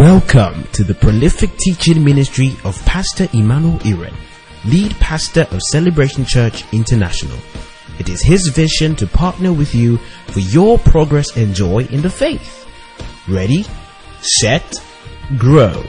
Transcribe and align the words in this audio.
Welcome 0.00 0.64
to 0.72 0.82
the 0.82 0.94
prolific 0.94 1.54
teaching 1.58 2.02
ministry 2.02 2.56
of 2.64 2.82
Pastor 2.86 3.28
Emmanuel 3.34 3.78
Iren, 3.80 4.16
lead 4.64 4.92
pastor 4.92 5.42
of 5.50 5.60
Celebration 5.60 6.24
Church 6.24 6.64
International. 6.72 7.36
It 7.98 8.08
is 8.08 8.22
his 8.22 8.48
vision 8.48 8.96
to 8.96 9.06
partner 9.06 9.52
with 9.52 9.74
you 9.74 9.98
for 10.28 10.40
your 10.40 10.78
progress 10.78 11.36
and 11.36 11.54
joy 11.54 11.80
in 11.90 12.00
the 12.00 12.08
faith. 12.08 12.66
Ready, 13.28 13.66
set, 14.22 14.82
grow. 15.36 15.82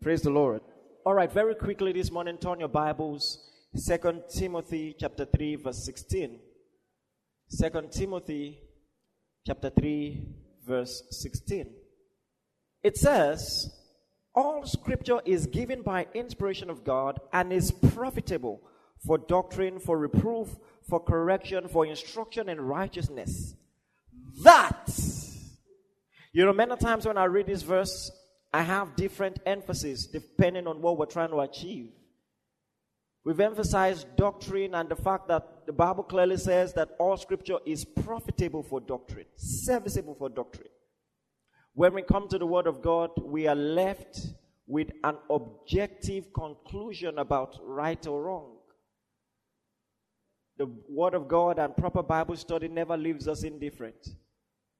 Praise 0.00 0.22
the 0.22 0.30
Lord. 0.30 0.62
All 1.04 1.12
right, 1.12 1.30
very 1.30 1.54
quickly 1.54 1.92
this 1.92 2.10
morning, 2.10 2.38
turn 2.38 2.60
your 2.60 2.70
Bibles. 2.70 3.46
Second 3.74 4.22
Timothy 4.34 4.96
chapter 4.98 5.26
3, 5.26 5.56
verse 5.56 5.84
16. 5.84 6.40
Second 7.48 7.92
Timothy 7.92 8.62
chapter 9.46 9.70
3, 9.70 10.22
verse 10.66 11.04
16. 11.10 11.70
It 12.82 12.96
says, 12.96 13.72
All 14.34 14.66
scripture 14.66 15.20
is 15.24 15.46
given 15.46 15.82
by 15.82 16.08
inspiration 16.14 16.68
of 16.68 16.82
God 16.82 17.20
and 17.32 17.52
is 17.52 17.70
profitable 17.70 18.60
for 19.06 19.18
doctrine, 19.18 19.78
for 19.78 19.96
reproof, 19.96 20.56
for 20.88 20.98
correction, 20.98 21.68
for 21.68 21.86
instruction 21.86 22.48
in 22.48 22.60
righteousness. 22.60 23.54
That, 24.42 24.90
you 26.32 26.44
know, 26.44 26.52
many 26.52 26.76
times 26.76 27.06
when 27.06 27.16
I 27.16 27.24
read 27.24 27.46
this 27.46 27.62
verse, 27.62 28.10
I 28.52 28.62
have 28.62 28.96
different 28.96 29.38
emphasis 29.46 30.06
depending 30.06 30.66
on 30.66 30.82
what 30.82 30.98
we're 30.98 31.06
trying 31.06 31.30
to 31.30 31.40
achieve. 31.40 31.90
We've 33.26 33.40
emphasized 33.40 34.06
doctrine 34.14 34.76
and 34.76 34.88
the 34.88 34.94
fact 34.94 35.26
that 35.26 35.66
the 35.66 35.72
Bible 35.72 36.04
clearly 36.04 36.36
says 36.36 36.72
that 36.74 36.90
all 36.96 37.16
scripture 37.16 37.58
is 37.66 37.84
profitable 37.84 38.62
for 38.62 38.80
doctrine, 38.80 39.26
serviceable 39.34 40.14
for 40.14 40.28
doctrine. 40.28 40.68
When 41.74 41.94
we 41.94 42.02
come 42.02 42.28
to 42.28 42.38
the 42.38 42.46
Word 42.46 42.68
of 42.68 42.82
God, 42.82 43.10
we 43.20 43.48
are 43.48 43.56
left 43.56 44.20
with 44.68 44.92
an 45.02 45.16
objective 45.28 46.32
conclusion 46.32 47.18
about 47.18 47.58
right 47.64 48.06
or 48.06 48.22
wrong. 48.22 48.58
The 50.56 50.72
Word 50.88 51.14
of 51.14 51.26
God 51.26 51.58
and 51.58 51.76
proper 51.76 52.04
Bible 52.04 52.36
study 52.36 52.68
never 52.68 52.96
leaves 52.96 53.26
us 53.26 53.42
indifferent. 53.42 54.08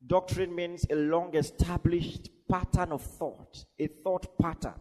Doctrine 0.06 0.54
means 0.54 0.86
a 0.88 0.94
long 0.94 1.34
established 1.34 2.30
pattern 2.48 2.92
of 2.92 3.02
thought, 3.02 3.64
a 3.80 3.88
thought 3.88 4.38
pattern. 4.40 4.80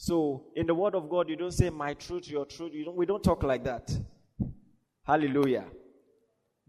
So, 0.00 0.44
in 0.54 0.68
the 0.68 0.74
Word 0.74 0.94
of 0.94 1.10
God, 1.10 1.28
you 1.28 1.34
don't 1.34 1.50
say, 1.50 1.70
My 1.70 1.92
truth, 1.92 2.28
your 2.28 2.46
truth. 2.46 2.72
You 2.72 2.84
don't, 2.84 2.96
we 2.96 3.04
don't 3.04 3.22
talk 3.22 3.42
like 3.42 3.64
that. 3.64 3.90
Hallelujah. 5.04 5.64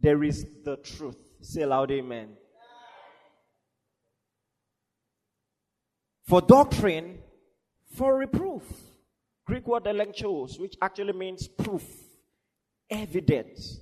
There 0.02 0.24
is 0.24 0.48
the 0.66 0.78
truth. 0.78 1.16
Say 1.40 1.64
loud, 1.64 1.92
Amen. 1.92 2.30
For 6.26 6.42
doctrine, 6.42 7.20
for 7.96 8.18
reproof. 8.18 8.64
Greek 9.46 9.68
word 9.68 9.84
elenchos, 9.84 10.60
which 10.60 10.76
actually 10.82 11.14
means 11.14 11.48
proof, 11.48 11.84
evidence. 12.90 13.80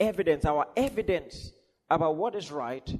Evidence, 0.00 0.44
our 0.44 0.66
evidence 0.76 1.52
about 1.88 2.16
what 2.16 2.34
is 2.34 2.50
right, 2.50 2.98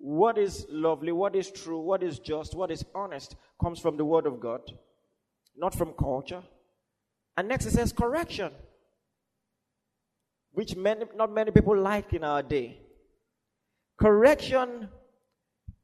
what 0.00 0.38
is 0.38 0.66
lovely, 0.70 1.12
what 1.12 1.36
is 1.36 1.50
true, 1.50 1.78
what 1.78 2.02
is 2.02 2.18
just, 2.18 2.54
what 2.54 2.70
is 2.70 2.82
honest 2.94 3.36
comes 3.60 3.78
from 3.78 3.98
the 3.98 4.04
Word 4.04 4.26
of 4.26 4.40
God, 4.40 4.62
not 5.54 5.74
from 5.74 5.92
culture. 5.92 6.42
And 7.36 7.48
next 7.48 7.66
it 7.66 7.72
says 7.72 7.92
correction, 7.92 8.50
which 10.52 10.74
many, 10.74 11.04
not 11.14 11.32
many 11.32 11.50
people 11.50 11.78
like 11.78 12.14
in 12.14 12.24
our 12.24 12.42
day. 12.42 12.78
Correction, 13.98 14.88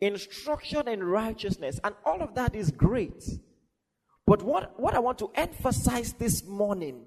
instruction 0.00 0.88
in 0.88 1.04
righteousness, 1.04 1.78
and 1.84 1.94
all 2.06 2.22
of 2.22 2.34
that 2.36 2.54
is 2.54 2.70
great. 2.70 3.22
But 4.26 4.42
what, 4.42 4.80
what 4.80 4.94
I 4.94 4.98
want 4.98 5.18
to 5.18 5.30
emphasize 5.34 6.14
this 6.14 6.42
morning 6.42 7.02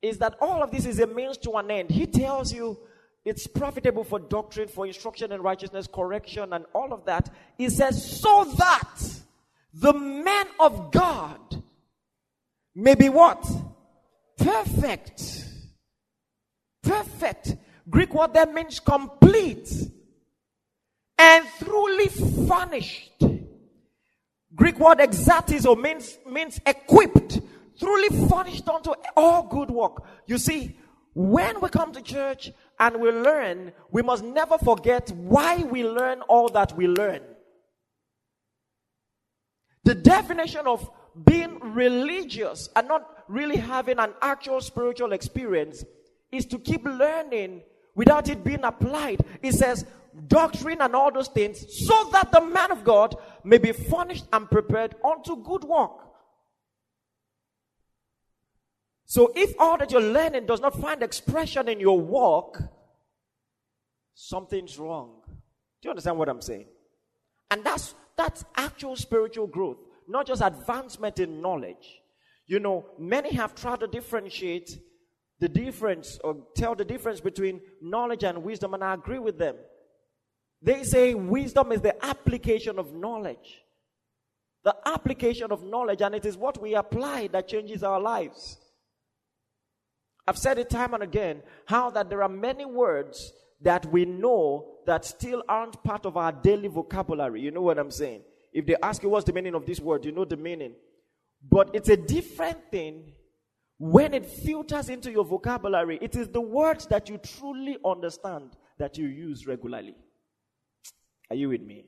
is 0.00 0.16
that 0.18 0.36
all 0.40 0.62
of 0.62 0.70
this 0.70 0.86
is 0.86 0.98
a 1.00 1.06
means 1.06 1.36
to 1.38 1.52
an 1.52 1.70
end. 1.70 1.90
He 1.90 2.06
tells 2.06 2.50
you 2.50 2.78
it's 3.28 3.46
profitable 3.46 4.04
for 4.04 4.18
doctrine, 4.18 4.68
for 4.68 4.86
instruction 4.86 5.32
in 5.32 5.42
righteousness, 5.42 5.86
correction, 5.92 6.52
and 6.52 6.64
all 6.74 6.92
of 6.92 7.04
that. 7.04 7.30
He 7.56 7.68
says, 7.68 8.20
so 8.20 8.44
that 8.56 9.00
the 9.74 9.92
man 9.92 10.46
of 10.58 10.90
God 10.90 11.62
may 12.74 12.94
be 12.94 13.08
what? 13.08 13.46
Perfect. 14.38 15.44
Perfect. 16.82 17.56
Greek 17.90 18.14
word 18.14 18.34
that 18.34 18.52
means 18.52 18.80
complete 18.80 19.70
and 21.18 21.46
truly 21.58 22.08
furnished. 22.46 23.22
Greek 24.54 24.78
word 24.78 24.98
exartizo 24.98 25.80
means, 25.80 26.18
means 26.26 26.60
equipped, 26.64 27.40
truly 27.78 28.28
furnished 28.28 28.68
unto 28.68 28.92
all 29.16 29.42
good 29.48 29.70
work. 29.70 30.04
You 30.26 30.38
see, 30.38 30.76
when 31.14 31.60
we 31.60 31.68
come 31.68 31.92
to 31.92 32.02
church 32.02 32.52
and 32.80 33.00
we 33.00 33.10
learn, 33.10 33.72
we 33.90 34.02
must 34.02 34.24
never 34.24 34.58
forget 34.58 35.10
why 35.10 35.62
we 35.64 35.84
learn 35.84 36.20
all 36.22 36.48
that 36.50 36.76
we 36.76 36.86
learn. 36.86 37.22
The 39.84 39.94
definition 39.94 40.66
of 40.66 40.90
being 41.24 41.58
religious 41.60 42.68
and 42.76 42.88
not 42.88 43.24
really 43.28 43.56
having 43.56 43.98
an 43.98 44.12
actual 44.22 44.60
spiritual 44.60 45.12
experience 45.12 45.84
is 46.30 46.46
to 46.46 46.58
keep 46.58 46.84
learning 46.84 47.62
without 47.94 48.28
it 48.28 48.44
being 48.44 48.64
applied. 48.64 49.24
It 49.42 49.54
says 49.54 49.84
doctrine 50.26 50.80
and 50.80 50.94
all 50.94 51.12
those 51.12 51.28
things 51.28 51.86
so 51.86 52.10
that 52.12 52.30
the 52.32 52.40
man 52.40 52.70
of 52.70 52.84
God 52.84 53.16
may 53.44 53.58
be 53.58 53.72
furnished 53.72 54.26
and 54.32 54.50
prepared 54.50 54.94
unto 55.04 55.42
good 55.42 55.64
work. 55.64 56.07
So 59.08 59.32
if 59.34 59.54
all 59.58 59.78
that 59.78 59.90
you're 59.90 60.02
learning 60.02 60.44
does 60.44 60.60
not 60.60 60.78
find 60.78 61.02
expression 61.02 61.66
in 61.66 61.80
your 61.80 61.98
walk, 61.98 62.60
something's 64.14 64.78
wrong. 64.78 65.22
Do 65.26 65.86
you 65.86 65.90
understand 65.90 66.18
what 66.18 66.28
I'm 66.28 66.42
saying? 66.42 66.66
And 67.50 67.64
that's 67.64 67.94
that's 68.18 68.44
actual 68.54 68.96
spiritual 68.96 69.46
growth, 69.46 69.78
not 70.06 70.26
just 70.26 70.42
advancement 70.42 71.20
in 71.20 71.40
knowledge. 71.40 72.02
You 72.46 72.60
know, 72.60 72.84
many 72.98 73.32
have 73.34 73.54
tried 73.54 73.80
to 73.80 73.86
differentiate 73.86 74.78
the 75.40 75.48
difference 75.48 76.18
or 76.22 76.44
tell 76.54 76.74
the 76.74 76.84
difference 76.84 77.20
between 77.20 77.62
knowledge 77.80 78.24
and 78.24 78.42
wisdom, 78.42 78.74
and 78.74 78.84
I 78.84 78.92
agree 78.92 79.20
with 79.20 79.38
them. 79.38 79.56
They 80.60 80.82
say 80.82 81.14
wisdom 81.14 81.72
is 81.72 81.80
the 81.80 82.04
application 82.04 82.78
of 82.78 82.92
knowledge. 82.92 83.62
The 84.64 84.76
application 84.84 85.50
of 85.50 85.62
knowledge, 85.62 86.02
and 86.02 86.14
it 86.14 86.26
is 86.26 86.36
what 86.36 86.60
we 86.60 86.74
apply 86.74 87.28
that 87.28 87.48
changes 87.48 87.82
our 87.82 88.00
lives. 88.00 88.58
I've 90.28 90.36
said 90.36 90.58
it 90.58 90.68
time 90.68 90.92
and 90.92 91.02
again 91.02 91.42
how 91.64 91.88
that 91.92 92.10
there 92.10 92.22
are 92.22 92.28
many 92.28 92.66
words 92.66 93.32
that 93.62 93.86
we 93.86 94.04
know 94.04 94.74
that 94.84 95.06
still 95.06 95.42
aren't 95.48 95.82
part 95.82 96.04
of 96.04 96.18
our 96.18 96.32
daily 96.32 96.68
vocabulary. 96.68 97.40
You 97.40 97.50
know 97.50 97.62
what 97.62 97.78
I'm 97.78 97.90
saying? 97.90 98.20
If 98.52 98.66
they 98.66 98.76
ask 98.82 99.02
you 99.02 99.08
what's 99.08 99.24
the 99.24 99.32
meaning 99.32 99.54
of 99.54 99.64
this 99.64 99.80
word, 99.80 100.04
you 100.04 100.12
know 100.12 100.26
the 100.26 100.36
meaning. 100.36 100.74
But 101.50 101.70
it's 101.72 101.88
a 101.88 101.96
different 101.96 102.70
thing 102.70 103.14
when 103.78 104.12
it 104.12 104.26
filters 104.26 104.90
into 104.90 105.10
your 105.10 105.24
vocabulary. 105.24 105.98
It 106.02 106.14
is 106.14 106.28
the 106.28 106.42
words 106.42 106.86
that 106.88 107.08
you 107.08 107.16
truly 107.16 107.78
understand 107.82 108.50
that 108.78 108.98
you 108.98 109.06
use 109.06 109.46
regularly. 109.46 109.96
Are 111.30 111.36
you 111.36 111.48
with 111.48 111.62
me? 111.62 111.86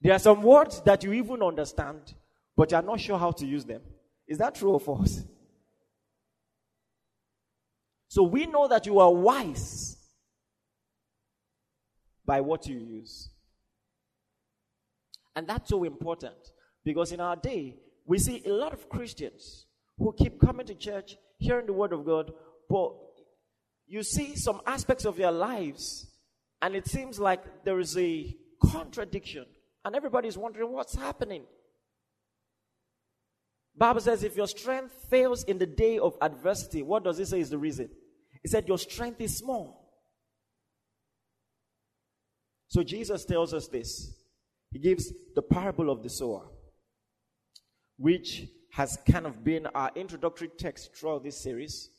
There 0.00 0.12
are 0.12 0.20
some 0.20 0.42
words 0.42 0.80
that 0.82 1.02
you 1.02 1.12
even 1.12 1.42
understand, 1.42 2.14
but 2.56 2.70
you 2.70 2.76
are 2.76 2.82
not 2.82 3.00
sure 3.00 3.18
how 3.18 3.32
to 3.32 3.44
use 3.44 3.64
them. 3.64 3.80
Is 4.28 4.38
that 4.38 4.54
true 4.54 4.70
or 4.70 4.80
false? 4.80 5.24
So 8.14 8.22
we 8.22 8.46
know 8.46 8.68
that 8.68 8.86
you 8.86 9.00
are 9.00 9.12
wise 9.12 9.96
by 12.24 12.42
what 12.42 12.64
you 12.64 12.78
use. 12.78 13.28
And 15.34 15.48
that's 15.48 15.68
so 15.68 15.82
important 15.82 16.36
because 16.84 17.10
in 17.10 17.18
our 17.18 17.34
day, 17.34 17.74
we 18.06 18.18
see 18.18 18.40
a 18.46 18.52
lot 18.52 18.72
of 18.72 18.88
Christians 18.88 19.66
who 19.98 20.14
keep 20.16 20.40
coming 20.40 20.64
to 20.66 20.76
church, 20.76 21.16
hearing 21.38 21.66
the 21.66 21.72
word 21.72 21.92
of 21.92 22.06
God, 22.06 22.32
but 22.70 22.92
you 23.88 24.04
see 24.04 24.36
some 24.36 24.60
aspects 24.64 25.04
of 25.04 25.16
their 25.16 25.32
lives, 25.32 26.06
and 26.62 26.76
it 26.76 26.86
seems 26.86 27.18
like 27.18 27.64
there 27.64 27.80
is 27.80 27.98
a 27.98 28.32
contradiction, 28.62 29.44
and 29.84 29.96
everybody's 29.96 30.38
wondering 30.38 30.70
what's 30.70 30.94
happening. 30.94 31.42
Bible 33.76 34.02
says 34.02 34.22
if 34.22 34.36
your 34.36 34.46
strength 34.46 34.94
fails 35.10 35.42
in 35.42 35.58
the 35.58 35.66
day 35.66 35.98
of 35.98 36.16
adversity, 36.22 36.80
what 36.84 37.02
does 37.02 37.18
it 37.18 37.26
say 37.26 37.40
is 37.40 37.50
the 37.50 37.58
reason? 37.58 37.90
He 38.44 38.48
said, 38.48 38.68
Your 38.68 38.78
strength 38.78 39.20
is 39.20 39.36
small. 39.36 39.80
So 42.68 42.84
Jesus 42.84 43.24
tells 43.24 43.52
us 43.52 43.66
this. 43.66 44.14
He 44.70 44.78
gives 44.78 45.12
the 45.34 45.42
parable 45.42 45.90
of 45.90 46.02
the 46.02 46.10
sower, 46.10 46.42
which 47.96 48.46
has 48.72 48.98
kind 49.10 49.26
of 49.26 49.42
been 49.42 49.66
our 49.68 49.90
introductory 49.96 50.50
text 50.58 50.94
throughout 50.94 51.24
this 51.24 51.42
series. 51.42 51.90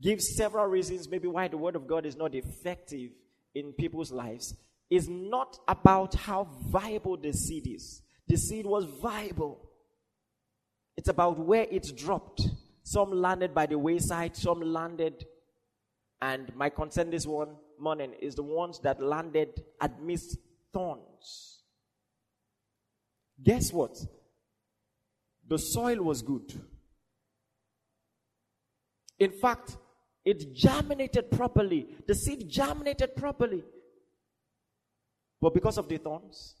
gives 0.00 0.36
several 0.36 0.66
reasons 0.66 1.08
maybe 1.08 1.26
why 1.26 1.48
the 1.48 1.56
word 1.56 1.74
of 1.74 1.86
God 1.86 2.04
is 2.04 2.16
not 2.16 2.34
effective 2.34 3.10
in 3.54 3.72
people's 3.72 4.12
lives 4.12 4.54
is 4.90 5.08
not 5.08 5.58
about 5.66 6.14
how 6.14 6.44
viable 6.68 7.16
the 7.16 7.32
seed 7.32 7.66
is. 7.66 8.02
The 8.28 8.36
seed 8.36 8.66
was 8.66 8.84
viable. 8.84 9.58
It's 10.96 11.08
about 11.08 11.38
where 11.38 11.66
it's 11.70 11.90
dropped. 11.90 12.46
Some 12.86 13.10
landed 13.10 13.52
by 13.52 13.66
the 13.66 13.76
wayside, 13.76 14.36
some 14.36 14.60
landed. 14.60 15.26
And 16.22 16.54
my 16.54 16.70
concern 16.70 17.10
this 17.10 17.26
one 17.26 17.56
morning 17.80 18.12
is 18.20 18.36
the 18.36 18.44
ones 18.44 18.78
that 18.84 19.02
landed 19.02 19.60
amidst 19.80 20.38
thorns. 20.72 21.64
Guess 23.42 23.72
what? 23.72 23.98
The 25.48 25.58
soil 25.58 26.00
was 26.00 26.22
good. 26.22 26.52
In 29.18 29.32
fact, 29.32 29.76
it 30.24 30.54
germinated 30.54 31.32
properly. 31.32 31.88
The 32.06 32.14
seed 32.14 32.48
germinated 32.48 33.16
properly. 33.16 33.64
But 35.40 35.54
because 35.54 35.76
of 35.76 35.88
the 35.88 35.96
thorns, 35.96 36.54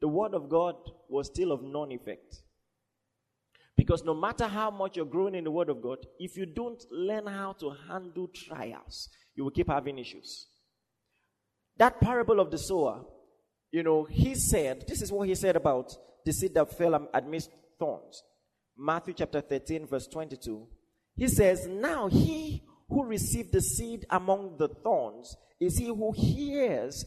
the 0.00 0.08
word 0.08 0.32
of 0.32 0.48
God 0.48 0.76
was 1.06 1.26
still 1.26 1.52
of 1.52 1.62
non 1.62 1.92
effect. 1.92 2.44
Because 3.78 4.04
no 4.04 4.12
matter 4.12 4.48
how 4.48 4.72
much 4.72 4.96
you're 4.96 5.06
growing 5.06 5.36
in 5.36 5.44
the 5.44 5.52
word 5.52 5.68
of 5.68 5.80
God, 5.80 5.98
if 6.18 6.36
you 6.36 6.46
don't 6.46 6.84
learn 6.90 7.28
how 7.28 7.52
to 7.60 7.72
handle 7.88 8.26
trials, 8.26 9.08
you 9.36 9.44
will 9.44 9.52
keep 9.52 9.68
having 9.68 10.00
issues. 10.00 10.48
That 11.76 12.00
parable 12.00 12.40
of 12.40 12.50
the 12.50 12.58
sower, 12.58 13.04
you 13.70 13.84
know, 13.84 14.02
he 14.02 14.34
said, 14.34 14.84
this 14.88 15.00
is 15.00 15.12
what 15.12 15.28
he 15.28 15.34
said 15.36 15.54
about 15.54 15.96
the 16.24 16.32
seed 16.32 16.54
that 16.54 16.76
fell 16.76 17.08
amidst 17.14 17.50
thorns. 17.78 18.24
Matthew 18.76 19.14
chapter 19.14 19.40
13, 19.40 19.86
verse 19.86 20.08
22. 20.08 20.66
He 21.14 21.28
says, 21.28 21.68
Now 21.68 22.08
he 22.08 22.64
who 22.88 23.04
received 23.04 23.52
the 23.52 23.60
seed 23.60 24.06
among 24.10 24.56
the 24.58 24.68
thorns 24.68 25.36
is 25.60 25.78
he 25.78 25.86
who 25.86 26.10
hears 26.10 27.06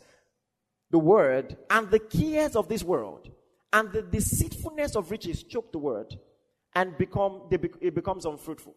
the 0.90 1.00
word, 1.00 1.58
and 1.70 1.92
the 1.92 2.00
cares 2.00 2.56
of 2.56 2.70
this 2.70 2.84
world 2.84 3.30
and 3.74 3.92
the 3.92 4.02
deceitfulness 4.02 4.96
of 4.96 5.12
riches 5.12 5.44
choke 5.44 5.74
the 5.74 5.78
word 5.78 6.16
and 6.76 6.98
become 6.98 7.44
it 7.52 7.94
becomes 7.94 8.26
unfruitful. 8.26 8.76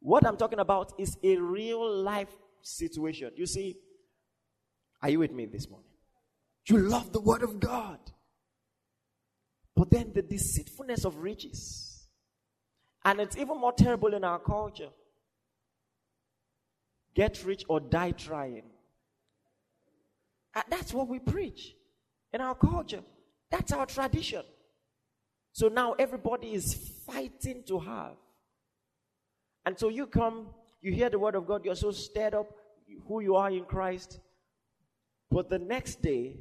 What 0.00 0.26
I'm 0.26 0.36
talking 0.36 0.60
about 0.60 0.94
is 0.98 1.18
a 1.22 1.36
real 1.36 2.02
life 2.02 2.34
situation. 2.62 3.32
You 3.36 3.46
see, 3.46 3.76
are 5.02 5.10
you 5.10 5.18
with 5.18 5.32
me 5.32 5.46
this 5.46 5.68
morning? 5.68 5.90
You 6.66 6.78
love 6.78 7.12
the 7.12 7.20
word 7.20 7.42
of 7.42 7.60
God. 7.60 7.98
But 9.74 9.90
then 9.90 10.12
the 10.14 10.22
deceitfulness 10.22 11.04
of 11.04 11.16
riches. 11.16 12.08
And 13.04 13.20
it's 13.20 13.36
even 13.36 13.58
more 13.58 13.72
terrible 13.72 14.14
in 14.14 14.24
our 14.24 14.38
culture. 14.38 14.90
Get 17.14 17.44
rich 17.44 17.64
or 17.68 17.80
die 17.80 18.12
trying. 18.12 18.64
Uh, 20.54 20.62
that's 20.68 20.92
what 20.92 21.08
we 21.08 21.18
preach 21.18 21.74
in 22.32 22.40
our 22.40 22.54
culture. 22.54 23.02
That's 23.50 23.72
our 23.72 23.86
tradition. 23.86 24.42
So 25.52 25.68
now 25.68 25.94
everybody 25.98 26.54
is 26.54 26.74
fighting 27.06 27.64
to 27.66 27.78
have. 27.80 28.16
And 29.66 29.78
so 29.78 29.88
you 29.88 30.06
come, 30.06 30.48
you 30.80 30.92
hear 30.92 31.10
the 31.10 31.18
word 31.18 31.34
of 31.34 31.46
God, 31.46 31.64
you're 31.64 31.74
so 31.74 31.90
stirred 31.90 32.34
up 32.34 32.50
who 33.06 33.20
you 33.20 33.36
are 33.36 33.50
in 33.50 33.64
Christ. 33.64 34.18
But 35.30 35.48
the 35.48 35.58
next 35.58 36.02
day, 36.02 36.36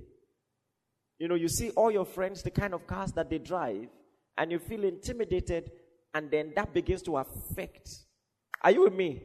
you 1.20 1.28
know, 1.28 1.36
you 1.36 1.48
see 1.48 1.70
all 1.72 1.92
your 1.92 2.06
friends, 2.06 2.44
the 2.44 2.52
kind 2.52 2.74
of 2.74 2.88
cars 2.88 3.12
that 3.14 3.30
they 3.30 3.40
drive, 3.40 3.88
and 4.38 4.52
you 4.52 4.60
feel 4.60 4.84
intimidated, 4.86 5.70
and 6.14 6.32
then 6.32 6.54
that 6.56 6.74
begins 6.74 7.02
to 7.04 7.18
affect. 7.18 7.90
Are 8.62 8.72
you 8.72 8.84
with 8.84 8.94
me? 8.94 9.24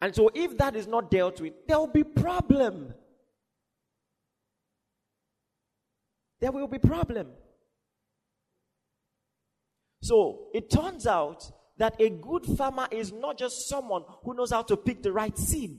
And 0.00 0.14
so 0.14 0.30
if 0.34 0.56
that 0.58 0.74
is 0.74 0.86
not 0.86 1.10
dealt 1.10 1.40
with, 1.40 1.52
there 1.68 1.78
will 1.78 1.86
be 1.86 2.02
problem. 2.02 2.94
There 6.42 6.50
will 6.50 6.66
be 6.66 6.80
problem. 6.80 7.28
So 10.02 10.48
it 10.52 10.70
turns 10.70 11.06
out 11.06 11.48
that 11.78 11.94
a 12.00 12.10
good 12.10 12.44
farmer 12.58 12.88
is 12.90 13.12
not 13.12 13.38
just 13.38 13.68
someone 13.68 14.02
who 14.24 14.34
knows 14.34 14.50
how 14.50 14.62
to 14.62 14.76
pick 14.76 15.04
the 15.04 15.12
right 15.12 15.38
seed 15.38 15.78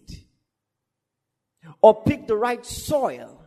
or 1.81 2.01
pick 2.03 2.27
the 2.27 2.37
right 2.37 2.65
soil. 2.65 3.41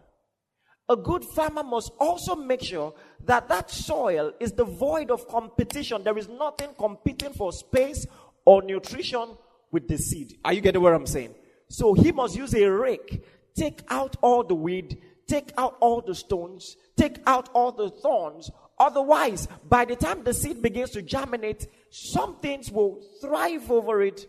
A 0.90 0.96
good 0.96 1.24
farmer 1.24 1.64
must 1.64 1.90
also 1.98 2.36
make 2.36 2.62
sure 2.62 2.92
that 3.24 3.48
that 3.48 3.70
soil 3.70 4.32
is 4.38 4.52
devoid 4.52 5.10
of 5.10 5.26
competition. 5.26 6.04
There 6.04 6.18
is 6.18 6.28
nothing 6.28 6.74
competing 6.78 7.32
for 7.32 7.50
space 7.50 8.06
or 8.44 8.60
nutrition 8.60 9.38
with 9.72 9.88
the 9.88 9.96
seed. 9.96 10.38
Are 10.44 10.52
you 10.52 10.60
getting 10.60 10.82
what 10.82 10.92
I'm 10.92 11.06
saying? 11.06 11.34
So 11.70 11.94
he 11.94 12.12
must 12.12 12.36
use 12.36 12.54
a 12.54 12.66
rake, 12.70 13.24
take 13.56 13.80
out 13.88 14.16
all 14.20 14.44
the 14.44 14.54
weed, 14.54 15.00
take 15.28 15.52
out 15.56 15.76
all 15.81 16.00
the 16.00 16.14
stones, 16.14 16.76
take 16.96 17.19
out 17.26 17.49
all 17.52 17.73
the 17.73 17.90
thorns. 17.90 18.50
Otherwise, 18.78 19.49
by 19.69 19.84
the 19.84 19.96
time 19.96 20.23
the 20.23 20.34
seed 20.34 20.61
begins 20.61 20.90
to 20.90 21.02
germinate, 21.02 21.67
some 21.90 22.37
things 22.37 22.70
will 22.70 23.00
thrive 23.20 23.70
over 23.70 24.02
it 24.02 24.26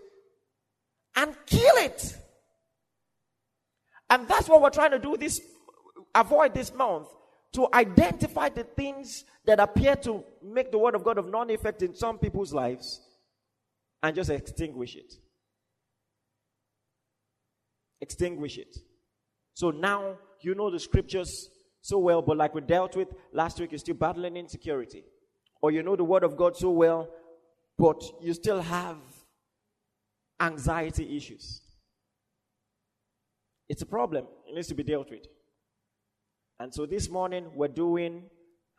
and 1.15 1.35
kill 1.45 1.75
it. 1.77 2.15
And 4.09 4.27
that's 4.27 4.47
what 4.47 4.61
we're 4.61 4.69
trying 4.69 4.91
to 4.91 4.99
do 4.99 5.17
this 5.17 5.41
avoid 6.15 6.53
this 6.53 6.73
month 6.73 7.07
to 7.53 7.67
identify 7.73 8.49
the 8.49 8.63
things 8.63 9.25
that 9.45 9.59
appear 9.59 9.95
to 9.95 10.23
make 10.43 10.71
the 10.71 10.77
word 10.77 10.95
of 10.95 11.03
God 11.03 11.17
of 11.17 11.29
non 11.29 11.49
effect 11.49 11.81
in 11.81 11.93
some 11.93 12.17
people's 12.17 12.53
lives 12.53 13.01
and 14.01 14.15
just 14.15 14.29
extinguish 14.29 14.95
it 14.95 15.13
extinguish 18.01 18.57
it. 18.57 18.77
So 19.53 19.71
now 19.71 20.17
you 20.41 20.55
know 20.55 20.69
the 20.69 20.79
scriptures 20.79 21.49
so 21.81 21.97
well, 21.99 22.21
but 22.21 22.37
like 22.37 22.53
we 22.53 22.61
dealt 22.61 22.95
with 22.95 23.09
last 23.31 23.59
week, 23.59 23.71
you're 23.71 23.79
still 23.79 23.95
battling 23.95 24.35
insecurity. 24.35 25.03
Or 25.61 25.71
you 25.71 25.83
know 25.83 25.95
the 25.95 26.03
word 26.03 26.23
of 26.23 26.35
God 26.35 26.55
so 26.55 26.69
well, 26.69 27.07
but 27.77 28.03
you 28.21 28.33
still 28.33 28.61
have 28.61 28.97
anxiety 30.39 31.15
issues. 31.15 31.61
It's 33.69 33.81
a 33.81 33.85
problem. 33.85 34.25
It 34.47 34.55
needs 34.55 34.67
to 34.67 34.75
be 34.75 34.83
dealt 34.83 35.09
with. 35.09 35.25
And 36.59 36.73
so 36.73 36.85
this 36.85 37.09
morning 37.09 37.51
we're 37.55 37.67
doing 37.67 38.23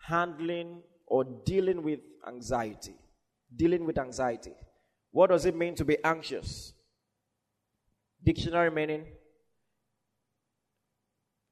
handling 0.06 0.82
or 1.06 1.24
dealing 1.24 1.82
with 1.82 2.00
anxiety. 2.26 2.94
Dealing 3.54 3.84
with 3.84 3.98
anxiety. 3.98 4.54
What 5.10 5.30
does 5.30 5.46
it 5.46 5.56
mean 5.56 5.74
to 5.76 5.84
be 5.84 6.02
anxious? 6.04 6.72
Dictionary 8.22 8.70
meaning 8.70 9.06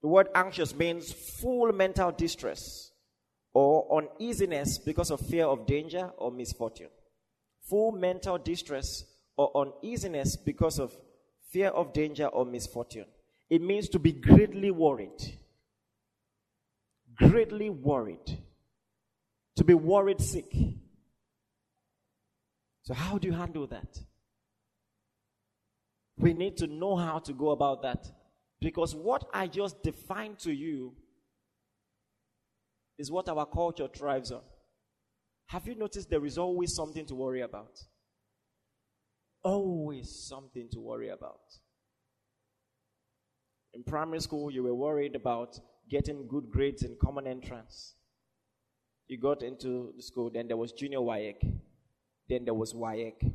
the 0.02 0.08
word 0.08 0.28
anxious 0.34 0.74
means 0.74 1.12
full 1.12 1.72
mental 1.72 2.12
distress 2.12 2.90
or 3.54 4.02
uneasiness 4.02 4.78
because 4.78 5.10
of 5.10 5.20
fear 5.20 5.46
of 5.46 5.66
danger 5.66 6.10
or 6.18 6.30
misfortune. 6.30 6.90
Full 7.68 7.92
mental 7.92 8.38
distress 8.38 9.04
or 9.36 9.50
uneasiness 9.82 10.36
because 10.36 10.78
of 10.78 10.94
fear 11.50 11.68
of 11.68 11.92
danger 11.92 12.26
or 12.26 12.44
misfortune. 12.44 13.06
It 13.48 13.62
means 13.62 13.88
to 13.90 13.98
be 13.98 14.12
greatly 14.12 14.70
worried. 14.70 15.38
Greatly 17.16 17.70
worried. 17.70 18.38
To 19.56 19.64
be 19.64 19.74
worried 19.74 20.20
sick. 20.20 20.52
So, 22.82 22.94
how 22.94 23.18
do 23.18 23.26
you 23.26 23.34
handle 23.34 23.66
that? 23.68 23.98
We 26.18 26.34
need 26.34 26.58
to 26.58 26.66
know 26.66 26.96
how 26.96 27.18
to 27.20 27.32
go 27.32 27.50
about 27.50 27.82
that. 27.82 28.06
Because 28.66 28.96
what 28.96 29.22
I 29.32 29.46
just 29.46 29.80
defined 29.84 30.40
to 30.40 30.52
you 30.52 30.92
is 32.98 33.12
what 33.12 33.28
our 33.28 33.46
culture 33.46 33.86
thrives 33.86 34.32
on. 34.32 34.40
Have 35.50 35.68
you 35.68 35.76
noticed 35.76 36.10
there 36.10 36.26
is 36.26 36.36
always 36.36 36.74
something 36.74 37.06
to 37.06 37.14
worry 37.14 37.42
about? 37.42 37.78
Always 39.44 40.26
something 40.28 40.68
to 40.72 40.80
worry 40.80 41.10
about. 41.10 41.42
In 43.72 43.84
primary 43.84 44.18
school, 44.18 44.50
you 44.50 44.64
were 44.64 44.74
worried 44.74 45.14
about 45.14 45.60
getting 45.88 46.26
good 46.26 46.50
grades 46.50 46.82
in 46.82 46.96
common 47.00 47.28
entrance. 47.28 47.94
You 49.06 49.20
got 49.20 49.44
into 49.44 49.92
the 49.96 50.02
school, 50.02 50.28
then 50.28 50.48
there 50.48 50.56
was 50.56 50.72
junior 50.72 50.98
WAEC, 50.98 51.36
then 52.28 52.44
there 52.44 52.54
was 52.54 52.74
WAEC. 52.74 53.32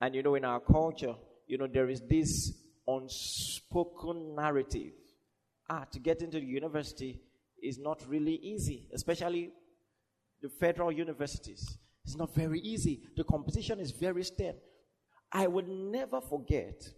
And 0.00 0.14
you 0.14 0.22
know, 0.22 0.36
in 0.36 0.46
our 0.46 0.60
culture, 0.60 1.16
you 1.46 1.58
know, 1.58 1.66
there 1.70 1.90
is 1.90 2.00
this 2.08 2.54
unspoken 2.86 4.34
narrative. 4.34 4.92
Ah, 5.68 5.84
to 5.92 5.98
get 5.98 6.22
into 6.22 6.40
the 6.40 6.46
university 6.46 7.20
is 7.62 7.78
not 7.78 8.02
really 8.08 8.34
easy, 8.34 8.88
especially 8.92 9.52
the 10.42 10.48
federal 10.48 10.90
universities. 10.90 11.78
It's 12.04 12.16
not 12.16 12.34
very 12.34 12.60
easy. 12.60 13.02
The 13.16 13.24
competition 13.24 13.78
is 13.78 13.90
very 13.90 14.24
stiff. 14.24 14.56
I 15.32 15.46
will 15.46 15.66
never 15.66 16.20
forget 16.20 16.88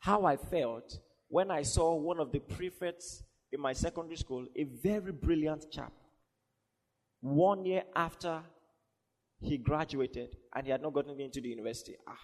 how 0.00 0.24
I 0.24 0.36
felt 0.36 0.98
when 1.28 1.50
I 1.50 1.62
saw 1.62 1.94
one 1.94 2.18
of 2.18 2.32
the 2.32 2.40
prefects 2.40 3.22
in 3.52 3.60
my 3.60 3.72
secondary 3.72 4.16
school, 4.16 4.46
a 4.56 4.64
very 4.64 5.12
brilliant 5.12 5.70
chap, 5.70 5.92
one 7.20 7.64
year 7.64 7.84
after 7.94 8.42
he 9.40 9.58
graduated 9.58 10.36
and 10.54 10.66
he 10.66 10.72
had 10.72 10.82
not 10.82 10.92
gotten 10.92 11.20
into 11.20 11.40
the 11.40 11.48
university. 11.48 11.96
Ah. 12.08 12.18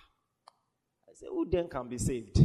I 1.11 1.15
said, 1.15 1.29
who 1.31 1.47
then 1.51 1.69
can 1.69 1.89
be 1.89 1.99
saved? 1.99 2.39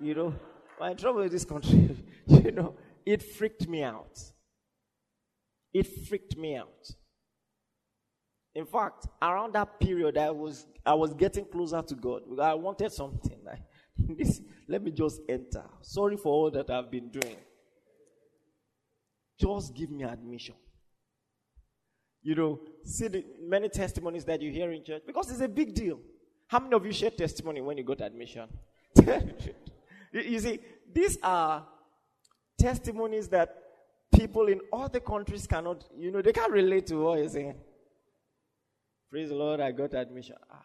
You 0.00 0.14
know, 0.14 0.34
my 0.78 0.94
trouble 0.94 1.20
in 1.20 1.28
this 1.28 1.44
country, 1.44 1.94
you 2.26 2.52
know, 2.52 2.74
it 3.04 3.22
freaked 3.22 3.68
me 3.68 3.82
out. 3.82 4.18
It 5.74 5.86
freaked 6.08 6.36
me 6.36 6.56
out. 6.56 6.90
In 8.54 8.64
fact, 8.64 9.06
around 9.20 9.52
that 9.52 9.78
period, 9.78 10.16
I 10.16 10.30
was 10.30 10.66
I 10.84 10.94
was 10.94 11.12
getting 11.14 11.44
closer 11.44 11.82
to 11.82 11.94
God. 11.94 12.22
I 12.40 12.54
wanted 12.54 12.90
something. 12.92 13.38
Like, 13.44 13.60
this, 13.96 14.40
let 14.66 14.82
me 14.82 14.90
just 14.90 15.20
enter. 15.28 15.64
Sorry 15.82 16.16
for 16.16 16.32
all 16.32 16.50
that 16.50 16.70
I've 16.70 16.90
been 16.90 17.10
doing. 17.10 17.36
Just 19.38 19.74
give 19.74 19.90
me 19.90 20.04
admission. 20.04 20.54
You 22.22 22.34
know, 22.34 22.60
see 22.84 23.08
the 23.08 23.24
many 23.40 23.68
testimonies 23.68 24.24
that 24.24 24.42
you 24.42 24.50
hear 24.50 24.72
in 24.72 24.84
church 24.84 25.02
because 25.06 25.30
it's 25.30 25.40
a 25.40 25.48
big 25.48 25.74
deal. 25.74 26.00
How 26.50 26.58
many 26.58 26.74
of 26.74 26.84
you 26.84 26.92
share 26.92 27.10
testimony 27.10 27.60
when 27.60 27.78
you 27.78 27.84
got 27.84 28.00
admission? 28.00 28.48
you 30.12 30.40
see, 30.40 30.58
these 30.92 31.16
are 31.22 31.64
testimonies 32.58 33.28
that 33.28 33.54
people 34.12 34.48
in 34.48 34.60
other 34.72 34.98
countries 34.98 35.46
cannot, 35.46 35.84
you 35.96 36.10
know, 36.10 36.20
they 36.20 36.32
can't 36.32 36.50
relate 36.50 36.88
to 36.88 36.96
what 36.96 37.20
you're 37.20 37.28
saying. 37.28 37.54
Praise 39.08 39.28
the 39.28 39.36
Lord, 39.36 39.60
I 39.60 39.70
got 39.70 39.94
admission. 39.94 40.34
Ah. 40.50 40.64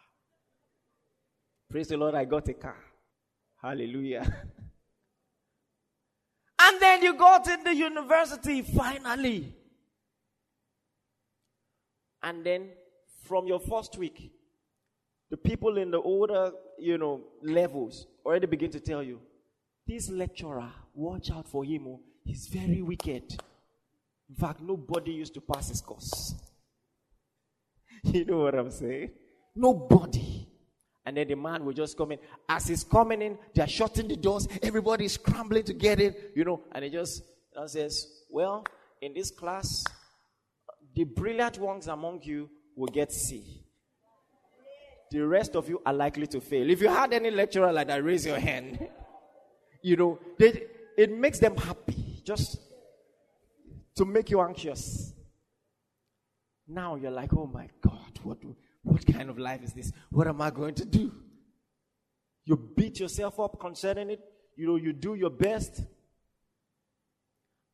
Praise 1.70 1.86
the 1.86 1.96
Lord, 1.96 2.16
I 2.16 2.24
got 2.24 2.48
a 2.48 2.54
car. 2.54 2.82
Hallelujah. 3.62 4.22
and 6.62 6.80
then 6.80 7.00
you 7.04 7.14
got 7.14 7.46
in 7.46 7.62
the 7.62 7.76
university 7.76 8.62
finally. 8.62 9.54
And 12.24 12.44
then 12.44 12.70
from 13.22 13.46
your 13.46 13.60
first 13.60 13.96
week, 13.96 14.32
the 15.30 15.36
people 15.36 15.78
in 15.78 15.90
the 15.90 16.00
older, 16.00 16.52
you 16.78 16.98
know, 16.98 17.22
levels 17.42 18.06
already 18.24 18.46
begin 18.46 18.70
to 18.70 18.80
tell 18.80 19.02
you, 19.02 19.20
this 19.86 20.10
lecturer, 20.10 20.70
watch 20.94 21.30
out 21.30 21.48
for 21.48 21.64
him. 21.64 21.86
Oh. 21.88 22.00
He's 22.24 22.48
very 22.48 22.82
wicked. 22.82 23.36
In 24.28 24.34
fact, 24.34 24.60
nobody 24.60 25.12
used 25.12 25.34
to 25.34 25.40
pass 25.40 25.68
his 25.68 25.80
course. 25.80 26.34
you 28.02 28.24
know 28.24 28.38
what 28.38 28.54
I'm 28.56 28.70
saying? 28.70 29.10
Nobody. 29.54 30.48
And 31.04 31.16
then 31.16 31.28
the 31.28 31.36
man 31.36 31.64
will 31.64 31.72
just 31.72 31.96
come 31.96 32.12
in. 32.12 32.18
As 32.48 32.66
he's 32.66 32.82
coming 32.82 33.22
in, 33.22 33.38
they're 33.54 33.68
shutting 33.68 34.08
the 34.08 34.16
doors. 34.16 34.48
Everybody's 34.60 35.12
scrambling 35.12 35.62
to 35.64 35.72
get 35.72 36.00
in, 36.00 36.14
you 36.34 36.44
know. 36.44 36.62
And 36.72 36.84
he 36.84 36.90
just 36.90 37.22
know, 37.54 37.66
says, 37.66 38.06
Well, 38.28 38.64
in 39.00 39.14
this 39.14 39.30
class, 39.30 39.84
the 40.94 41.04
brilliant 41.04 41.58
ones 41.58 41.86
among 41.86 42.22
you 42.22 42.50
will 42.74 42.88
get 42.88 43.12
C. 43.12 43.65
The 45.10 45.20
rest 45.20 45.54
of 45.54 45.68
you 45.68 45.80
are 45.86 45.92
likely 45.92 46.26
to 46.28 46.40
fail. 46.40 46.68
If 46.68 46.80
you 46.80 46.88
had 46.88 47.12
any 47.12 47.30
lecturer 47.30 47.72
like 47.72 47.86
that, 47.88 48.02
raise 48.02 48.26
your 48.26 48.38
hand. 48.38 48.88
you 49.82 49.96
know, 49.96 50.18
they, 50.38 50.64
it 50.98 51.16
makes 51.16 51.38
them 51.38 51.56
happy 51.56 52.22
just 52.24 52.58
to 53.96 54.04
make 54.04 54.30
you 54.30 54.40
anxious. 54.40 55.12
Now 56.66 56.96
you're 56.96 57.12
like, 57.12 57.32
oh 57.32 57.46
my 57.46 57.68
God, 57.80 58.18
what, 58.22 58.38
what 58.82 59.06
kind 59.06 59.30
of 59.30 59.38
life 59.38 59.62
is 59.62 59.72
this? 59.72 59.92
What 60.10 60.26
am 60.26 60.40
I 60.40 60.50
going 60.50 60.74
to 60.74 60.84
do? 60.84 61.12
You 62.44 62.56
beat 62.56 62.98
yourself 63.00 63.38
up 63.38 63.60
concerning 63.60 64.10
it. 64.10 64.20
You 64.56 64.66
know, 64.66 64.76
you 64.76 64.92
do 64.92 65.14
your 65.14 65.30
best. 65.30 65.82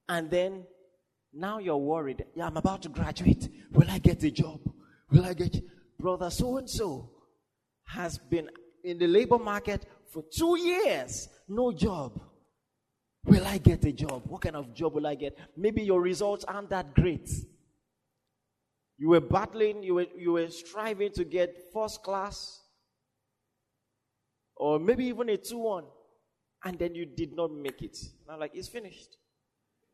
And 0.08 0.30
then 0.30 0.64
now 1.32 1.58
you're 1.58 1.76
worried. 1.76 2.24
Yeah, 2.34 2.46
I'm 2.46 2.56
about 2.56 2.82
to 2.82 2.88
graduate. 2.90 3.48
Will 3.70 3.90
I 3.90 3.98
get 3.98 4.22
a 4.22 4.30
job? 4.30 4.60
Will 5.10 5.24
I 5.24 5.32
get 5.34 5.62
brother 5.98 6.30
so 6.30 6.58
and 6.58 6.68
so 6.68 7.10
has 7.92 8.18
been 8.18 8.48
in 8.84 8.98
the 8.98 9.06
labor 9.06 9.38
market 9.38 9.84
for 10.10 10.22
two 10.30 10.58
years, 10.58 11.28
no 11.48 11.72
job. 11.72 12.20
Will 13.24 13.46
I 13.46 13.58
get 13.58 13.84
a 13.84 13.92
job? 13.92 14.22
What 14.26 14.42
kind 14.42 14.56
of 14.56 14.74
job 14.74 14.94
will 14.94 15.06
I 15.06 15.14
get? 15.14 15.38
Maybe 15.56 15.82
your 15.82 16.00
results 16.00 16.44
aren't 16.44 16.70
that 16.70 16.94
great. 16.94 17.30
You 18.98 19.10
were 19.10 19.20
battling, 19.20 19.82
you 19.82 19.94
were, 19.94 20.06
you 20.16 20.32
were 20.32 20.48
striving 20.48 21.12
to 21.12 21.24
get 21.24 21.72
first 21.72 22.02
class, 22.02 22.60
or 24.56 24.78
maybe 24.78 25.04
even 25.06 25.28
a 25.28 25.36
2 25.36 25.58
1, 25.58 25.84
and 26.64 26.78
then 26.78 26.94
you 26.94 27.06
did 27.06 27.34
not 27.34 27.52
make 27.52 27.82
it. 27.82 27.96
I'm 28.28 28.40
like, 28.40 28.52
it's 28.54 28.68
finished. 28.68 29.16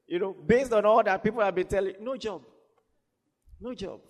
You 0.06 0.18
know, 0.18 0.34
based 0.46 0.72
on 0.72 0.84
all 0.86 1.02
that 1.02 1.22
people 1.22 1.42
have 1.42 1.54
been 1.54 1.66
telling, 1.66 1.94
no 2.00 2.16
job. 2.16 2.42
No 3.60 3.74
job. 3.74 4.00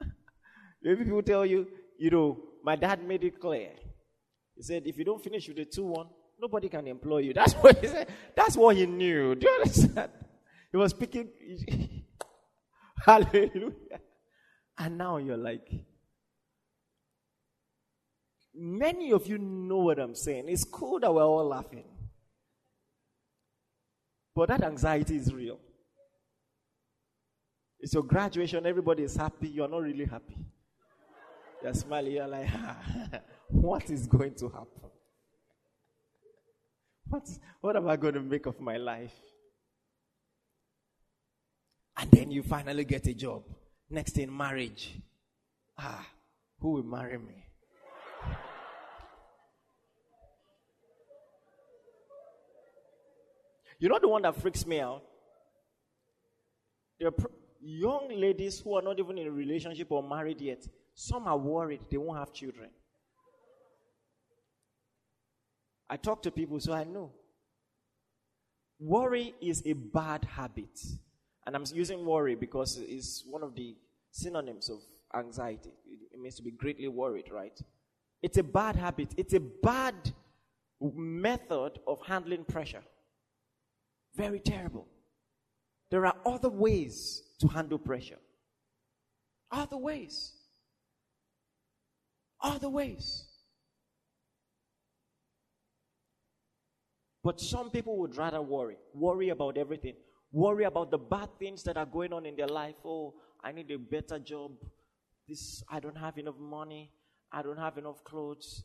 maybe 0.82 1.04
people 1.04 1.22
tell 1.22 1.44
you, 1.44 1.66
you 1.98 2.10
know, 2.10 2.38
my 2.64 2.76
dad 2.76 3.06
made 3.06 3.24
it 3.24 3.40
clear. 3.40 3.70
He 4.54 4.62
said, 4.62 4.82
if 4.86 4.98
you 4.98 5.04
don't 5.04 5.22
finish 5.22 5.48
with 5.48 5.58
a 5.58 5.64
2 5.64 5.82
1, 5.82 6.06
nobody 6.40 6.68
can 6.68 6.86
employ 6.86 7.18
you. 7.18 7.32
That's 7.34 7.54
what 7.54 7.78
he 7.78 7.86
said. 7.88 8.08
That's 8.36 8.56
what 8.56 8.76
he 8.76 8.86
knew. 8.86 9.34
Do 9.34 9.46
you 9.46 9.52
understand? 9.54 10.10
He 10.70 10.76
was 10.76 10.90
speaking. 10.90 11.28
Hallelujah. 13.04 14.00
And 14.78 14.98
now 14.98 15.18
you're 15.18 15.36
like, 15.36 15.68
many 18.54 19.12
of 19.12 19.26
you 19.26 19.38
know 19.38 19.78
what 19.78 19.98
I'm 19.98 20.14
saying. 20.14 20.44
It's 20.48 20.64
cool 20.64 21.00
that 21.00 21.12
we're 21.12 21.22
all 21.22 21.46
laughing. 21.46 21.84
But 24.34 24.48
that 24.48 24.62
anxiety 24.62 25.16
is 25.16 25.32
real. 25.32 25.58
It's 27.80 27.92
your 27.92 28.04
graduation, 28.04 28.64
everybody 28.64 29.02
is 29.02 29.16
happy, 29.16 29.48
you're 29.48 29.68
not 29.68 29.82
really 29.82 30.04
happy. 30.04 30.36
You're 31.62 31.74
smiling, 31.74 32.12
you're 32.12 32.26
like, 32.26 32.48
what 33.48 33.88
is 33.88 34.06
going 34.06 34.34
to 34.34 34.48
happen? 34.48 34.90
What, 37.08 37.28
what 37.60 37.76
am 37.76 37.88
I 37.88 37.96
going 37.96 38.14
to 38.14 38.20
make 38.20 38.46
of 38.46 38.60
my 38.60 38.76
life? 38.78 39.14
And 41.96 42.10
then 42.10 42.30
you 42.30 42.42
finally 42.42 42.84
get 42.84 43.06
a 43.06 43.14
job. 43.14 43.44
Next 43.90 44.18
in 44.18 44.34
marriage. 44.34 44.98
Ah, 45.78 46.06
who 46.58 46.72
will 46.72 46.82
marry 46.82 47.18
me? 47.18 47.44
You 53.78 53.88
know 53.88 53.98
the 54.00 54.08
one 54.08 54.22
that 54.22 54.36
freaks 54.36 54.64
me 54.64 54.80
out? 54.80 55.02
There 56.98 57.08
are 57.08 57.14
young 57.60 58.08
ladies 58.10 58.60
who 58.60 58.74
are 58.74 58.82
not 58.82 58.98
even 58.98 59.18
in 59.18 59.26
a 59.26 59.30
relationship 59.30 59.90
or 59.90 60.02
married 60.02 60.40
yet. 60.40 60.66
Some 60.94 61.26
are 61.26 61.38
worried 61.38 61.80
they 61.90 61.96
won't 61.96 62.18
have 62.18 62.32
children. 62.32 62.70
I 65.88 65.96
talk 65.96 66.22
to 66.22 66.30
people, 66.30 66.58
so 66.60 66.72
I 66.72 66.84
know. 66.84 67.12
Worry 68.78 69.34
is 69.40 69.62
a 69.66 69.74
bad 69.74 70.24
habit. 70.24 70.80
And 71.46 71.54
I'm 71.54 71.64
using 71.72 72.04
worry 72.04 72.34
because 72.34 72.78
it's 72.78 73.24
one 73.28 73.42
of 73.42 73.54
the 73.54 73.76
synonyms 74.10 74.70
of 74.70 74.78
anxiety. 75.14 75.72
It 76.12 76.20
means 76.20 76.36
to 76.36 76.42
be 76.42 76.50
greatly 76.50 76.88
worried, 76.88 77.30
right? 77.30 77.58
It's 78.22 78.38
a 78.38 78.42
bad 78.42 78.76
habit. 78.76 79.12
It's 79.16 79.34
a 79.34 79.40
bad 79.40 79.94
method 80.80 81.78
of 81.86 81.98
handling 82.06 82.44
pressure. 82.44 82.82
Very 84.14 84.40
terrible. 84.40 84.86
There 85.90 86.06
are 86.06 86.16
other 86.24 86.48
ways 86.48 87.22
to 87.40 87.48
handle 87.48 87.78
pressure. 87.78 88.18
Other 89.50 89.76
ways. 89.76 90.32
Other 92.42 92.68
ways. 92.68 93.24
But 97.22 97.40
some 97.40 97.70
people 97.70 97.96
would 97.98 98.16
rather 98.16 98.42
worry. 98.42 98.76
Worry 98.94 99.28
about 99.28 99.56
everything. 99.56 99.94
Worry 100.32 100.64
about 100.64 100.90
the 100.90 100.98
bad 100.98 101.28
things 101.38 101.62
that 101.64 101.76
are 101.76 101.86
going 101.86 102.12
on 102.12 102.26
in 102.26 102.34
their 102.34 102.48
life. 102.48 102.74
Oh, 102.84 103.14
I 103.44 103.52
need 103.52 103.70
a 103.70 103.78
better 103.78 104.18
job. 104.18 104.52
This 105.28 105.62
I 105.70 105.78
don't 105.78 105.96
have 105.96 106.18
enough 106.18 106.38
money. 106.38 106.90
I 107.30 107.42
don't 107.42 107.58
have 107.58 107.78
enough 107.78 108.02
clothes. 108.02 108.64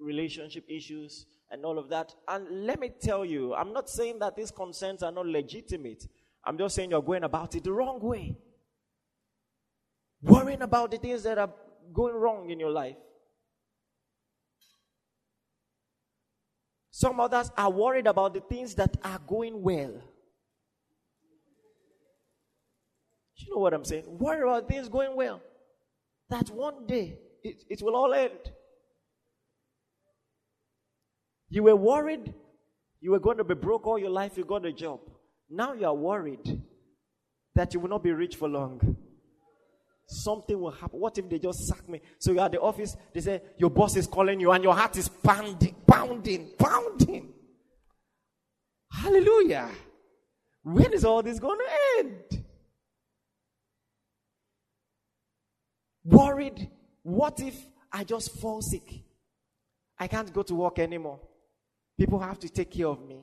Relationship 0.00 0.64
issues 0.68 1.26
and 1.50 1.64
all 1.64 1.78
of 1.78 1.88
that. 1.88 2.14
And 2.28 2.66
let 2.66 2.78
me 2.78 2.90
tell 2.90 3.24
you, 3.24 3.54
I'm 3.54 3.72
not 3.72 3.88
saying 3.88 4.18
that 4.18 4.36
these 4.36 4.50
concerns 4.50 5.02
are 5.02 5.10
not 5.12 5.26
legitimate. 5.26 6.06
I'm 6.44 6.58
just 6.58 6.74
saying 6.74 6.90
you're 6.90 7.02
going 7.02 7.24
about 7.24 7.54
it 7.54 7.64
the 7.64 7.72
wrong 7.72 8.00
way. 8.00 8.36
Worrying 10.22 10.62
about 10.62 10.90
the 10.90 10.98
things 10.98 11.22
that 11.22 11.38
are 11.38 11.50
going 11.92 12.14
wrong 12.14 12.50
in 12.50 12.60
your 12.60 12.70
life. 12.70 12.96
Some 16.90 17.20
others 17.20 17.50
are 17.56 17.70
worried 17.70 18.06
about 18.06 18.34
the 18.34 18.40
things 18.40 18.74
that 18.74 18.96
are 19.04 19.20
going 19.26 19.62
well. 19.62 19.94
You 23.36 23.54
know 23.54 23.60
what 23.60 23.72
I'm 23.72 23.84
saying? 23.84 24.04
Worry 24.06 24.42
about 24.42 24.68
things 24.68 24.88
going 24.88 25.14
well. 25.14 25.40
That 26.28 26.50
one 26.50 26.86
day 26.86 27.18
it, 27.44 27.62
it 27.68 27.82
will 27.82 27.94
all 27.94 28.12
end. 28.12 28.52
You 31.48 31.62
were 31.62 31.76
worried 31.76 32.34
you 33.00 33.12
were 33.12 33.20
going 33.20 33.38
to 33.38 33.44
be 33.44 33.54
broke 33.54 33.86
all 33.86 33.98
your 33.98 34.10
life, 34.10 34.36
you 34.36 34.44
got 34.44 34.66
a 34.66 34.72
job. 34.72 35.00
Now 35.48 35.72
you 35.72 35.86
are 35.86 35.94
worried 35.94 36.62
that 37.54 37.74
you 37.74 37.80
will 37.80 37.88
not 37.88 38.02
be 38.02 38.12
rich 38.12 38.36
for 38.36 38.48
long. 38.48 38.96
Something 40.10 40.58
will 40.58 40.70
happen. 40.70 40.98
What 40.98 41.18
if 41.18 41.28
they 41.28 41.38
just 41.38 41.66
sack 41.66 41.86
me? 41.86 42.00
So 42.18 42.32
you're 42.32 42.42
at 42.42 42.52
the 42.52 42.60
office, 42.60 42.96
they 43.12 43.20
say, 43.20 43.42
Your 43.58 43.68
boss 43.68 43.94
is 43.94 44.06
calling 44.06 44.40
you, 44.40 44.50
and 44.52 44.64
your 44.64 44.74
heart 44.74 44.96
is 44.96 45.06
pounding, 45.06 45.76
pounding, 45.86 46.48
pounding. 46.58 47.28
Hallelujah. 48.90 49.68
When 50.62 50.94
is 50.94 51.04
all 51.04 51.22
this 51.22 51.38
going 51.38 51.58
to 51.58 51.98
end? 51.98 52.44
Worried, 56.04 56.70
what 57.02 57.40
if 57.40 57.54
I 57.92 58.02
just 58.02 58.34
fall 58.40 58.62
sick? 58.62 59.02
I 59.98 60.06
can't 60.06 60.32
go 60.32 60.42
to 60.42 60.54
work 60.54 60.78
anymore. 60.78 61.20
People 61.98 62.18
have 62.18 62.38
to 62.38 62.48
take 62.48 62.70
care 62.70 62.86
of 62.86 63.06
me. 63.06 63.20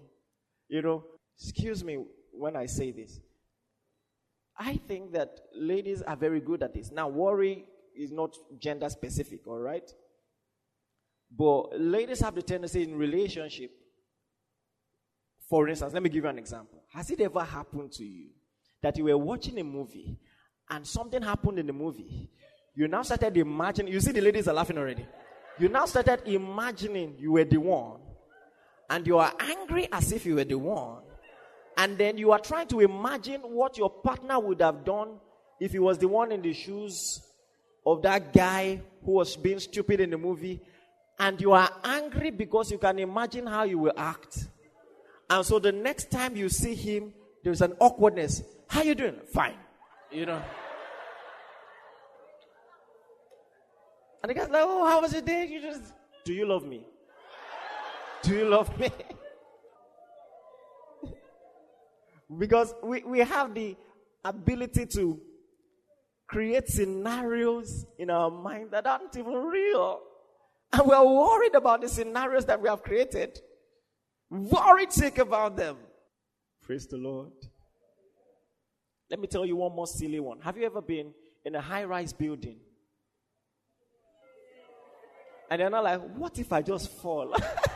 You 0.67 0.83
know, 0.83 1.03
excuse 1.35 1.83
me 1.83 1.97
when 2.31 2.55
I 2.55 2.67
say 2.67 2.91
this. 2.91 3.19
I 4.57 4.77
think 4.87 5.13
that 5.13 5.39
ladies 5.55 6.01
are 6.01 6.15
very 6.15 6.39
good 6.39 6.63
at 6.63 6.73
this. 6.73 6.91
Now, 6.91 7.07
worry 7.09 7.65
is 7.95 8.11
not 8.11 8.35
gender 8.59 8.89
specific, 8.89 9.47
all 9.47 9.59
right? 9.59 9.89
But 11.37 11.79
ladies 11.79 12.21
have 12.21 12.35
the 12.35 12.41
tendency 12.41 12.83
in 12.83 12.95
relationship. 12.95 13.71
For 15.49 15.67
instance, 15.67 15.93
let 15.93 16.01
me 16.01 16.09
give 16.09 16.23
you 16.23 16.29
an 16.29 16.39
example. 16.39 16.83
Has 16.93 17.09
it 17.11 17.21
ever 17.21 17.43
happened 17.43 17.91
to 17.93 18.03
you 18.03 18.29
that 18.81 18.97
you 18.97 19.05
were 19.05 19.17
watching 19.17 19.59
a 19.59 19.63
movie 19.63 20.17
and 20.69 20.85
something 20.87 21.21
happened 21.21 21.59
in 21.59 21.67
the 21.67 21.73
movie? 21.73 22.29
You 22.75 22.87
now 22.87 23.03
started 23.03 23.37
imagining, 23.37 23.93
you 23.93 23.99
see 23.99 24.11
the 24.11 24.21
ladies 24.21 24.47
are 24.47 24.53
laughing 24.53 24.77
already. 24.77 25.05
You 25.57 25.69
now 25.69 25.85
started 25.85 26.21
imagining 26.25 27.15
you 27.17 27.31
were 27.33 27.45
the 27.45 27.57
one, 27.57 28.01
and 28.89 29.07
you 29.07 29.17
are 29.17 29.33
angry 29.39 29.87
as 29.91 30.11
if 30.11 30.25
you 30.25 30.35
were 30.35 30.43
the 30.43 30.57
one, 30.57 31.03
and 31.77 31.97
then 31.97 32.17
you 32.17 32.31
are 32.31 32.39
trying 32.39 32.67
to 32.67 32.79
imagine 32.79 33.41
what 33.41 33.77
your 33.77 33.89
partner 33.89 34.39
would 34.39 34.61
have 34.61 34.85
done 34.85 35.19
if 35.59 35.71
he 35.71 35.79
was 35.79 35.97
the 35.97 36.07
one 36.07 36.31
in 36.31 36.41
the 36.41 36.53
shoes 36.53 37.21
of 37.85 38.01
that 38.01 38.33
guy 38.33 38.81
who 39.03 39.11
was 39.11 39.35
being 39.35 39.59
stupid 39.59 39.99
in 39.99 40.09
the 40.09 40.17
movie, 40.17 40.61
and 41.19 41.39
you 41.39 41.51
are 41.51 41.69
angry 41.83 42.31
because 42.31 42.71
you 42.71 42.77
can 42.77 42.99
imagine 42.99 43.45
how 43.45 43.63
you 43.63 43.77
will 43.77 43.93
act. 43.95 44.47
And 45.29 45.45
so 45.45 45.59
the 45.59 45.71
next 45.71 46.11
time 46.11 46.35
you 46.35 46.49
see 46.49 46.75
him, 46.75 47.13
there's 47.43 47.61
an 47.61 47.73
awkwardness. 47.79 48.41
How 48.67 48.81
you 48.81 48.95
doing? 48.95 49.17
Fine. 49.33 49.57
You 50.11 50.25
know. 50.25 50.41
And 54.23 54.29
the 54.29 54.33
guy's 54.33 54.49
like, 54.49 54.63
oh, 54.65 54.85
how 54.87 55.01
was 55.01 55.13
your 55.13 55.21
day? 55.21 55.45
You 55.45 55.61
just, 55.61 55.93
do 56.23 56.33
you 56.33 56.47
love 56.47 56.65
me? 56.65 56.85
Do 58.23 58.35
you 58.35 58.45
love 58.45 58.77
me? 58.79 58.89
because 62.37 62.73
we, 62.83 63.03
we 63.03 63.19
have 63.19 63.53
the 63.53 63.75
ability 64.23 64.85
to 64.87 65.19
create 66.27 66.67
scenarios 66.67 67.85
in 67.97 68.09
our 68.09 68.29
mind 68.29 68.71
that 68.71 68.87
aren't 68.87 69.15
even 69.15 69.33
real. 69.33 70.01
And 70.73 70.87
we're 70.87 71.03
worried 71.03 71.55
about 71.55 71.81
the 71.81 71.89
scenarios 71.89 72.45
that 72.45 72.61
we 72.61 72.67
have 72.67 72.83
created. 72.83 73.39
Worried 74.29 74.91
sick 74.91 75.19
about 75.19 75.55
them. 75.55 75.77
Praise 76.63 76.87
the 76.87 76.97
Lord. 76.97 77.31
Let 79.09 79.19
me 79.19 79.27
tell 79.27 79.45
you 79.45 79.55
one 79.55 79.75
more 79.75 79.85
silly 79.85 80.19
one. 80.19 80.41
Have 80.41 80.57
you 80.57 80.65
ever 80.65 80.81
been 80.81 81.13
in 81.45 81.53
a 81.53 81.61
high 81.61 81.83
rise 81.83 82.11
building 82.11 82.57
and 85.49 85.61
they're 85.61 85.69
not 85.69 85.83
like, 85.83 86.01
what 86.15 86.37
if 86.39 86.51
I 86.51 86.61
just 86.61 86.89
fall? 86.89 87.33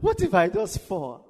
what 0.00 0.20
if 0.20 0.34
I 0.34 0.48
just 0.48 0.80
fall? 0.80 1.24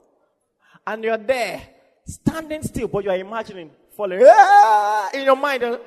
And 0.86 1.04
you're 1.04 1.16
there, 1.16 1.62
standing 2.04 2.62
still, 2.62 2.88
but 2.88 3.04
you're 3.04 3.14
imagining 3.16 3.70
falling 3.96 4.20
ah! 4.24 5.10
in 5.14 5.24
your 5.24 5.36
mind. 5.36 5.62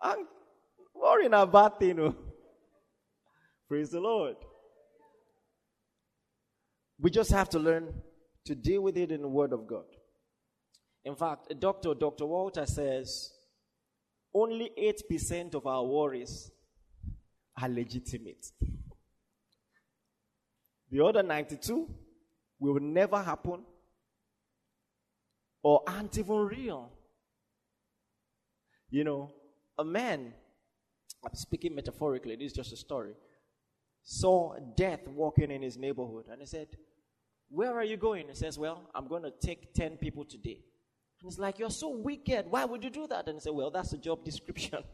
I'm 0.00 0.26
worrying 0.94 1.32
about 1.34 1.78
thing. 1.78 2.00
Oh. 2.00 2.14
Praise 3.68 3.90
the 3.90 4.00
Lord. 4.00 4.36
We 7.00 7.10
just 7.10 7.30
have 7.32 7.48
to 7.50 7.58
learn 7.58 7.92
to 8.44 8.54
deal 8.54 8.82
with 8.82 8.96
it 8.96 9.10
in 9.10 9.22
the 9.22 9.28
Word 9.28 9.52
of 9.52 9.66
God. 9.66 9.84
In 11.04 11.16
fact, 11.16 11.52
Dr. 11.58 11.94
Dr. 11.94 12.26
Walter 12.26 12.66
says 12.66 13.32
only 14.34 14.70
8% 14.78 15.54
of 15.54 15.66
our 15.66 15.84
worries 15.84 16.50
are 17.60 17.68
legitimate. 17.68 18.46
The 20.90 21.04
other 21.04 21.22
92 21.22 21.88
will 22.58 22.80
never 22.80 23.22
happen 23.22 23.64
or 25.62 25.82
aren't 25.86 26.16
even 26.18 26.36
real. 26.36 26.90
You 28.90 29.02
know, 29.02 29.32
a 29.78 29.84
man, 29.84 30.32
I'm 31.24 31.34
speaking 31.34 31.74
metaphorically, 31.74 32.36
this 32.36 32.48
is 32.48 32.52
just 32.52 32.72
a 32.72 32.76
story, 32.76 33.14
saw 34.04 34.56
death 34.76 35.08
walking 35.08 35.50
in 35.50 35.62
his 35.62 35.76
neighborhood 35.76 36.26
and 36.30 36.40
he 36.40 36.46
said, 36.46 36.68
Where 37.48 37.72
are 37.72 37.84
you 37.84 37.96
going? 37.96 38.28
He 38.28 38.34
says, 38.34 38.58
Well, 38.58 38.88
I'm 38.94 39.08
going 39.08 39.22
to 39.22 39.32
take 39.32 39.74
10 39.74 39.96
people 39.96 40.24
today. 40.24 40.60
And 41.20 41.28
it's 41.28 41.38
like, 41.38 41.58
You're 41.58 41.70
so 41.70 41.88
wicked. 41.88 42.46
Why 42.48 42.66
would 42.66 42.84
you 42.84 42.90
do 42.90 43.08
that? 43.08 43.26
And 43.26 43.36
he 43.36 43.40
said, 43.40 43.54
Well, 43.54 43.70
that's 43.70 43.90
the 43.90 43.98
job 43.98 44.24
description. 44.24 44.84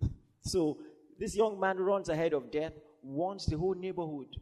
so 0.42 0.78
this 1.18 1.36
young 1.36 1.58
man 1.58 1.78
runs 1.78 2.08
ahead 2.08 2.32
of 2.32 2.50
death, 2.50 2.72
warns 3.02 3.46
the 3.46 3.56
whole 3.56 3.74
neighborhood. 3.74 4.36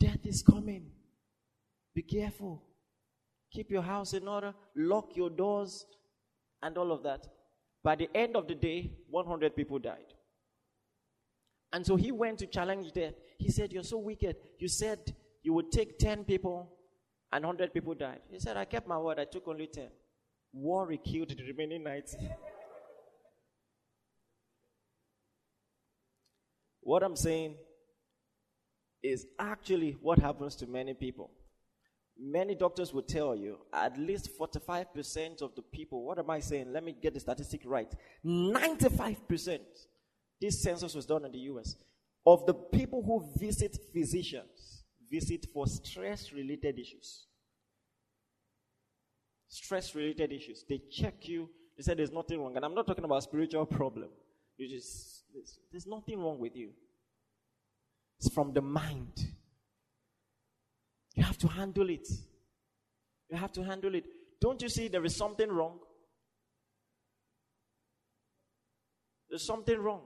Death 0.00 0.24
is 0.24 0.42
coming. 0.42 0.90
Be 1.94 2.02
careful. 2.02 2.62
Keep 3.52 3.70
your 3.70 3.82
house 3.82 4.12
in 4.12 4.28
order. 4.28 4.54
Lock 4.76 5.16
your 5.16 5.30
doors 5.30 5.86
and 6.62 6.76
all 6.76 6.92
of 6.92 7.02
that. 7.02 7.26
By 7.82 7.96
the 7.96 8.08
end 8.14 8.36
of 8.36 8.46
the 8.46 8.54
day, 8.54 8.92
100 9.10 9.56
people 9.56 9.78
died. 9.78 10.14
And 11.72 11.84
so 11.84 11.96
he 11.96 12.12
went 12.12 12.38
to 12.38 12.46
challenge 12.46 12.92
death. 12.92 13.14
He 13.38 13.50
said, 13.50 13.72
You're 13.72 13.82
so 13.82 13.98
wicked. 13.98 14.36
You 14.58 14.68
said 14.68 15.14
you 15.42 15.52
would 15.52 15.70
take 15.70 15.98
10 15.98 16.24
people 16.24 16.70
and 17.32 17.44
100 17.44 17.72
people 17.72 17.94
died. 17.94 18.20
He 18.30 18.38
said, 18.38 18.56
I 18.56 18.64
kept 18.64 18.88
my 18.88 18.98
word, 18.98 19.18
I 19.18 19.24
took 19.24 19.46
only 19.48 19.66
10. 19.66 19.88
Worry 20.52 20.98
killed 21.04 21.30
the 21.30 21.44
remaining 21.44 21.84
90. 21.84 22.16
What 26.88 27.02
I'm 27.02 27.16
saying 27.16 27.54
is 29.02 29.26
actually 29.38 29.98
what 30.00 30.18
happens 30.18 30.56
to 30.56 30.66
many 30.66 30.94
people. 30.94 31.30
Many 32.18 32.54
doctors 32.54 32.94
will 32.94 33.02
tell 33.02 33.36
you 33.36 33.58
at 33.74 33.98
least 33.98 34.30
45% 34.40 35.42
of 35.42 35.54
the 35.54 35.60
people, 35.60 36.06
what 36.06 36.18
am 36.18 36.30
I 36.30 36.40
saying? 36.40 36.72
Let 36.72 36.82
me 36.82 36.96
get 37.00 37.12
the 37.12 37.20
statistic 37.20 37.60
right. 37.66 37.94
95%, 38.24 39.58
this 40.40 40.62
census 40.62 40.94
was 40.94 41.04
done 41.04 41.26
in 41.26 41.32
the 41.32 41.40
US, 41.50 41.76
of 42.26 42.46
the 42.46 42.54
people 42.54 43.02
who 43.02 43.38
visit 43.38 43.76
physicians 43.92 44.84
visit 45.10 45.46
for 45.52 45.66
stress 45.66 46.32
related 46.32 46.78
issues. 46.78 47.26
Stress 49.48 49.94
related 49.94 50.32
issues. 50.32 50.64
They 50.66 50.80
check 50.90 51.28
you, 51.28 51.50
they 51.76 51.82
say 51.82 51.92
there's 51.92 52.12
nothing 52.12 52.40
wrong. 52.40 52.56
And 52.56 52.64
I'm 52.64 52.74
not 52.74 52.86
talking 52.86 53.04
about 53.04 53.22
spiritual 53.24 53.66
problem. 53.80 54.08
You 54.58 54.68
just 54.68 55.22
there's, 55.32 55.58
there's 55.70 55.86
nothing 55.86 56.20
wrong 56.20 56.38
with 56.38 56.56
you. 56.56 56.70
It's 58.18 58.32
from 58.34 58.52
the 58.52 58.60
mind. 58.60 59.12
You 61.14 61.22
have 61.22 61.38
to 61.38 61.48
handle 61.48 61.88
it. 61.88 62.08
You 63.30 63.36
have 63.36 63.52
to 63.52 63.62
handle 63.62 63.94
it. 63.94 64.04
Don't 64.40 64.60
you 64.60 64.68
see 64.68 64.88
there 64.88 65.04
is 65.04 65.16
something 65.16 65.50
wrong? 65.50 65.78
There's 69.28 69.46
something 69.46 69.78
wrong. 69.78 70.02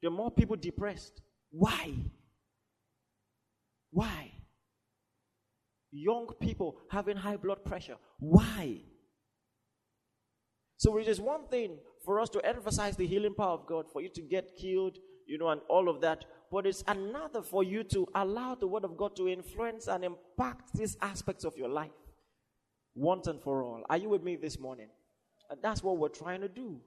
There 0.00 0.10
are 0.10 0.14
more 0.14 0.30
people 0.30 0.56
depressed. 0.56 1.20
Why? 1.50 1.92
Why? 3.90 4.32
Young 5.90 6.28
people 6.38 6.76
having 6.90 7.16
high 7.16 7.36
blood 7.36 7.64
pressure. 7.64 7.96
Why? 8.18 8.82
So 10.76 10.98
it 10.98 11.08
is 11.08 11.20
one 11.20 11.46
thing 11.48 11.78
for 12.06 12.20
us 12.20 12.28
to 12.30 12.46
emphasize 12.46 12.96
the 12.96 13.06
healing 13.06 13.34
power 13.34 13.52
of 13.52 13.66
God, 13.66 13.90
for 13.92 14.00
you 14.00 14.08
to 14.10 14.22
get 14.22 14.56
killed, 14.56 14.96
you 15.26 15.36
know, 15.38 15.48
and 15.48 15.60
all 15.68 15.88
of 15.88 16.00
that. 16.02 16.24
But 16.52 16.64
it's 16.64 16.84
another 16.86 17.42
for 17.42 17.64
you 17.64 17.82
to 17.84 18.06
allow 18.14 18.54
the 18.54 18.68
Word 18.68 18.84
of 18.84 18.96
God 18.96 19.16
to 19.16 19.28
influence 19.28 19.88
and 19.88 20.04
impact 20.04 20.72
these 20.72 20.96
aspects 21.02 21.44
of 21.44 21.58
your 21.58 21.68
life 21.68 21.90
once 22.94 23.26
and 23.26 23.42
for 23.42 23.64
all. 23.64 23.82
Are 23.90 23.96
you 23.96 24.08
with 24.08 24.22
me 24.22 24.36
this 24.36 24.58
morning? 24.58 24.86
And 25.50 25.60
that's 25.60 25.82
what 25.82 25.98
we're 25.98 26.08
trying 26.08 26.42
to 26.42 26.48
do. 26.48 26.80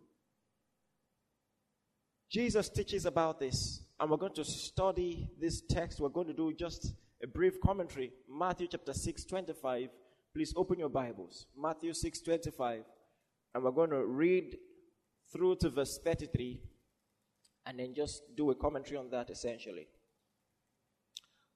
Jesus 2.32 2.70
teaches 2.70 3.06
about 3.06 3.42
this, 3.42 3.82
and 4.00 4.10
we're 4.10 4.18
going 4.18 4.36
to 4.36 4.46
study 4.46 5.28
this 5.38 5.62
text. 5.70 6.00
We're 6.00 6.10
going 6.10 6.28
to 6.28 6.34
do 6.34 6.54
just 6.54 6.94
a 7.22 7.28
brief 7.28 7.60
commentary. 7.60 8.14
Matthew 8.32 8.68
chapter 8.72 8.94
6, 8.94 9.26
25. 9.26 9.90
Please 10.34 10.54
open 10.56 10.80
your 10.80 10.90
Bibles. 10.90 11.48
Matthew 11.62 11.94
6, 11.94 12.22
25. 12.22 12.84
And 13.54 13.64
we're 13.64 13.72
going 13.72 13.90
to 13.90 14.06
read 14.06 14.56
through 15.32 15.56
to 15.58 15.70
verse 15.70 16.00
33 16.04 16.60
and 17.66 17.80
then 17.80 17.94
just 17.94 18.24
do 18.36 18.52
a 18.52 18.56
commentary 18.56 18.98
on 18.98 19.10
that 19.12 19.30
essentially. 19.30 19.88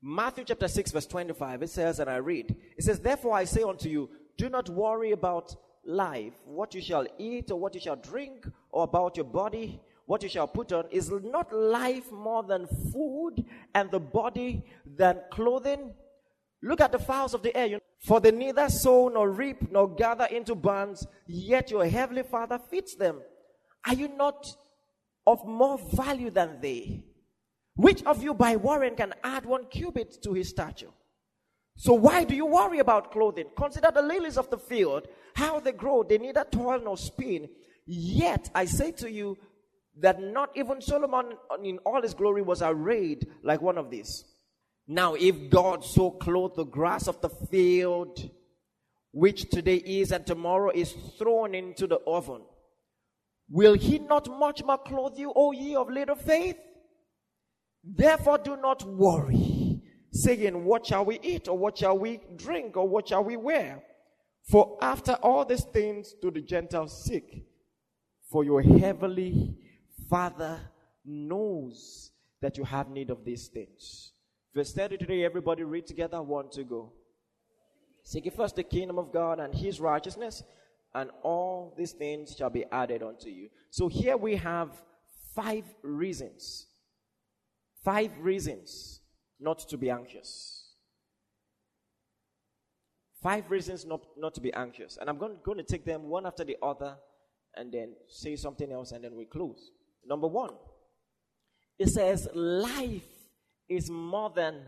Matthew 0.02 0.44
chapter 0.44 0.68
6, 0.68 0.92
verse 0.92 1.08
25, 1.08 1.64
it 1.64 1.70
says, 1.70 2.00
and 2.00 2.10
I 2.10 2.18
read, 2.18 2.56
it 2.78 2.84
says, 2.84 3.00
Therefore 3.00 3.36
I 3.36 3.46
say 3.46 3.64
unto 3.64 3.88
you, 3.88 4.10
do 4.38 4.50
not 4.50 4.70
worry 4.70 5.12
about 5.12 5.56
life, 5.86 6.34
what 6.46 6.76
you 6.76 6.82
shall 6.82 7.08
eat 7.18 7.52
or 7.52 7.60
what 7.60 7.74
you 7.74 7.82
shall 7.82 7.96
drink, 7.96 8.46
or 8.72 8.84
about 8.84 9.16
your 9.16 9.26
body, 9.26 9.80
what 10.06 10.22
you 10.22 10.30
shall 10.30 10.48
put 10.48 10.72
on. 10.74 10.86
Is 10.92 11.10
not 11.10 11.54
life 11.54 12.12
more 12.12 12.44
than 12.44 12.68
food, 12.92 13.46
and 13.74 13.90
the 13.92 14.00
body 14.00 14.66
than 14.86 15.20
clothing? 15.32 15.94
Look 16.62 16.82
at 16.82 16.92
the 16.92 17.00
fowls 17.00 17.34
of 17.34 17.42
the 17.42 17.56
air. 17.56 17.80
For 18.00 18.20
they 18.20 18.32
neither 18.32 18.68
sow 18.68 19.08
nor 19.08 19.30
reap 19.30 19.72
nor 19.72 19.88
gather 19.88 20.26
into 20.26 20.56
barns, 20.56 21.08
yet 21.28 21.72
your 21.72 21.86
heavenly 21.86 22.24
Father 22.24 22.60
feeds 22.70 22.96
them. 22.96 23.22
Are 23.88 23.94
you 23.94 24.08
not 24.08 24.56
of 25.26 25.46
more 25.46 25.78
value 25.78 26.30
than 26.30 26.60
they? 26.62 27.06
Which 27.76 28.04
of 28.04 28.24
you 28.24 28.34
by 28.34 28.56
worrying 28.56 28.96
can 28.96 29.14
add 29.24 29.46
one 29.46 29.66
cubit 29.66 30.22
to 30.24 30.34
his 30.34 30.50
stature? 30.50 30.92
So 31.76 31.94
why 31.94 32.24
do 32.24 32.36
you 32.36 32.46
worry 32.46 32.80
about 32.80 33.12
clothing? 33.12 33.48
Consider 33.58 33.92
the 33.92 34.02
lilies 34.02 34.38
of 34.38 34.50
the 34.50 34.58
field, 34.58 35.08
how 35.36 35.60
they 35.60 35.72
grow. 35.72 36.04
They 36.04 36.20
neither 36.20 36.46
toil 36.50 36.80
nor 36.84 36.98
spin. 36.98 37.50
Yet 37.86 38.50
I 38.54 38.66
say 38.66 38.92
to 38.94 39.12
you 39.12 39.38
that 40.00 40.22
not 40.22 40.52
even 40.56 40.82
Solomon 40.82 41.34
in 41.64 41.80
all 41.80 42.02
his 42.02 42.14
glory 42.14 42.42
was 42.42 42.62
arrayed 42.62 43.28
like 43.44 43.62
one 43.62 43.78
of 43.78 43.90
these. 43.90 44.24
Now, 44.88 45.16
if 45.16 45.50
God 45.50 45.84
so 45.84 46.12
clothed 46.12 46.58
the 46.58 46.66
grass 46.66 47.08
of 47.08 47.22
the 47.22 47.30
field, 47.30 48.30
which 49.12 49.50
today 49.50 49.78
is 49.78 50.12
and 50.12 50.26
tomorrow 50.26 50.72
is 50.74 50.94
thrown 51.18 51.56
into 51.56 51.88
the 51.88 52.00
oven, 52.06 52.42
will 53.50 53.74
he 53.74 54.00
not 54.00 54.28
much 54.30 54.64
more 54.64 54.78
clothe 54.78 55.18
you, 55.18 55.32
O 55.36 55.52
ye 55.52 55.76
of 55.76 55.90
little 55.90 56.16
faith? 56.16 56.58
Therefore, 57.84 58.38
do 58.38 58.56
not 58.56 58.84
worry, 58.84 59.82
saying, 60.12 60.64
What 60.64 60.86
shall 60.86 61.06
we 61.06 61.20
eat, 61.22 61.48
or 61.48 61.58
what 61.58 61.78
shall 61.78 61.98
we 61.98 62.20
drink, 62.36 62.78
or 62.78 62.88
what 62.88 63.10
shall 63.10 63.24
we 63.24 63.36
wear? 63.36 63.84
For 64.50 64.78
after 64.82 65.14
all 65.14 65.46
these 65.46 65.64
things 65.64 66.14
do 66.22 66.32
the 66.32 66.42
Gentiles 66.42 67.04
seek. 67.04 67.46
For 68.30 68.44
your 68.44 68.62
heavenly 68.62 69.56
Father 70.10 70.60
knows 71.06 72.12
that 72.42 72.58
you 72.58 72.64
have 72.64 72.90
need 72.90 73.10
of 73.10 73.24
these 73.24 73.48
things. 73.48 74.12
Verse 74.54 74.74
33, 74.74 75.24
everybody 75.24 75.64
read 75.64 75.88
together. 75.88 76.22
One 76.22 76.50
to 76.52 76.64
go. 76.64 76.92
Seek 78.04 78.32
first 78.36 78.56
the 78.56 78.64
kingdom 78.64 79.00
of 79.00 79.14
God 79.14 79.40
and 79.40 79.54
his 79.54 79.80
righteousness, 79.80 80.44
and 80.96 81.10
all 81.24 81.74
these 81.78 81.92
things 81.92 82.36
shall 82.38 82.50
be 82.50 82.66
added 82.72 83.02
unto 83.04 83.30
you. 83.30 83.50
So 83.72 83.88
here 83.88 84.18
we 84.18 84.36
have 84.36 84.70
five 85.36 85.66
reasons. 85.82 86.68
Five 87.84 88.12
reasons 88.20 89.02
not 89.40 89.60
to 89.70 89.78
be 89.78 89.90
anxious. 89.90 90.64
Five 93.22 93.50
reasons 93.50 93.86
not, 93.86 94.06
not 94.18 94.34
to 94.36 94.42
be 94.42 94.54
anxious. 94.54 94.98
And 95.00 95.10
I'm 95.10 95.18
going, 95.18 95.38
going 95.44 95.58
to 95.58 95.64
take 95.64 95.86
them 95.86 96.04
one 96.04 96.26
after 96.26 96.44
the 96.44 96.58
other 96.62 96.96
and 97.56 97.72
then 97.72 97.94
say 98.08 98.36
something 98.36 98.72
else 98.72 98.92
and 98.92 99.04
then 99.04 99.16
we 99.16 99.26
close. 99.26 99.72
Number 100.06 100.28
one, 100.28 100.54
it 101.80 101.90
says, 101.90 102.28
Life 102.34 103.04
is 103.70 103.90
more 103.90 104.32
than 104.36 104.62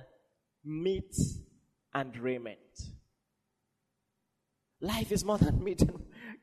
meat 0.63 1.15
and 1.93 2.17
raiment. 2.17 2.57
Life 4.81 5.11
is 5.11 5.23
more 5.23 5.37
than 5.37 5.63
meat 5.63 5.81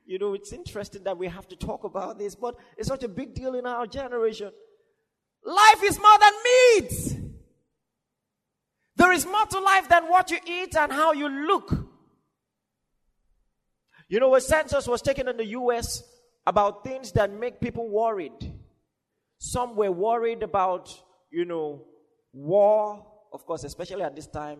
you 0.04 0.18
know, 0.18 0.34
it's 0.34 0.52
interesting 0.52 1.04
that 1.04 1.16
we 1.16 1.28
have 1.28 1.48
to 1.48 1.56
talk 1.56 1.84
about 1.84 2.18
this, 2.18 2.34
but 2.34 2.56
it's 2.76 2.88
such 2.88 3.02
a 3.02 3.08
big 3.08 3.34
deal 3.34 3.54
in 3.54 3.66
our 3.66 3.86
generation. 3.86 4.50
Life 5.44 5.82
is 5.84 5.98
more 5.98 6.18
than 6.18 6.32
meat. 6.44 7.16
There 8.96 9.12
is 9.12 9.24
more 9.24 9.46
to 9.46 9.58
life 9.60 9.88
than 9.88 10.08
what 10.08 10.30
you 10.30 10.38
eat 10.46 10.76
and 10.76 10.92
how 10.92 11.12
you 11.12 11.28
look. 11.28 11.88
You 14.08 14.20
know, 14.20 14.34
a 14.34 14.40
census 14.40 14.86
was 14.86 15.00
taken 15.00 15.28
in 15.28 15.36
the 15.36 15.46
US 15.46 16.02
about 16.46 16.84
things 16.84 17.12
that 17.12 17.32
make 17.32 17.60
people 17.60 17.88
worried. 17.88 18.52
Some 19.38 19.76
were 19.76 19.90
worried 19.90 20.42
about, 20.42 20.90
you 21.30 21.44
know, 21.44 21.86
war, 22.32 23.06
of 23.32 23.46
course, 23.46 23.64
especially 23.64 24.02
at 24.02 24.14
this 24.14 24.26
time, 24.26 24.58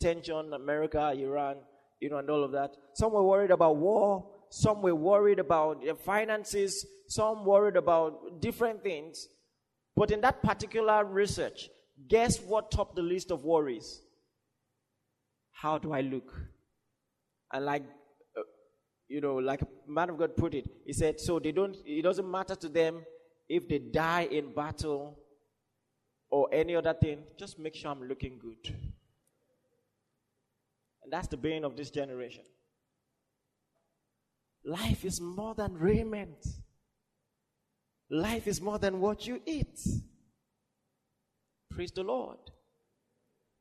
tension, 0.00 0.52
America, 0.52 1.12
Iran, 1.16 1.56
you 2.00 2.10
know, 2.10 2.18
and 2.18 2.28
all 2.30 2.44
of 2.44 2.52
that. 2.52 2.76
Some 2.94 3.12
were 3.12 3.22
worried 3.22 3.50
about 3.50 3.76
war. 3.76 4.30
Some 4.50 4.82
were 4.82 4.94
worried 4.94 5.38
about 5.38 5.82
their 5.82 5.94
finances. 5.94 6.86
Some 7.08 7.44
worried 7.44 7.76
about 7.76 8.40
different 8.40 8.82
things. 8.82 9.28
But 9.96 10.10
in 10.10 10.20
that 10.22 10.42
particular 10.42 11.04
research, 11.04 11.68
guess 12.08 12.40
what 12.40 12.70
topped 12.70 12.96
the 12.96 13.02
list 13.02 13.30
of 13.30 13.44
worries? 13.44 14.00
How 15.52 15.78
do 15.78 15.92
I 15.92 16.00
look? 16.00 16.32
And 17.52 17.64
like, 17.64 17.84
uh, 18.36 18.42
you 19.08 19.20
know, 19.20 19.36
like 19.36 19.62
a 19.62 19.68
man 19.86 20.10
of 20.10 20.18
God 20.18 20.36
put 20.36 20.54
it, 20.54 20.68
he 20.84 20.92
said, 20.92 21.20
so 21.20 21.38
they 21.38 21.52
don't, 21.52 21.76
it 21.86 22.02
doesn't 22.02 22.28
matter 22.28 22.56
to 22.56 22.68
them 22.68 23.04
if 23.48 23.68
they 23.68 23.78
die 23.78 24.28
in 24.30 24.52
battle 24.52 25.18
or 26.30 26.48
any 26.52 26.74
other 26.74 26.94
thing, 26.94 27.22
just 27.38 27.58
make 27.58 27.74
sure 27.74 27.90
I'm 27.90 28.02
looking 28.08 28.38
good. 28.38 28.93
And 31.04 31.12
that's 31.12 31.28
the 31.28 31.36
bane 31.36 31.64
of 31.64 31.76
this 31.76 31.90
generation. 31.90 32.42
Life 34.64 35.04
is 35.04 35.20
more 35.20 35.54
than 35.54 35.74
raiment. 35.74 36.44
Life 38.10 38.46
is 38.46 38.60
more 38.60 38.78
than 38.78 39.00
what 39.00 39.26
you 39.26 39.40
eat. 39.44 39.78
Praise 41.70 41.90
the 41.90 42.02
Lord. 42.02 42.38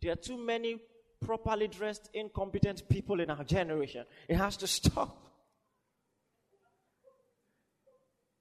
There 0.02 0.12
are 0.14 0.18
too 0.18 0.38
many 0.38 0.80
properly 1.26 1.68
dressed, 1.68 2.10
incompetent 2.14 2.88
people 2.90 3.20
in 3.20 3.30
our 3.30 3.44
generation. 3.44 4.06
It 4.28 4.36
has 4.36 4.58
to 4.58 4.68
stop. 4.68 5.18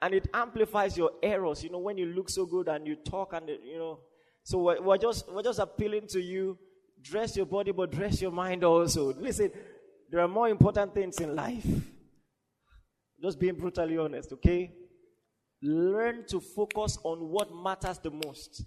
And 0.01 0.15
it 0.15 0.29
amplifies 0.35 0.97
your 0.97 1.13
errors. 1.23 1.63
You 1.63 1.71
know, 1.71 1.79
when 1.79 1.97
you 1.97 2.07
look 2.07 2.29
so 2.29 2.45
good 2.45 2.69
and 2.69 2.87
you 2.87 2.97
talk 2.97 3.33
and, 3.33 3.49
you 3.49 3.79
know, 3.79 4.01
so 4.45 4.59
we're, 4.59 4.83
we're, 4.83 4.99
just, 4.99 5.33
we're 5.33 5.43
just 5.43 5.61
appealing 5.61 6.09
to 6.09 6.21
you. 6.21 6.59
Dress 7.03 7.37
your 7.37 7.47
body, 7.47 7.73
but 7.73 7.91
dress 7.91 8.23
your 8.23 8.31
mind 8.31 8.65
also. 8.65 9.13
Listen, 9.15 9.51
there 10.11 10.21
are 10.21 10.29
more 10.29 10.49
important 10.49 10.95
things 10.95 11.19
in 11.21 11.35
life. 11.35 11.67
Just 13.21 13.39
being 13.39 13.55
brutally 13.55 13.99
honest, 13.99 14.33
okay? 14.33 14.73
Learn 15.63 16.25
to 16.29 16.41
focus 16.41 16.99
on 17.05 17.29
what 17.29 17.55
matters 17.55 17.99
the 17.99 18.11
most. 18.11 18.65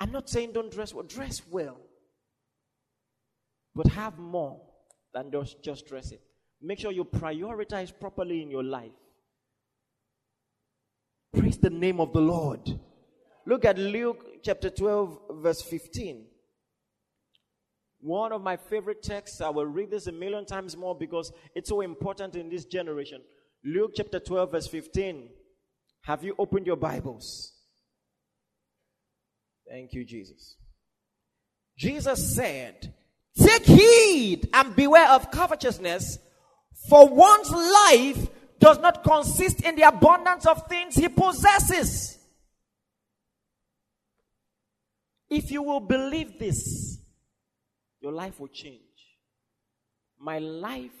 I'm 0.00 0.12
not 0.12 0.30
saying 0.30 0.52
don't 0.52 0.70
dress 0.70 0.94
well, 0.94 1.04
dress 1.04 1.42
well. 1.50 1.76
But 3.74 3.88
have 3.88 4.18
more 4.18 4.60
than 5.12 5.30
just, 5.30 5.62
just 5.62 5.86
dress 5.86 6.12
it. 6.12 6.22
Make 6.60 6.80
sure 6.80 6.92
you 6.92 7.04
prioritize 7.04 7.92
properly 7.98 8.42
in 8.42 8.50
your 8.50 8.64
life. 8.64 8.92
Praise 11.36 11.58
the 11.58 11.70
name 11.70 12.00
of 12.00 12.12
the 12.12 12.20
Lord. 12.20 12.78
Look 13.46 13.64
at 13.64 13.78
Luke 13.78 14.42
chapter 14.42 14.70
12, 14.70 15.20
verse 15.30 15.62
15. 15.62 16.26
One 18.00 18.32
of 18.32 18.42
my 18.42 18.56
favorite 18.56 19.02
texts, 19.02 19.40
I 19.40 19.48
will 19.48 19.66
read 19.66 19.90
this 19.90 20.06
a 20.06 20.12
million 20.12 20.46
times 20.46 20.76
more 20.76 20.94
because 20.94 21.32
it's 21.54 21.68
so 21.68 21.80
important 21.80 22.36
in 22.36 22.48
this 22.48 22.64
generation. 22.64 23.22
Luke 23.64 23.92
chapter 23.96 24.20
12, 24.20 24.52
verse 24.52 24.66
15. 24.68 25.28
Have 26.02 26.22
you 26.22 26.34
opened 26.38 26.66
your 26.66 26.76
Bibles? 26.76 27.54
Thank 29.68 29.92
you, 29.92 30.04
Jesus. 30.04 30.56
Jesus 31.76 32.34
said, 32.34 32.94
Take 33.36 33.66
heed 33.66 34.48
and 34.52 34.74
beware 34.74 35.10
of 35.10 35.30
covetousness, 35.30 36.18
for 36.88 37.08
one's 37.08 37.50
life 37.50 38.28
does 38.58 38.78
not 38.78 39.04
consist 39.04 39.62
in 39.62 39.76
the 39.76 39.82
abundance 39.82 40.46
of 40.46 40.66
things 40.68 40.96
he 40.96 41.08
possesses. 41.08 42.18
If 45.30 45.50
you 45.50 45.62
will 45.62 45.80
believe 45.80 46.38
this, 46.38 46.97
your 48.00 48.12
life 48.12 48.40
will 48.40 48.48
change. 48.48 48.82
My 50.18 50.38
life 50.38 50.92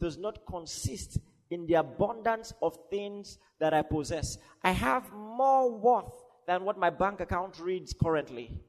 does 0.00 0.16
not 0.16 0.46
consist 0.46 1.18
in 1.50 1.66
the 1.66 1.74
abundance 1.74 2.52
of 2.62 2.78
things 2.90 3.38
that 3.58 3.74
I 3.74 3.82
possess. 3.82 4.38
I 4.62 4.72
have 4.72 5.12
more 5.12 5.70
worth 5.70 6.12
than 6.46 6.64
what 6.64 6.78
my 6.78 6.90
bank 6.90 7.20
account 7.20 7.58
reads 7.58 7.94
currently. 7.94 8.60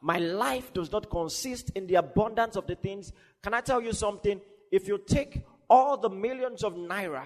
My 0.00 0.18
life 0.18 0.72
does 0.72 0.92
not 0.92 1.10
consist 1.10 1.70
in 1.70 1.86
the 1.86 1.96
abundance 1.96 2.56
of 2.56 2.66
the 2.66 2.76
things. 2.76 3.12
Can 3.42 3.54
I 3.54 3.60
tell 3.60 3.80
you 3.80 3.92
something? 3.92 4.40
If 4.70 4.86
you 4.86 5.00
take 5.06 5.44
all 5.68 5.96
the 5.96 6.10
millions 6.10 6.62
of 6.62 6.74
naira 6.74 7.24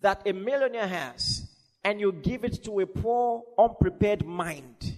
that 0.00 0.26
a 0.26 0.32
millionaire 0.32 0.88
has 0.88 1.48
and 1.84 2.00
you 2.00 2.12
give 2.12 2.44
it 2.44 2.64
to 2.64 2.80
a 2.80 2.86
poor, 2.86 3.42
unprepared 3.58 4.26
mind, 4.26 4.95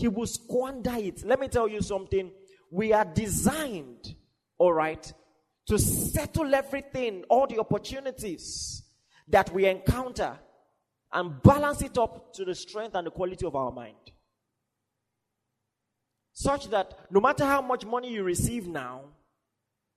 he 0.00 0.08
will 0.08 0.26
squander 0.26 0.94
it. 0.96 1.22
Let 1.26 1.38
me 1.38 1.48
tell 1.48 1.68
you 1.68 1.82
something. 1.82 2.30
We 2.70 2.94
are 2.94 3.04
designed, 3.04 4.14
all 4.56 4.72
right, 4.72 5.12
to 5.66 5.78
settle 5.78 6.54
everything, 6.54 7.24
all 7.28 7.46
the 7.46 7.58
opportunities 7.58 8.82
that 9.28 9.52
we 9.52 9.66
encounter, 9.66 10.38
and 11.12 11.42
balance 11.42 11.82
it 11.82 11.98
up 11.98 12.32
to 12.32 12.46
the 12.46 12.54
strength 12.54 12.94
and 12.94 13.06
the 13.06 13.10
quality 13.10 13.44
of 13.44 13.54
our 13.54 13.70
mind. 13.70 13.96
Such 16.32 16.70
that 16.70 16.94
no 17.10 17.20
matter 17.20 17.44
how 17.44 17.60
much 17.60 17.84
money 17.84 18.10
you 18.10 18.22
receive 18.22 18.66
now, 18.66 19.02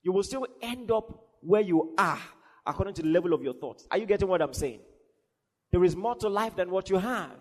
you 0.02 0.12
will 0.12 0.24
still 0.24 0.46
end 0.62 0.92
up 0.92 1.28
where 1.39 1.62
you 1.62 1.94
are 1.98 2.20
according 2.66 2.96
to 2.96 3.04
the 3.04 3.08
level 3.08 3.34
of 3.34 3.42
your 3.42 3.54
thoughts. 3.54 3.88
Are 3.89 3.98
you 3.98 4.06
getting 4.06 4.28
what 4.28 4.42
I'm 4.42 4.54
saying? 4.54 4.82
There 5.72 5.86
is 5.86 5.96
more 5.96 6.16
to 6.16 6.28
life 6.28 6.58
than 6.58 6.72
what 6.72 6.89
you 6.89 6.98
have. 6.98 7.32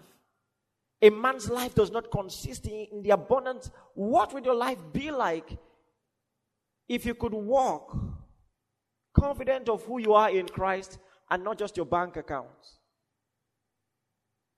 A 1.02 1.10
man's 1.10 1.50
life 1.50 1.74
does 1.74 1.90
not 1.90 2.12
consist 2.12 2.66
in, 2.66 2.86
in 2.92 3.02
the 3.02 3.10
abundance. 3.10 3.70
What 3.94 4.32
would 4.32 4.44
your 4.44 4.54
life 4.54 4.78
be 4.92 5.10
like 5.10 5.58
if 6.88 7.04
you 7.04 7.14
could 7.14 7.34
walk 7.34 7.96
confident 9.12 9.68
of 9.68 9.84
who 9.84 9.98
you 9.98 10.14
are 10.14 10.30
in 10.30 10.46
Christ 10.46 10.98
and 11.28 11.42
not 11.42 11.58
just 11.58 11.76
your 11.76 11.86
bank 11.86 12.16
accounts? 12.16 12.78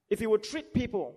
If 0.07 0.21
you 0.21 0.29
would 0.29 0.43
treat 0.43 0.71
people, 0.71 1.15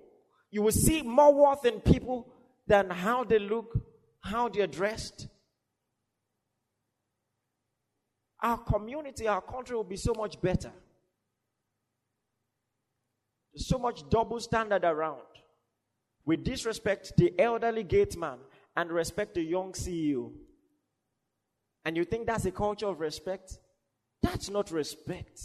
you 0.51 0.63
will 0.63 0.73
see 0.73 1.03
more 1.03 1.35
worth 1.35 1.67
in 1.67 1.81
people 1.81 2.27
than 2.67 2.89
how 2.89 3.23
they 3.23 3.39
look, 3.39 3.79
how 4.21 4.49
they're 4.49 4.67
dressed. 4.67 5.29
Our 8.41 8.57
community, 8.57 9.29
our 9.29 9.43
country 9.43 9.77
will 9.77 9.85
be 9.85 9.97
so 9.97 10.15
much 10.17 10.41
better 10.41 10.73
so 13.59 13.79
much 13.79 14.09
double 14.09 14.41
standard 14.41 14.85
around. 14.85 15.23
We 16.25 16.37
disrespect 16.37 17.13
the 17.17 17.33
elderly 17.39 17.85
gateman 17.85 18.39
and 18.77 18.91
respect 18.91 19.35
the 19.35 19.43
young 19.43 19.73
CEO. 19.73 20.33
And 21.85 21.97
you 21.97 22.05
think 22.05 22.27
that's 22.27 22.45
a 22.45 22.51
culture 22.51 22.87
of 22.87 23.01
respect? 23.01 23.59
That's 24.23 24.51
not 24.51 24.71
respect. 24.71 25.41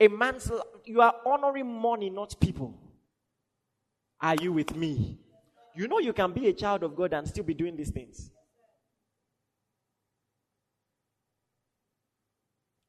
A 0.00 0.08
man's, 0.08 0.50
you 0.84 1.00
are 1.00 1.14
honoring 1.24 1.72
money, 1.80 2.10
not 2.10 2.34
people. 2.40 2.76
Are 4.20 4.34
you 4.34 4.52
with 4.52 4.74
me? 4.74 5.18
You 5.74 5.88
know 5.88 5.98
you 5.98 6.12
can 6.12 6.32
be 6.32 6.48
a 6.48 6.52
child 6.52 6.82
of 6.82 6.96
God 6.96 7.12
and 7.12 7.28
still 7.28 7.44
be 7.44 7.54
doing 7.54 7.76
these 7.76 7.90
things. 7.90 8.30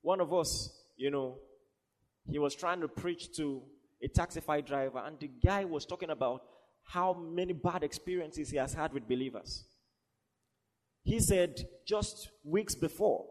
One 0.01 0.19
of 0.19 0.33
us, 0.33 0.73
you 0.97 1.11
know, 1.11 1.37
he 2.27 2.39
was 2.39 2.55
trying 2.55 2.81
to 2.81 2.87
preach 2.87 3.35
to 3.37 3.61
a 4.03 4.07
taxify 4.07 4.65
driver, 4.65 5.01
and 5.05 5.19
the 5.19 5.27
guy 5.27 5.65
was 5.65 5.85
talking 5.85 6.09
about 6.09 6.43
how 6.83 7.13
many 7.13 7.53
bad 7.53 7.83
experiences 7.83 8.49
he 8.49 8.57
has 8.57 8.73
had 8.73 8.93
with 8.93 9.07
believers. 9.07 9.63
He 11.03 11.19
said 11.19 11.67
just 11.85 12.29
weeks 12.43 12.75
before, 12.75 13.25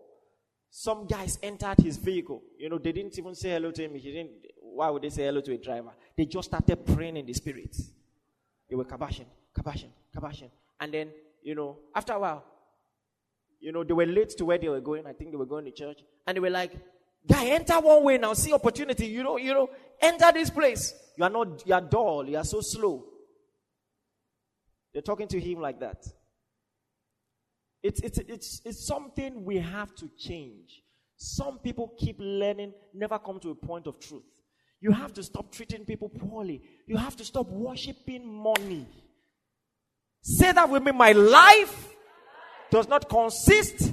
some 0.71 1.07
guys 1.07 1.39
entered 1.43 1.79
his 1.79 1.97
vehicle. 1.97 2.43
You 2.59 2.69
know, 2.69 2.79
they 2.79 2.93
didn't 2.93 3.19
even 3.19 3.35
say 3.35 3.51
hello 3.51 3.71
to 3.73 3.85
him. 3.85 3.95
He 3.95 4.13
didn't. 4.13 4.31
Why 4.61 4.89
would 4.89 5.03
they 5.03 5.11
say 5.11 5.25
hello 5.25 5.41
to 5.41 5.53
a 5.53 5.59
driver? 5.59 5.91
They 6.17 6.27
just 6.27 6.49
started 6.49 6.87
praying 6.87 7.17
in 7.17 7.27
the 7.27 7.33
spirit. 7.33 7.77
They 8.69 8.77
were 8.77 8.85
kabashing, 8.85 9.27
kabashing, 9.59 9.91
kabashing. 10.17 10.51
And 10.79 10.95
then, 10.95 11.11
you 11.43 11.57
know, 11.57 11.79
after 11.95 12.13
a 12.13 12.21
while, 12.21 12.45
you 13.59 13.73
know, 13.73 13.83
they 13.83 13.93
were 13.93 14.07
late 14.07 14.31
to 14.31 14.45
where 14.45 14.59
they 14.59 14.69
were 14.69 14.81
going. 14.81 15.07
I 15.07 15.13
think 15.13 15.33
they 15.33 15.37
were 15.37 15.47
going 15.47 15.65
to 15.65 15.73
church. 15.73 15.99
And 16.27 16.37
they 16.37 16.41
were 16.41 16.51
like, 16.51 16.73
Guy, 17.27 17.49
enter 17.49 17.79
one 17.81 18.03
way 18.03 18.19
now. 18.19 18.33
See 18.33 18.53
opportunity. 18.53 19.07
You 19.07 19.23
know, 19.23 19.37
you 19.37 19.53
know, 19.53 19.69
enter 20.01 20.33
this 20.33 20.51
place. 20.51 20.95
You 21.17 21.25
are 21.25 21.31
not, 21.31 21.67
you 21.67 21.75
are 21.75 21.81
dull. 21.81 22.29
You 22.29 22.39
are 22.39 22.45
so 22.45 22.61
slow. 22.61 23.05
They're 24.93 25.03
talking 25.03 25.29
to 25.29 25.41
him 25.41 25.61
like 25.61 25.81
that. 25.81 26.05
It's, 27.83 28.01
it's, 28.01 28.19
it's, 28.19 28.61
it's 28.65 28.87
something 28.87 29.45
we 29.45 29.59
have 29.59 29.95
to 29.97 30.09
change. 30.19 30.83
Some 31.17 31.59
people 31.59 31.95
keep 31.99 32.17
learning, 32.19 32.73
never 32.95 33.19
come 33.19 33.41
to 33.41 33.51
a 33.51 33.55
point 33.55 33.87
of 33.87 34.01
truth. 34.01 34.23
You 34.81 34.93
have 34.93 35.13
to 35.15 35.23
stop 35.23 35.53
treating 35.53 35.85
people 35.85 36.09
poorly. 36.09 36.63
You 36.87 36.97
have 36.97 37.17
to 37.17 37.25
stop 37.25 37.49
worshiping 37.49 38.27
money. 38.27 38.87
Say 40.23 40.53
that 40.53 40.69
with 40.69 40.83
me. 40.83 40.93
My 40.93 41.13
life 41.13 41.95
does 42.71 42.89
not 42.89 43.09
consist 43.09 43.93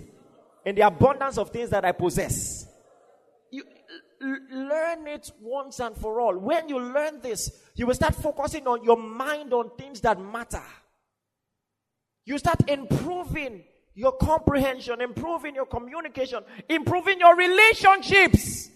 in 0.65 0.75
the 0.75 0.81
abundance 0.81 1.37
of 1.37 1.49
things 1.49 1.69
that 1.71 1.83
I 1.83 1.91
possess 1.91 2.67
learn 4.21 5.07
it 5.07 5.31
once 5.41 5.79
and 5.79 5.95
for 5.95 6.19
all. 6.19 6.37
When 6.37 6.69
you 6.69 6.79
learn 6.79 7.21
this, 7.21 7.51
you 7.75 7.85
will 7.85 7.93
start 7.93 8.15
focusing 8.15 8.67
on 8.67 8.83
your 8.83 8.97
mind 8.97 9.53
on 9.53 9.71
things 9.77 10.01
that 10.01 10.19
matter. 10.19 10.63
You 12.25 12.37
start 12.37 12.69
improving 12.69 13.63
your 13.93 14.11
comprehension, 14.13 15.01
improving 15.01 15.55
your 15.55 15.65
communication, 15.65 16.43
improving 16.69 17.19
your 17.19 17.35
relationships. 17.35 18.69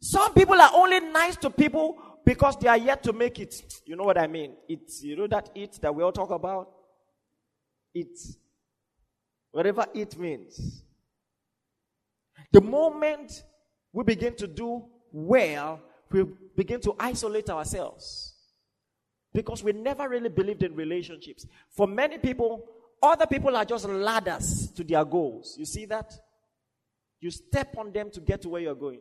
Some 0.00 0.34
people 0.34 0.60
are 0.60 0.70
only 0.74 1.00
nice 1.00 1.36
to 1.36 1.50
people 1.50 1.98
because 2.24 2.56
they 2.58 2.68
are 2.68 2.76
yet 2.76 3.02
to 3.04 3.12
make 3.12 3.38
it. 3.38 3.54
You 3.84 3.96
know 3.96 4.04
what 4.04 4.18
I 4.18 4.26
mean? 4.26 4.54
It's, 4.68 5.02
you 5.02 5.16
know 5.16 5.26
that 5.28 5.50
it 5.54 5.78
that 5.80 5.94
we 5.94 6.02
all 6.02 6.12
talk 6.12 6.30
about? 6.30 6.70
It. 7.94 8.18
Whatever 9.52 9.86
it 9.94 10.18
means. 10.18 10.82
The 12.52 12.60
moment 12.60 13.42
we 13.96 14.04
begin 14.04 14.36
to 14.36 14.46
do 14.46 14.84
well, 15.10 15.80
we 16.10 16.26
begin 16.54 16.82
to 16.82 16.94
isolate 17.00 17.48
ourselves. 17.48 18.34
Because 19.32 19.64
we 19.64 19.72
never 19.72 20.06
really 20.06 20.28
believed 20.28 20.62
in 20.62 20.76
relationships. 20.76 21.46
For 21.70 21.86
many 21.86 22.18
people, 22.18 22.66
other 23.02 23.26
people 23.26 23.56
are 23.56 23.64
just 23.64 23.88
ladders 23.88 24.70
to 24.72 24.84
their 24.84 25.02
goals. 25.02 25.56
You 25.58 25.64
see 25.64 25.86
that? 25.86 26.12
You 27.20 27.30
step 27.30 27.74
on 27.78 27.90
them 27.90 28.10
to 28.10 28.20
get 28.20 28.42
to 28.42 28.50
where 28.50 28.60
you're 28.60 28.74
going. 28.74 29.00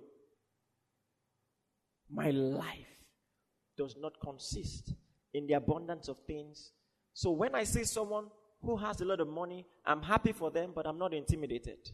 My 2.10 2.30
life 2.30 3.04
does 3.78 3.98
not 4.00 4.14
consist 4.22 4.94
in 5.34 5.46
the 5.46 5.56
abundance 5.56 6.08
of 6.08 6.20
things. 6.26 6.72
So 7.14 7.32
when 7.32 7.54
I 7.54 7.66
see 7.66 7.84
someone 7.84 8.28
who 8.62 8.78
has 8.78 9.02
a 9.02 9.06
lot 9.06 9.20
of 9.20 9.28
money, 9.28 9.66
I'm 9.86 10.02
happy 10.02 10.32
for 10.32 10.52
them, 10.52 10.72
but 10.74 10.88
I'm 10.88 10.98
not 10.98 11.14
intimidated 11.14 11.92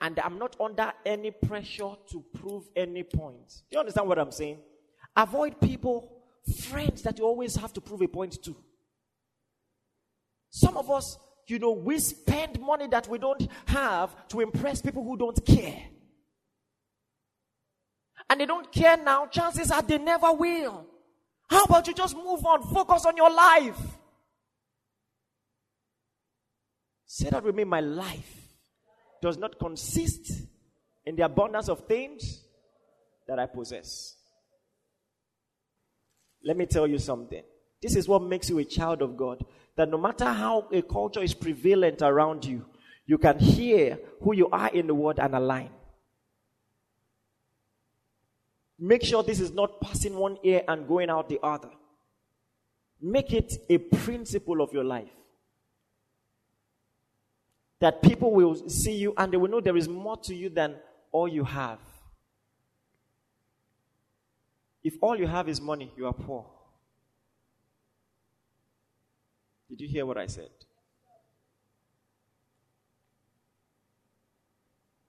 and 0.00 0.18
I'm 0.18 0.38
not 0.38 0.56
under 0.60 0.92
any 1.04 1.30
pressure 1.30 1.92
to 2.10 2.24
prove 2.34 2.64
any 2.76 3.02
point. 3.02 3.48
Do 3.70 3.76
you 3.76 3.80
understand 3.80 4.08
what 4.08 4.18
I'm 4.18 4.32
saying? 4.32 4.58
Avoid 5.16 5.60
people, 5.60 6.22
friends 6.62 7.02
that 7.02 7.18
you 7.18 7.24
always 7.24 7.56
have 7.56 7.72
to 7.74 7.80
prove 7.80 8.02
a 8.02 8.08
point 8.08 8.42
to. 8.44 8.56
Some 10.50 10.76
of 10.76 10.90
us, 10.90 11.18
you 11.46 11.58
know, 11.58 11.72
we 11.72 11.98
spend 11.98 12.60
money 12.60 12.86
that 12.88 13.08
we 13.08 13.18
don't 13.18 13.48
have 13.66 14.28
to 14.28 14.40
impress 14.40 14.82
people 14.82 15.02
who 15.04 15.16
don't 15.16 15.44
care. 15.44 15.82
And 18.28 18.40
they 18.40 18.46
don't 18.46 18.70
care 18.72 18.96
now, 18.96 19.26
chances 19.26 19.70
are 19.70 19.82
they 19.82 19.98
never 19.98 20.32
will. 20.32 20.86
How 21.48 21.64
about 21.64 21.86
you 21.86 21.94
just 21.94 22.16
move 22.16 22.44
on, 22.44 22.62
focus 22.62 23.04
on 23.04 23.16
your 23.16 23.30
life? 23.30 23.78
Say 27.06 27.30
that 27.30 27.44
with 27.44 27.54
me, 27.54 27.64
my 27.64 27.80
life 27.80 28.43
does 29.24 29.38
not 29.38 29.58
consist 29.58 30.32
in 31.06 31.16
the 31.16 31.24
abundance 31.24 31.70
of 31.70 31.86
things 31.86 32.42
that 33.26 33.38
I 33.38 33.46
possess. 33.46 34.16
Let 36.44 36.58
me 36.58 36.66
tell 36.66 36.86
you 36.86 36.98
something. 36.98 37.42
This 37.80 37.96
is 37.96 38.06
what 38.06 38.22
makes 38.22 38.50
you 38.50 38.58
a 38.58 38.66
child 38.66 39.00
of 39.00 39.16
God. 39.16 39.42
That 39.76 39.88
no 39.88 39.96
matter 39.96 40.26
how 40.26 40.68
a 40.70 40.82
culture 40.82 41.22
is 41.22 41.32
prevalent 41.32 42.02
around 42.02 42.44
you, 42.44 42.66
you 43.06 43.16
can 43.16 43.38
hear 43.38 43.98
who 44.20 44.34
you 44.34 44.50
are 44.50 44.68
in 44.68 44.88
the 44.88 44.94
word 44.94 45.18
and 45.18 45.34
align. 45.34 45.70
Make 48.78 49.04
sure 49.04 49.22
this 49.22 49.40
is 49.40 49.52
not 49.52 49.80
passing 49.80 50.16
one 50.16 50.36
ear 50.44 50.64
and 50.68 50.86
going 50.86 51.08
out 51.08 51.30
the 51.30 51.40
other. 51.42 51.70
Make 53.00 53.32
it 53.32 53.54
a 53.70 53.78
principle 53.78 54.60
of 54.60 54.74
your 54.74 54.84
life 54.84 55.08
that 57.84 58.00
people 58.00 58.32
will 58.32 58.66
see 58.66 58.96
you 58.96 59.12
and 59.18 59.30
they 59.30 59.36
will 59.36 59.50
know 59.50 59.60
there 59.60 59.76
is 59.76 59.86
more 59.86 60.16
to 60.16 60.34
you 60.34 60.48
than 60.48 60.74
all 61.12 61.28
you 61.28 61.44
have. 61.44 61.78
If 64.82 64.94
all 65.02 65.18
you 65.18 65.26
have 65.26 65.50
is 65.50 65.60
money, 65.60 65.92
you 65.94 66.06
are 66.06 66.14
poor. 66.14 66.46
Did 69.68 69.82
you 69.82 69.88
hear 69.88 70.06
what 70.06 70.16
I 70.16 70.28
said? 70.28 70.48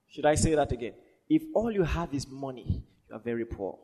Should 0.08 0.26
I 0.26 0.34
say 0.34 0.54
that 0.54 0.70
again? 0.70 0.92
If 1.30 1.44
all 1.54 1.70
you 1.70 1.82
have 1.82 2.12
is 2.12 2.28
money, 2.28 2.84
you 3.08 3.16
are 3.16 3.20
very 3.20 3.46
poor. 3.46 3.78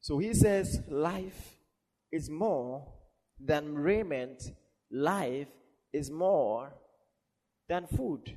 So 0.00 0.18
he 0.18 0.34
says, 0.34 0.80
life 0.88 1.54
is 2.10 2.28
more 2.28 2.93
than 3.38 3.74
raiment, 3.74 4.50
life 4.90 5.48
is 5.92 6.10
more 6.10 6.72
than 7.68 7.86
food. 7.86 8.36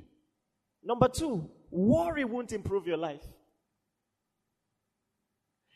Number 0.84 1.08
two, 1.08 1.50
worry 1.70 2.24
won't 2.24 2.54
improve 2.54 2.88
your 2.88 2.98
life. 2.98 3.26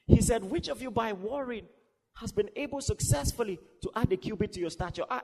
He 0.08 0.22
said, 0.22 0.44
Which 0.44 0.68
of 0.68 0.82
you 0.82 0.92
by 0.92 1.14
worrying 1.14 1.68
has 2.16 2.32
been 2.32 2.50
able 2.56 2.82
successfully 2.82 3.60
to 3.82 3.92
add 3.96 4.12
a 4.12 4.18
cubit 4.18 4.54
to 4.54 4.60
your 4.60 4.70
stature? 4.70 5.06
Ah, 5.10 5.22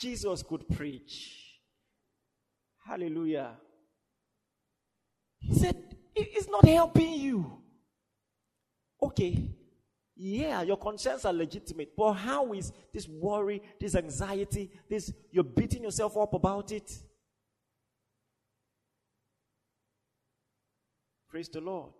Jesus 0.00 0.42
could 0.42 0.68
preach. 0.68 1.40
Hallelujah. 2.86 3.52
He 5.40 5.54
said, 5.54 5.76
It's 6.14 6.48
not 6.48 6.66
helping 6.66 7.14
you. 7.14 7.58
Okay, 9.02 9.48
Yeah, 10.16 10.62
your 10.62 10.76
concerns 10.76 11.24
are 11.24 11.32
legitimate, 11.32 11.96
but 11.96 12.12
how 12.12 12.52
is 12.52 12.72
this 12.92 13.08
worry, 13.08 13.60
this 13.80 13.96
anxiety, 13.96 14.70
this 14.88 15.12
you're 15.32 15.42
beating 15.42 15.82
yourself 15.82 16.16
up 16.16 16.34
about 16.34 16.70
it? 16.70 16.90
Praise 21.28 21.48
the 21.48 21.60
Lord. 21.60 21.92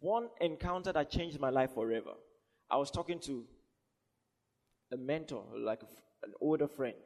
One 0.00 0.28
encounter 0.40 0.92
that 0.92 1.08
changed 1.08 1.38
my 1.38 1.50
life 1.50 1.72
forever. 1.74 2.14
I 2.68 2.76
was 2.78 2.90
talking 2.90 3.20
to 3.20 3.44
a 4.92 4.96
mentor, 4.96 5.44
like 5.56 5.82
an 6.24 6.32
older 6.40 6.66
friend 6.66 6.96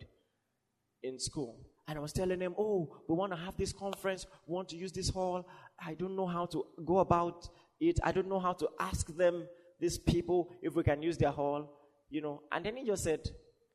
in 1.03 1.19
school, 1.19 1.61
and 1.87 1.99
I 1.99 2.01
was 2.01 2.15
telling 2.15 2.41
him, 2.41 2.55
Oh, 2.57 2.97
we 3.09 3.15
want 3.15 3.33
to 3.33 3.37
have 3.37 3.59
this 3.59 3.75
conference, 3.75 4.27
we 4.47 4.55
want 4.55 4.71
to 4.71 4.77
use 4.77 4.93
this 4.93 5.11
hall. 5.11 5.47
I 5.79 5.93
don't 5.93 6.17
know 6.17 6.27
how 6.27 6.47
to 6.47 6.65
go 6.85 6.99
about 6.99 7.49
it. 7.81 7.99
I 8.03 8.13
don't 8.13 8.29
know 8.29 8.41
how 8.41 8.53
to 8.55 8.69
ask 8.79 9.15
them, 9.17 9.47
these 9.81 9.99
people, 9.99 10.51
if 10.63 10.75
we 10.75 10.83
can 10.83 11.03
use 11.03 11.19
their 11.19 11.31
hall, 11.31 11.71
you 12.09 12.21
know. 12.21 12.43
And 12.51 12.65
then 12.65 12.77
he 12.77 12.87
just 12.87 13.05
said, 13.05 13.21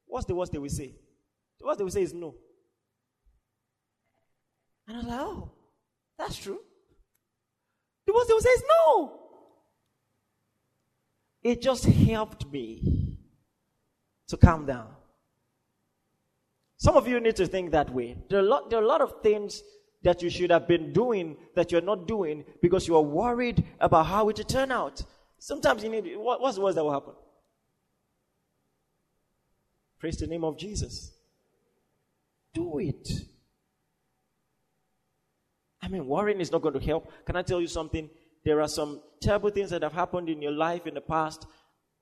What's 0.06 0.26
the 0.26 0.34
worst 0.36 0.52
they 0.52 0.58
will 0.58 0.70
say? 0.70 0.96
The 1.60 1.66
worst 1.66 1.78
they 1.78 1.84
will 1.84 1.92
say 1.92 2.02
is 2.02 2.14
no. 2.14 2.36
And 4.88 4.98
I 4.98 5.00
was 5.00 5.08
like, 5.08 5.20
Oh, 5.20 5.52
that's 6.18 6.38
true. 6.38 6.60
The 8.08 8.14
worst 8.14 8.28
they 8.28 8.34
will 8.34 8.42
say 8.42 8.50
is 8.50 8.64
no. 8.68 9.20
It 11.44 11.62
just 11.62 11.86
helped 11.86 12.52
me 12.52 13.18
to 14.28 14.38
calm 14.38 14.66
down. 14.66 14.88
Some 16.78 16.96
of 16.96 17.08
you 17.08 17.20
need 17.20 17.36
to 17.36 17.46
think 17.46 17.72
that 17.72 17.94
way. 17.94 18.18
There 18.30 18.40
are, 18.40 18.44
lot, 18.44 18.70
there 18.70 18.80
are 18.80 18.84
a 18.84 18.88
lot 18.88 19.02
of 19.02 19.22
things 19.22 19.62
that 20.02 20.22
you 20.22 20.30
should 20.30 20.52
have 20.52 20.68
been 20.68 20.94
doing 20.94 21.36
that 21.56 21.72
you're 21.72 21.82
not 21.82 22.08
doing 22.08 22.46
because 22.62 22.88
you 22.88 22.96
are 22.96 23.02
worried 23.02 23.64
about 23.80 24.06
how 24.06 24.30
it 24.30 24.38
will 24.38 24.44
turn 24.46 24.72
out. 24.72 25.04
Sometimes 25.40 25.84
you 25.84 25.90
need, 25.90 26.18
what, 26.18 26.42
what's 26.42 26.56
the 26.56 26.62
worst 26.62 26.76
that 26.76 26.84
will 26.84 26.94
happen? 26.94 27.14
Praise 30.00 30.18
the 30.18 30.28
name 30.28 30.44
of 30.44 30.58
Jesus. 30.58 31.12
Do 32.54 32.80
it. 32.80 33.10
I 35.82 35.88
mean, 35.88 36.08
worrying 36.08 36.40
is 36.40 36.52
not 36.52 36.62
going 36.62 36.80
to 36.80 36.86
help. 36.86 37.12
Can 37.26 37.36
I 37.36 37.42
tell 37.42 37.60
you 37.60 37.68
something? 37.68 38.10
There 38.46 38.62
are 38.62 38.68
some 38.68 39.02
terrible 39.22 39.50
things 39.50 39.70
that 39.72 39.84
have 39.84 39.94
happened 39.94 40.30
in 40.30 40.42
your 40.42 40.52
life 40.52 40.88
in 40.88 40.94
the 40.94 41.02
past, 41.02 41.46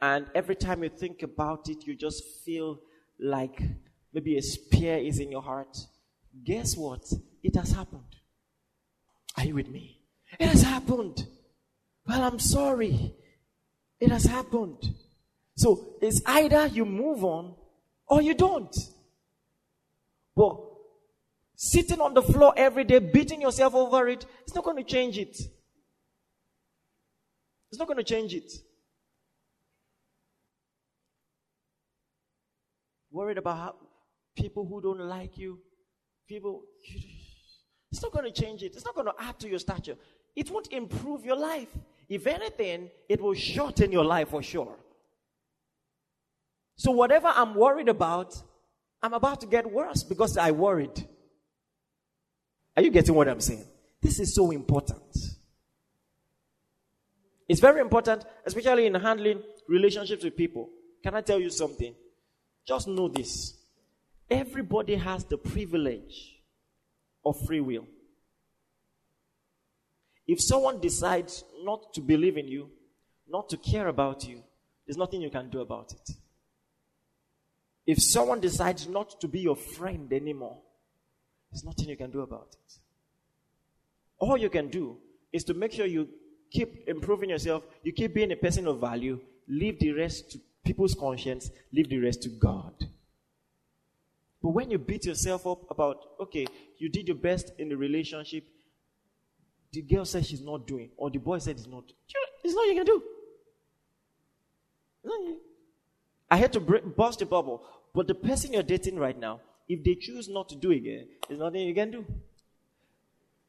and 0.02 0.28
every 0.36 0.56
time 0.56 0.84
you 0.84 0.90
think 0.90 1.24
about 1.24 1.70
it, 1.70 1.88
you 1.88 1.96
just 1.96 2.24
feel 2.46 2.80
like 3.20 3.62
maybe 4.14 4.38
a 4.38 4.42
spear 4.42 4.98
is 4.98 5.20
in 5.20 5.32
your 5.32 5.42
heart. 5.42 5.76
Guess 6.44 6.78
what? 6.78 7.02
It 7.48 7.56
has 7.56 7.72
happened. 7.72 8.14
Are 9.38 9.46
you 9.46 9.56
with 9.56 9.70
me? 9.70 10.02
It 10.38 10.50
has 10.50 10.64
happened. 10.64 11.26
Well, 12.06 12.22
I'm 12.22 12.40
sorry. 12.40 13.16
It 14.02 14.12
has 14.12 14.26
happened. 14.26 14.94
So 15.56 15.96
it's 16.02 16.22
either 16.26 16.68
you 16.68 16.84
move 16.84 17.24
on 17.24 17.56
or 18.06 18.22
you 18.22 18.34
don't. 18.34 18.76
But 20.36 20.58
sitting 21.56 22.02
on 22.02 22.16
the 22.16 22.22
floor 22.22 22.54
every 22.58 22.84
day, 22.84 23.00
beating 23.00 23.40
yourself 23.40 23.74
over 23.74 24.10
it, 24.10 24.26
it's 24.42 24.54
not 24.54 24.66
going 24.66 24.76
to 24.76 24.84
change 24.84 25.18
it. 25.18 25.40
It's 27.70 27.80
not 27.80 27.88
going 27.88 27.98
to 27.98 28.04
change 28.04 28.34
it. 28.34 28.52
Worried 33.10 33.38
about 33.38 33.78
people 34.36 34.68
who 34.68 34.82
don't 34.82 35.00
like 35.00 35.38
you, 35.38 35.60
people, 36.28 36.64
it's 37.98 38.04
not 38.04 38.12
going 38.12 38.32
to 38.32 38.42
change 38.42 38.62
it. 38.62 38.76
It's 38.76 38.86
not 38.86 38.94
going 38.94 39.08
to 39.08 39.14
add 39.18 39.40
to 39.40 39.50
your 39.50 39.58
stature. 39.58 39.96
It 40.36 40.52
won't 40.52 40.72
improve 40.72 41.26
your 41.26 41.36
life. 41.36 41.70
If 42.08 42.28
anything, 42.28 42.92
it 43.10 43.20
will 43.20 43.34
shorten 43.34 43.92
your 43.92 44.06
life 44.06 44.30
for 44.30 44.44
sure. 44.44 44.76
So, 46.76 46.92
whatever 46.92 47.34
I'm 47.36 47.56
worried 47.56 47.90
about, 47.90 48.40
I'm 49.02 49.14
about 49.14 49.42
to 49.42 49.48
get 49.48 49.72
worse 49.72 50.04
because 50.04 50.38
I 50.38 50.52
worried. 50.52 51.08
Are 52.76 52.84
you 52.84 52.92
getting 52.92 53.16
what 53.16 53.28
I'm 53.28 53.42
saying? 53.42 53.66
This 54.00 54.20
is 54.20 54.36
so 54.36 54.52
important. 54.52 55.02
It's 57.50 57.60
very 57.60 57.82
important, 57.82 58.26
especially 58.46 58.86
in 58.86 58.94
handling 58.94 59.42
relationships 59.68 60.24
with 60.24 60.38
people. 60.38 60.70
Can 61.02 61.16
I 61.16 61.22
tell 61.22 61.40
you 61.40 61.50
something? 61.50 61.96
Just 62.68 62.88
know 62.88 63.08
this. 63.08 63.58
Everybody 64.30 64.96
has 64.98 65.24
the 65.24 65.38
privilege 65.38 66.37
of 67.30 67.46
free 67.46 67.60
will. 67.60 67.86
If 70.28 70.42
someone 70.42 70.80
decides 70.80 71.44
not 71.64 71.94
to 71.94 72.02
believe 72.02 72.38
in 72.38 72.48
you, 72.48 72.70
not 73.30 73.50
to 73.50 73.58
care 73.58 73.88
about 73.88 74.28
you, 74.28 74.44
there's 74.86 74.98
nothing 74.98 75.22
you 75.22 75.30
can 75.30 75.50
do 75.50 75.62
about 75.62 75.94
it. 75.94 76.16
If 77.86 78.02
someone 78.02 78.42
decides 78.42 78.88
not 78.88 79.20
to 79.22 79.28
be 79.28 79.40
your 79.40 79.56
friend 79.56 80.12
anymore, 80.12 80.58
there's 81.52 81.64
nothing 81.64 81.88
you 81.88 81.96
can 81.96 82.12
do 82.12 82.22
about 82.22 82.50
it. 82.52 82.74
All 84.20 84.38
you 84.38 84.50
can 84.50 84.70
do 84.70 84.98
is 85.32 85.44
to 85.46 85.54
make 85.54 85.72
sure 85.72 85.86
you 85.86 86.10
keep 86.52 86.88
improving 86.88 87.30
yourself, 87.30 87.64
you 87.84 87.94
keep 87.94 88.14
being 88.14 88.32
a 88.32 88.36
person 88.36 88.68
of 88.68 88.80
value, 88.80 89.20
leave 89.48 89.80
the 89.80 89.92
rest 89.92 90.32
to 90.32 90.40
people's 90.66 90.96
conscience, 90.96 91.50
leave 91.72 91.90
the 91.90 92.00
rest 92.00 92.24
to 92.24 92.30
God. 92.30 92.74
But 94.42 94.50
when 94.50 94.70
you 94.70 94.78
beat 94.78 95.06
yourself 95.06 95.48
up 95.48 95.70
about, 95.72 95.98
okay, 96.22 96.46
you 96.78 96.90
did 96.90 97.08
your 97.08 97.18
best 97.18 97.52
in 97.58 97.70
the 97.70 97.78
relationship, 97.78 98.46
the 99.72 99.82
girl 99.82 100.06
said 100.06 100.26
she's 100.26 100.42
not 100.42 100.68
doing, 100.68 100.92
or 100.96 101.10
the 101.10 101.18
boy 101.18 101.40
said 101.40 101.58
he's 101.58 101.68
not, 101.68 101.84
it's 102.44 102.54
not 102.54 102.68
you 102.68 102.76
can 102.76 102.86
do. 102.86 103.04
I 106.30 106.38
had 106.38 106.54
to 106.54 106.60
burst 106.60 107.20
the 107.20 107.26
bubble. 107.26 107.64
But 107.94 108.08
the 108.08 108.16
person 108.16 108.54
you're 108.54 108.64
dating 108.64 108.98
right 108.98 109.18
now, 109.18 109.40
if 109.68 109.84
they 109.84 109.96
choose 109.96 110.30
not 110.30 110.50
to 110.50 110.56
do 110.56 110.72
again, 110.72 111.08
there's 111.28 111.40
nothing 111.40 111.62
you 111.62 111.74
can 111.74 111.92
do. 111.92 112.06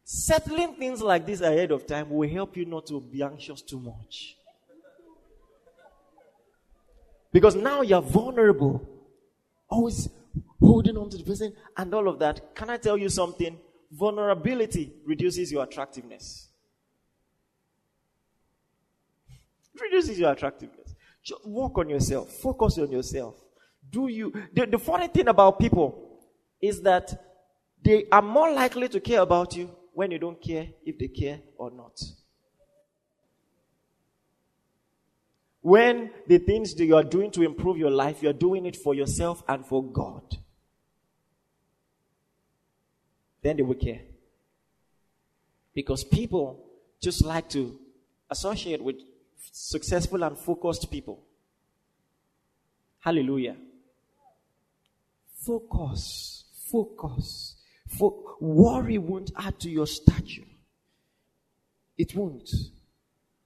Settling 0.04 0.74
things 0.76 1.02
like 1.02 1.26
this 1.26 1.40
ahead 1.40 1.70
of 1.70 1.86
time 1.86 2.08
will 2.08 2.28
help 2.28 2.56
you 2.56 2.64
not 2.64 2.86
to 2.86 3.00
be 3.00 3.22
anxious 3.22 3.60
too 3.60 3.78
much. 3.78 4.36
Because 7.30 7.54
now 7.54 7.82
you're 7.82 8.00
vulnerable. 8.00 8.88
Always 9.68 10.08
holding 10.60 10.96
on 10.96 11.10
to 11.10 11.16
the 11.16 11.24
person 11.24 11.52
and 11.76 11.94
all 11.94 12.08
of 12.08 12.18
that. 12.18 12.54
Can 12.54 12.70
I 12.70 12.76
tell 12.76 12.96
you 12.96 13.08
something? 13.08 13.58
Vulnerability 13.90 14.92
reduces 15.04 15.50
your 15.50 15.64
attractiveness. 15.64 16.48
It 19.74 19.80
reduces 19.80 20.18
your 20.18 20.32
attractiveness. 20.32 20.94
Just 21.22 21.46
work 21.46 21.78
on 21.78 21.88
yourself. 21.88 22.30
Focus 22.30 22.78
on 22.78 22.90
yourself. 22.90 23.36
Do 23.90 24.08
you? 24.08 24.32
The, 24.52 24.66
the 24.66 24.78
funny 24.78 25.08
thing 25.08 25.28
about 25.28 25.58
people 25.58 26.20
is 26.60 26.82
that 26.82 27.24
they 27.82 28.06
are 28.10 28.22
more 28.22 28.52
likely 28.52 28.88
to 28.88 29.00
care 29.00 29.20
about 29.20 29.56
you 29.56 29.70
when 29.94 30.10
you 30.10 30.18
don't 30.18 30.40
care 30.40 30.68
if 30.84 30.98
they 30.98 31.08
care 31.08 31.40
or 31.56 31.70
not. 31.70 32.00
When 35.68 36.10
the 36.26 36.38
things 36.38 36.72
that 36.76 36.84
you 36.86 36.96
are 36.96 37.04
doing 37.04 37.30
to 37.32 37.42
improve 37.42 37.76
your 37.76 37.90
life, 37.90 38.22
you 38.22 38.30
are 38.30 38.40
doing 38.46 38.64
it 38.64 38.74
for 38.74 38.94
yourself 38.94 39.42
and 39.46 39.66
for 39.66 39.84
God. 39.84 40.38
Then 43.42 43.58
they 43.58 43.62
will 43.62 43.74
care. 43.74 44.00
Because 45.74 46.04
people 46.04 46.64
just 47.02 47.22
like 47.22 47.50
to 47.50 47.78
associate 48.30 48.82
with 48.82 48.96
successful 49.52 50.22
and 50.22 50.38
focused 50.38 50.90
people. 50.90 51.22
Hallelujah. 53.00 53.56
Focus. 55.44 56.44
Focus. 56.72 57.56
Fo- 57.88 58.36
worry 58.40 58.96
won't 58.96 59.32
add 59.36 59.60
to 59.60 59.68
your 59.68 59.86
stature. 59.86 60.48
It 61.98 62.14
won't. 62.14 62.48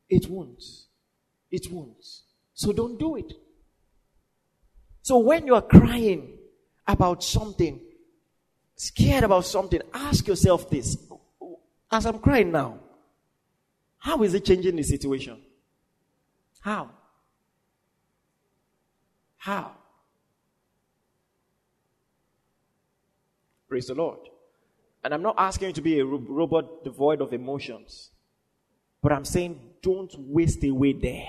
It 0.08 0.30
won't. 0.30 0.62
It 1.52 1.70
won't. 1.70 2.04
So 2.54 2.72
don't 2.72 2.98
do 2.98 3.16
it. 3.16 3.34
So 5.02 5.18
when 5.18 5.46
you 5.46 5.54
are 5.54 5.62
crying 5.62 6.38
about 6.86 7.22
something, 7.22 7.78
scared 8.74 9.22
about 9.22 9.44
something, 9.44 9.80
ask 9.92 10.26
yourself 10.26 10.70
this. 10.70 10.96
As 11.90 12.06
I'm 12.06 12.18
crying 12.18 12.50
now, 12.50 12.78
how 13.98 14.22
is 14.22 14.32
it 14.34 14.46
changing 14.46 14.76
the 14.76 14.82
situation? 14.82 15.38
How? 16.60 16.90
How? 19.36 19.72
Praise 23.68 23.86
the 23.86 23.94
Lord. 23.94 24.18
And 25.04 25.12
I'm 25.12 25.22
not 25.22 25.34
asking 25.36 25.68
you 25.68 25.74
to 25.74 25.82
be 25.82 25.98
a 25.98 26.04
robot 26.04 26.84
devoid 26.84 27.20
of 27.20 27.32
emotions. 27.32 28.10
But 29.02 29.12
I'm 29.12 29.24
saying 29.24 29.60
don't 29.82 30.14
waste 30.18 30.64
away 30.64 30.92
there. 30.92 31.26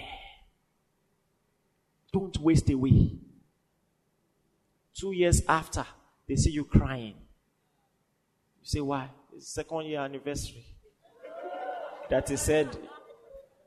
Don't 2.11 2.37
waste 2.39 2.69
away. 2.69 3.17
Two 4.93 5.11
years 5.11 5.41
after, 5.47 5.85
they 6.27 6.35
see 6.35 6.51
you 6.51 6.63
crying. 6.63 7.15
You 8.61 8.65
say, 8.65 8.81
why? 8.81 9.09
It's 9.35 9.49
second 9.49 9.85
year 9.85 10.01
anniversary. 10.01 10.65
That 12.09 12.29
he 12.29 12.35
said 12.35 12.77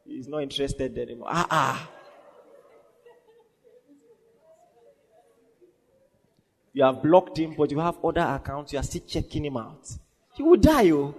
He's 0.06 0.28
not 0.28 0.42
interested 0.42 0.96
anymore. 0.96 1.28
Ah, 1.30 1.46
ah. 1.50 1.90
You 6.72 6.84
have 6.84 7.02
blocked 7.02 7.38
him, 7.38 7.54
but 7.56 7.70
you 7.70 7.78
have 7.80 7.96
other 8.04 8.20
accounts. 8.20 8.72
You 8.72 8.78
are 8.78 8.82
still 8.82 9.02
checking 9.06 9.46
him 9.46 9.56
out. 9.56 9.90
He 10.34 10.42
will 10.42 10.58
die. 10.58 10.90
Oh. 10.90 11.14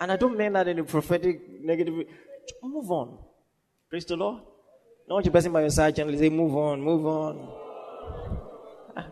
And 0.00 0.10
I 0.12 0.16
don't 0.16 0.36
mean 0.36 0.52
that 0.52 0.68
in 0.68 0.78
a 0.78 0.84
prophetic 0.84 1.40
negative. 1.62 2.06
Move 2.62 2.90
on. 2.90 3.18
Praise 3.88 4.04
the 4.04 4.16
Lord. 4.16 4.42
Don't 5.08 5.24
you 5.24 5.30
person 5.30 5.52
by 5.52 5.60
your 5.60 5.70
side 5.70 5.94
gently 5.94 6.18
say, 6.18 6.28
move 6.30 6.56
on, 6.56 6.80
move 6.80 7.06
on. 7.06 7.48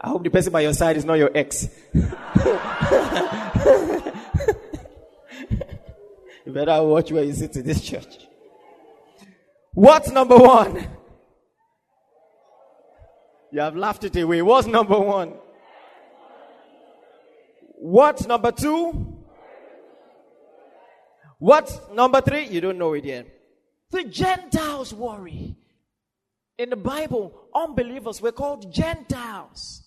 I 0.00 0.08
hope 0.08 0.24
the 0.24 0.30
person 0.30 0.52
by 0.52 0.60
your 0.60 0.74
side 0.74 0.96
is 0.96 1.04
not 1.04 1.14
your 1.14 1.30
ex. 1.34 1.68
you 1.94 2.02
better 6.52 6.82
watch 6.82 7.12
where 7.12 7.24
you 7.24 7.32
sit 7.32 7.56
in 7.56 7.64
this 7.64 7.80
church. 7.80 8.26
What's 9.72 10.10
number 10.10 10.36
one? 10.36 10.88
You 13.52 13.60
have 13.60 13.76
laughed 13.76 14.04
it 14.04 14.16
away. 14.16 14.42
What's 14.42 14.66
number 14.66 14.98
one? 14.98 15.34
What's 17.78 18.26
number 18.26 18.50
two? 18.52 19.15
What's 21.38 21.78
number 21.92 22.20
three? 22.20 22.46
You 22.46 22.60
don't 22.60 22.78
know 22.78 22.94
it 22.94 23.04
yet. 23.04 23.26
The 23.90 24.04
Gentiles 24.04 24.92
worry. 24.92 25.56
In 26.58 26.70
the 26.70 26.76
Bible, 26.76 27.48
unbelievers 27.54 28.22
were 28.22 28.32
called 28.32 28.72
Gentiles. 28.72 29.82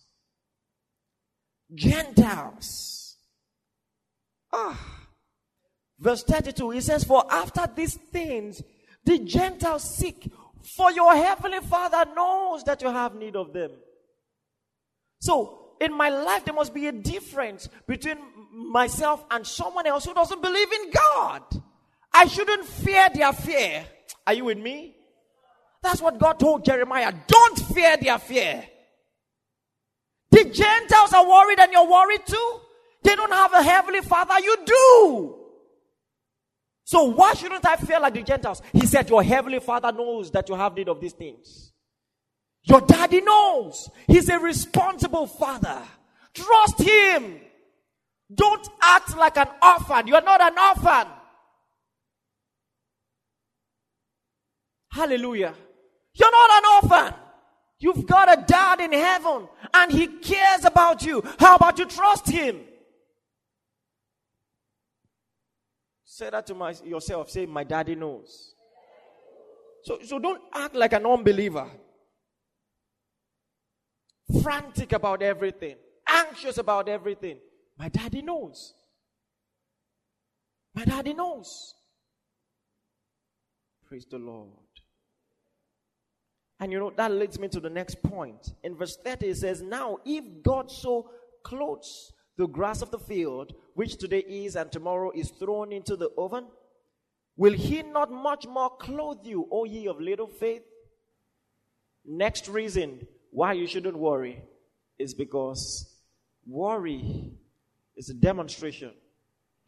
Gentiles. 1.73 3.17
Ah. 4.53 4.99
Verse 5.99 6.23
32, 6.23 6.69
he 6.69 6.81
says, 6.81 7.03
For 7.03 7.25
after 7.31 7.67
these 7.75 7.95
things, 7.95 8.61
the 9.03 9.19
Gentiles 9.19 9.83
seek, 9.83 10.31
for 10.63 10.91
your 10.91 11.13
heavenly 11.15 11.59
Father 11.59 12.05
knows 12.15 12.63
that 12.63 12.81
you 12.81 12.89
have 12.89 13.15
need 13.15 13.35
of 13.35 13.51
them. 13.51 13.71
So, 15.19 15.73
in 15.81 15.93
my 15.93 16.09
life, 16.09 16.45
there 16.45 16.53
must 16.53 16.73
be 16.73 16.87
a 16.87 16.91
difference 16.91 17.67
between 17.87 18.17
myself 18.53 19.23
and 19.31 19.45
someone 19.45 19.85
else 19.87 20.05
who 20.05 20.13
doesn't 20.13 20.41
believe 20.41 20.71
in 20.71 20.91
God. 20.91 21.43
I 22.13 22.25
shouldn't 22.25 22.65
fear 22.65 23.09
their 23.13 23.33
fear. 23.33 23.85
Are 24.25 24.33
you 24.33 24.45
with 24.45 24.57
me? 24.57 24.95
That's 25.81 26.01
what 26.01 26.19
God 26.19 26.39
told 26.39 26.65
Jeremiah. 26.65 27.13
Don't 27.27 27.59
fear 27.59 27.97
their 27.97 28.19
fear. 28.19 28.63
The 30.31 30.45
Gentiles 30.45 31.13
are 31.13 31.27
worried 31.27 31.59
and 31.59 31.71
you're 31.71 31.89
worried 31.89 32.25
too. 32.25 32.59
They 33.03 33.15
don't 33.15 33.31
have 33.31 33.53
a 33.53 33.63
heavenly 33.63 34.01
father. 34.01 34.39
You 34.39 34.57
do. 34.65 35.35
So 36.83 37.03
why 37.03 37.33
shouldn't 37.33 37.65
I 37.65 37.75
fear 37.77 37.99
like 37.99 38.15
the 38.15 38.23
Gentiles? 38.23 38.61
He 38.73 38.85
said, 38.85 39.09
Your 39.09 39.23
heavenly 39.23 39.59
father 39.59 39.91
knows 39.91 40.31
that 40.31 40.49
you 40.49 40.55
have 40.55 40.75
need 40.75 40.89
of 40.89 40.99
these 40.99 41.13
things. 41.13 41.71
Your 42.63 42.81
daddy 42.81 43.21
knows. 43.21 43.89
He's 44.07 44.29
a 44.29 44.39
responsible 44.39 45.27
father. 45.27 45.81
Trust 46.33 46.81
him. 46.81 47.39
Don't 48.33 48.67
act 48.81 49.17
like 49.17 49.37
an 49.37 49.47
orphan. 49.61 50.07
You're 50.07 50.21
not 50.21 50.41
an 50.41 50.57
orphan. 50.57 51.11
Hallelujah. 54.91 55.53
You're 56.13 56.31
not 56.31 56.49
an 56.51 56.63
orphan. 56.83 57.19
You've 57.79 58.05
got 58.05 58.31
a 58.31 58.43
dad 58.45 58.81
in 58.81 58.91
heaven 58.91 59.47
and 59.73 59.91
he 59.91 60.07
cares 60.07 60.65
about 60.65 61.03
you. 61.03 61.23
How 61.39 61.55
about 61.55 61.79
you 61.79 61.85
trust 61.85 62.27
him? 62.27 62.59
Say 66.03 66.29
that 66.29 66.45
to 66.47 66.55
my, 66.55 66.75
yourself. 66.83 67.29
Say, 67.29 67.45
my 67.45 67.63
daddy 67.63 67.95
knows. 67.95 68.53
So, 69.83 69.99
so 70.03 70.19
don't 70.19 70.41
act 70.53 70.75
like 70.75 70.91
an 70.91 71.05
unbeliever. 71.05 71.67
Frantic 74.43 74.91
about 74.91 75.21
everything. 75.21 75.77
Anxious 76.07 76.57
about 76.57 76.89
everything. 76.89 77.37
My 77.79 77.87
daddy 77.87 78.21
knows. 78.21 78.73
My 80.75 80.83
daddy 80.83 81.13
knows. 81.13 81.75
Praise 83.87 84.05
the 84.11 84.19
Lord. 84.19 84.49
And 86.59 86.73
you 86.73 86.79
know, 86.79 86.91
that 86.97 87.11
leads 87.11 87.39
me 87.39 87.47
to 87.47 87.61
the 87.61 87.69
next 87.69 88.03
point. 88.03 88.51
In 88.63 88.75
verse 88.75 88.97
30, 89.03 89.27
it 89.27 89.37
says, 89.37 89.61
Now, 89.61 89.99
if 90.05 90.25
God 90.43 90.69
so 90.69 91.09
clothes 91.43 92.11
the 92.37 92.47
grass 92.47 92.81
of 92.81 92.91
the 92.91 92.99
field, 92.99 93.53
which 93.75 93.97
today 93.97 94.25
is 94.27 94.57
and 94.57 94.69
tomorrow 94.69 95.11
is 95.15 95.31
thrown 95.31 95.71
into 95.71 95.95
the 95.95 96.09
oven, 96.17 96.47
will 97.37 97.53
he 97.53 97.81
not 97.81 98.11
much 98.11 98.45
more 98.45 98.75
clothe 98.77 99.25
you, 99.25 99.47
O 99.51 99.63
ye 99.63 99.87
of 99.87 100.01
little 100.01 100.27
faith? 100.27 100.63
Next 102.05 102.49
reason 102.49 103.07
why 103.31 103.53
you 103.53 103.67
shouldn't 103.67 103.97
worry 103.97 104.43
is 104.97 105.13
because 105.13 105.95
worry 106.45 107.38
is 107.99 108.09
a 108.09 108.13
demonstration 108.13 108.91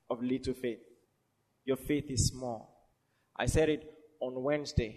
of 0.10 0.24
little 0.24 0.54
faith. 0.54 0.80
Your 1.66 1.76
faith 1.76 2.10
is 2.10 2.30
small. 2.30 2.88
I 3.36 3.46
said 3.46 3.68
it 3.68 3.84
on 4.22 4.42
Wednesday. 4.42 4.96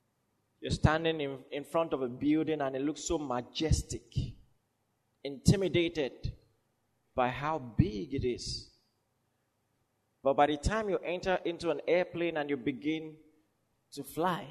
You're 0.60 0.70
standing 0.70 1.20
in, 1.20 1.38
in 1.50 1.64
front 1.64 1.92
of 1.92 2.02
a 2.02 2.08
building 2.08 2.60
and 2.60 2.76
it 2.76 2.82
looks 2.82 3.02
so 3.02 3.18
majestic, 3.18 4.04
intimidated 5.24 6.12
by 7.16 7.28
how 7.28 7.58
big 7.58 8.14
it 8.14 8.24
is. 8.24 8.70
But 10.22 10.34
by 10.34 10.46
the 10.46 10.56
time 10.56 10.88
you 10.88 10.98
enter 11.04 11.40
into 11.44 11.70
an 11.70 11.80
airplane 11.88 12.36
and 12.36 12.48
you 12.48 12.56
begin 12.56 13.14
to 13.94 14.04
fly, 14.04 14.46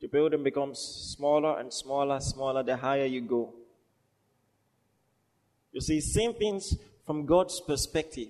the 0.00 0.08
building 0.08 0.42
becomes 0.42 0.78
smaller 0.78 1.58
and 1.58 1.70
smaller, 1.70 2.18
smaller 2.18 2.62
the 2.62 2.78
higher 2.78 3.04
you 3.04 3.20
go. 3.20 3.59
You 5.72 5.80
see, 5.80 6.00
seeing 6.00 6.34
things 6.34 6.76
from 7.06 7.26
God's 7.26 7.60
perspective 7.60 8.28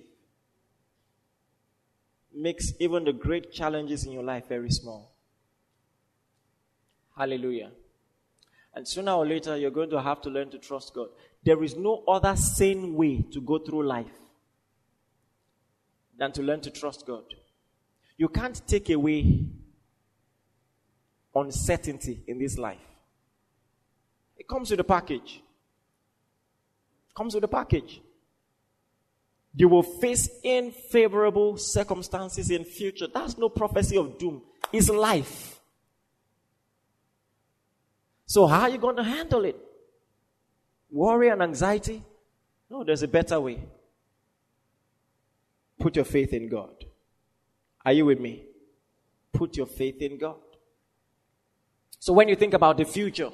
makes 2.33 2.73
even 2.79 3.03
the 3.03 3.13
great 3.13 3.51
challenges 3.51 4.05
in 4.05 4.11
your 4.11 4.23
life 4.23 4.47
very 4.47 4.69
small. 4.69 5.11
Hallelujah. 7.15 7.71
And 8.73 8.87
sooner 8.87 9.11
or 9.11 9.25
later, 9.25 9.57
you're 9.57 9.71
going 9.71 9.89
to 9.89 10.01
have 10.01 10.21
to 10.21 10.29
learn 10.29 10.49
to 10.51 10.57
trust 10.57 10.93
God. 10.93 11.09
There 11.43 11.61
is 11.63 11.75
no 11.75 12.03
other 12.07 12.35
sane 12.35 12.95
way 12.95 13.25
to 13.31 13.41
go 13.41 13.57
through 13.57 13.85
life 13.85 14.07
than 16.17 16.31
to 16.33 16.41
learn 16.41 16.61
to 16.61 16.69
trust 16.71 17.05
God. 17.05 17.23
You 18.17 18.29
can't 18.29 18.61
take 18.67 18.89
away 18.89 19.45
uncertainty 21.35 22.23
in 22.27 22.39
this 22.39 22.57
life. 22.57 22.77
It 24.37 24.47
comes 24.47 24.71
with 24.71 24.79
a 24.79 24.83
package. 24.83 25.41
Comes 27.15 27.35
with 27.35 27.43
a 27.43 27.47
package. 27.47 28.01
You 29.53 29.67
will 29.67 29.83
face 29.83 30.29
unfavorable 30.45 31.57
circumstances 31.57 32.49
in 32.49 32.63
future. 32.63 33.07
That's 33.13 33.37
no 33.37 33.49
prophecy 33.49 33.97
of 33.97 34.17
doom. 34.17 34.41
It's 34.71 34.89
life. 34.89 35.59
So, 38.25 38.47
how 38.47 38.61
are 38.61 38.69
you 38.69 38.77
going 38.77 38.95
to 38.95 39.03
handle 39.03 39.43
it? 39.43 39.57
Worry 40.89 41.29
and 41.29 41.41
anxiety? 41.41 42.01
No, 42.69 42.83
there's 42.85 43.03
a 43.03 43.07
better 43.07 43.41
way. 43.41 43.61
Put 45.77 45.97
your 45.97 46.05
faith 46.05 46.31
in 46.31 46.47
God. 46.47 46.85
Are 47.83 47.91
you 47.91 48.05
with 48.05 48.21
me? 48.21 48.43
Put 49.33 49.57
your 49.57 49.65
faith 49.65 50.01
in 50.01 50.17
God. 50.17 50.37
So, 51.99 52.13
when 52.13 52.29
you 52.29 52.37
think 52.37 52.53
about 52.53 52.77
the 52.77 52.85
future 52.85 53.31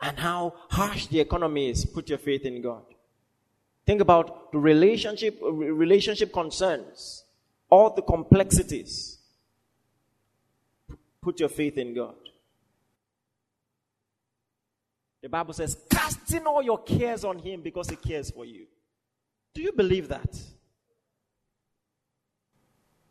and 0.00 0.18
how 0.18 0.54
harsh 0.70 1.06
the 1.06 1.20
economy 1.20 1.70
is, 1.70 1.84
put 1.84 2.08
your 2.08 2.18
faith 2.18 2.44
in 2.44 2.62
God. 2.62 2.82
Think 3.86 4.00
about 4.00 4.52
the 4.52 4.58
relationship, 4.58 5.38
relationship 5.42 6.32
concerns, 6.32 7.24
all 7.68 7.94
the 7.94 8.02
complexities. 8.02 9.18
Put 11.20 11.40
your 11.40 11.48
faith 11.48 11.76
in 11.76 11.94
God. 11.94 12.14
The 15.22 15.28
Bible 15.28 15.52
says, 15.52 15.76
casting 15.90 16.46
all 16.46 16.62
your 16.62 16.78
cares 16.82 17.24
on 17.24 17.38
Him 17.38 17.60
because 17.60 17.90
He 17.90 17.96
cares 17.96 18.30
for 18.30 18.44
you. 18.44 18.66
Do 19.52 19.60
you 19.60 19.72
believe 19.72 20.08
that? 20.08 20.40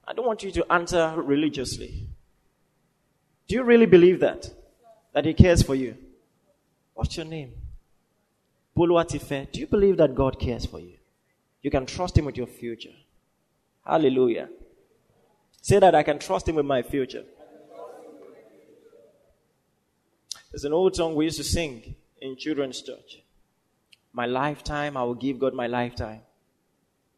I 0.08 0.14
don't 0.14 0.26
want 0.26 0.42
you 0.42 0.52
to 0.52 0.72
answer 0.72 1.14
religiously. 1.18 2.08
Do 3.48 3.56
you 3.56 3.64
really 3.64 3.86
believe 3.86 4.22
that? 4.22 4.50
That 5.14 5.26
He 5.26 5.36
cares 5.36 5.62
for 5.62 5.76
you? 5.76 5.96
What's 7.00 7.16
your 7.16 7.26
name? 7.26 7.54
Boluwatife. 8.76 9.54
Do 9.54 9.62
you 9.62 9.68
believe 9.68 9.96
that 9.96 10.14
God 10.16 10.38
cares 10.38 10.66
for 10.66 10.82
you? 10.82 10.96
You 11.62 11.72
can 11.72 11.86
trust 11.86 12.18
Him 12.18 12.26
with 12.26 12.36
your 12.36 12.46
future. 12.46 12.92
Hallelujah. 13.86 14.50
Say 15.62 15.80
that 15.80 15.96
I 15.96 16.04
can 16.04 16.20
trust 16.20 16.50
Him 16.50 16.56
with 16.56 16.66
my 16.66 16.82
future. 16.82 17.24
There's 20.52 20.66
an 20.66 20.74
old 20.74 20.94
song 20.94 21.16
we 21.16 21.24
used 21.24 21.38
to 21.38 21.44
sing 21.46 21.96
in 22.20 22.36
children's 22.36 22.82
church. 22.82 23.22
My 24.12 24.26
lifetime, 24.26 24.98
I 24.98 25.04
will 25.04 25.16
give 25.16 25.40
God 25.40 25.54
my 25.54 25.68
lifetime. 25.68 26.20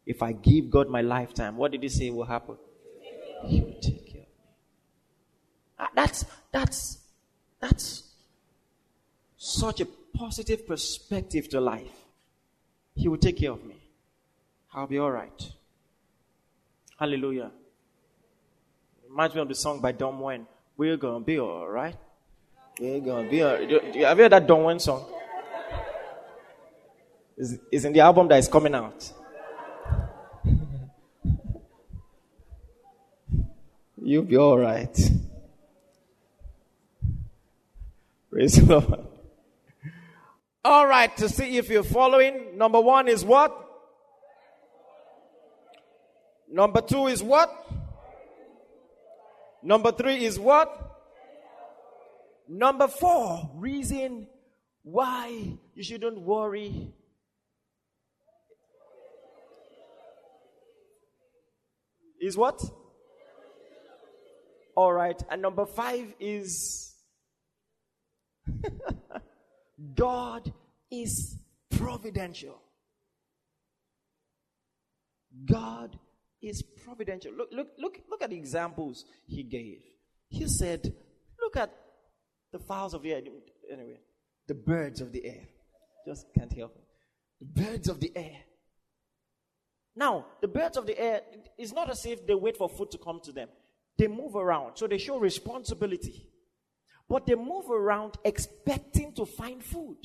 If 0.06 0.22
I 0.22 0.30
give 0.30 0.70
God 0.70 0.90
my 0.90 1.00
lifetime, 1.00 1.56
what 1.56 1.72
did 1.72 1.82
he 1.82 1.88
say 1.88 2.10
will 2.10 2.26
happen? 2.26 2.56
He 3.46 3.60
will 3.62 3.80
take 3.80 4.06
care 4.06 4.22
of 4.22 4.28
me. 4.28 4.54
Ah, 5.80 5.90
that's, 5.96 6.24
that's, 6.52 6.98
that's 7.58 8.11
such 9.42 9.80
a 9.80 9.86
positive 10.14 10.64
perspective 10.68 11.48
to 11.48 11.60
life. 11.60 11.90
He 12.94 13.08
will 13.08 13.18
take 13.18 13.38
care 13.38 13.50
of 13.50 13.64
me. 13.64 13.74
I'll 14.72 14.86
be 14.86 15.00
all 15.00 15.10
right. 15.10 15.52
Hallelujah. 16.96 17.50
Reminds 19.08 19.34
me 19.34 19.40
of 19.40 19.48
the 19.48 19.56
song 19.56 19.80
by 19.80 19.90
Don 19.90 20.20
Juan. 20.20 20.46
We're 20.76 20.96
gonna 20.96 21.24
be 21.24 21.40
all 21.40 21.66
right. 21.66 21.96
We're 22.78 23.00
gonna 23.00 23.28
be 23.28 23.42
all 23.42 23.54
right. 23.54 23.68
Have 23.68 23.96
you 23.96 24.06
heard 24.06 24.30
that 24.30 24.46
Don 24.46 24.62
Juan 24.62 24.78
song? 24.78 25.12
It's, 27.36 27.54
it's 27.72 27.84
in 27.84 27.92
the 27.92 27.98
album 28.00 28.28
that 28.28 28.38
is 28.38 28.46
coming 28.46 28.76
out. 28.76 29.12
You'll 34.00 34.22
be 34.22 34.36
all 34.36 34.58
right. 34.58 34.96
Praise 38.30 38.54
the 38.54 38.78
Lord. 38.78 39.08
All 40.64 40.86
right, 40.86 41.14
to 41.16 41.28
see 41.28 41.56
if 41.58 41.68
you're 41.68 41.82
following, 41.82 42.56
number 42.56 42.80
one 42.80 43.08
is 43.08 43.24
what? 43.24 43.52
Number 46.48 46.80
two 46.80 47.08
is 47.08 47.22
what? 47.22 47.50
Number 49.62 49.90
three 49.90 50.24
is 50.24 50.38
what? 50.38 50.78
Number 52.48 52.86
four, 52.86 53.50
reason 53.54 54.26
why 54.82 55.58
you 55.74 55.82
shouldn't 55.82 56.20
worry. 56.20 56.92
Is 62.20 62.36
what? 62.36 62.62
All 64.76 64.92
right. 64.92 65.20
And 65.30 65.42
number 65.42 65.66
five 65.66 66.14
is 66.20 66.94
God 69.94 70.52
is 70.90 71.38
providential. 71.70 72.60
God 75.44 75.98
is 76.40 76.62
providential. 76.62 77.32
Look, 77.32 77.48
look, 77.52 77.68
look, 77.78 77.98
look 78.10 78.22
at 78.22 78.30
the 78.30 78.36
examples 78.36 79.04
he 79.26 79.42
gave. 79.42 79.80
He 80.28 80.46
said, 80.48 80.92
Look 81.40 81.56
at 81.56 81.74
the 82.52 82.58
fowls 82.58 82.94
of 82.94 83.02
the 83.02 83.12
air. 83.12 83.22
Anyway, 83.70 83.98
the 84.46 84.54
birds 84.54 85.00
of 85.00 85.12
the 85.12 85.24
air. 85.24 85.48
Just 86.06 86.26
can't 86.36 86.52
help 86.52 86.76
it. 86.76 86.84
The 87.40 87.62
birds 87.62 87.88
of 87.88 88.00
the 88.00 88.12
air. 88.14 88.38
Now, 89.94 90.26
the 90.40 90.48
birds 90.48 90.76
of 90.76 90.86
the 90.86 90.98
air, 90.98 91.20
it's 91.58 91.72
not 91.72 91.90
as 91.90 92.06
if 92.06 92.26
they 92.26 92.34
wait 92.34 92.56
for 92.56 92.68
food 92.68 92.90
to 92.92 92.98
come 92.98 93.20
to 93.24 93.32
them. 93.32 93.48
They 93.98 94.08
move 94.08 94.36
around, 94.36 94.76
so 94.76 94.86
they 94.86 94.98
show 94.98 95.18
responsibility. 95.18 96.31
But 97.08 97.26
they 97.26 97.34
move 97.34 97.70
around 97.70 98.16
expecting 98.24 99.12
to 99.14 99.26
find 99.26 99.62
food. 99.62 99.98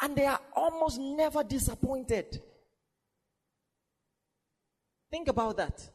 And 0.00 0.14
they 0.14 0.26
are 0.26 0.40
almost 0.54 1.00
never 1.00 1.42
disappointed. 1.42 2.40
Think 5.10 5.28
about 5.28 5.56
that. 5.56 5.88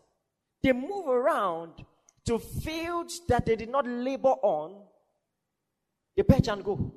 They 0.61 0.73
move 0.73 1.07
around 1.07 1.85
to 2.25 2.39
fields 2.39 3.21
that 3.27 3.45
they 3.45 3.55
did 3.55 3.69
not 3.69 3.85
labor 3.85 4.35
on, 4.41 4.81
they 6.15 6.23
perch 6.23 6.47
and 6.47 6.63
go. 6.63 6.93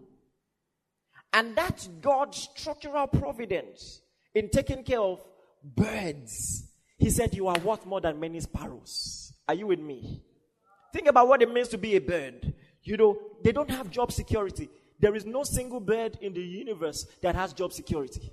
And 1.32 1.57
that's 1.57 1.89
God's 1.89 2.49
structural 2.57 3.07
providence 3.09 4.01
in 4.34 4.49
taking 4.49 4.82
care 4.84 5.01
of 5.01 5.22
birds. 5.62 6.64
He 6.97 7.11
said, 7.11 7.34
You 7.34 7.49
are 7.49 7.59
worth 7.59 7.84
more 7.84 8.01
than 8.01 8.18
many 8.18 8.41
sparrows. 8.41 9.32
Are 9.49 9.55
you 9.55 9.66
with 9.66 9.80
me? 9.80 10.22
Think 10.93 11.09
about 11.09 11.28
what 11.28 11.43
it 11.43 11.53
means 11.53 11.68
to 11.68 11.78
be 11.78 11.97
a 11.97 12.01
bird. 12.01 12.55
You 12.87 12.97
know, 12.97 13.18
they 13.43 13.51
don't 13.51 13.70
have 13.70 13.91
job 13.91 14.12
security. 14.12 14.70
There 15.01 15.14
is 15.16 15.26
no 15.26 15.43
single 15.43 15.80
bird 15.80 16.16
in 16.20 16.32
the 16.32 16.41
universe 16.41 17.05
that 17.20 17.34
has 17.34 17.53
job 17.53 17.72
security. 17.72 18.32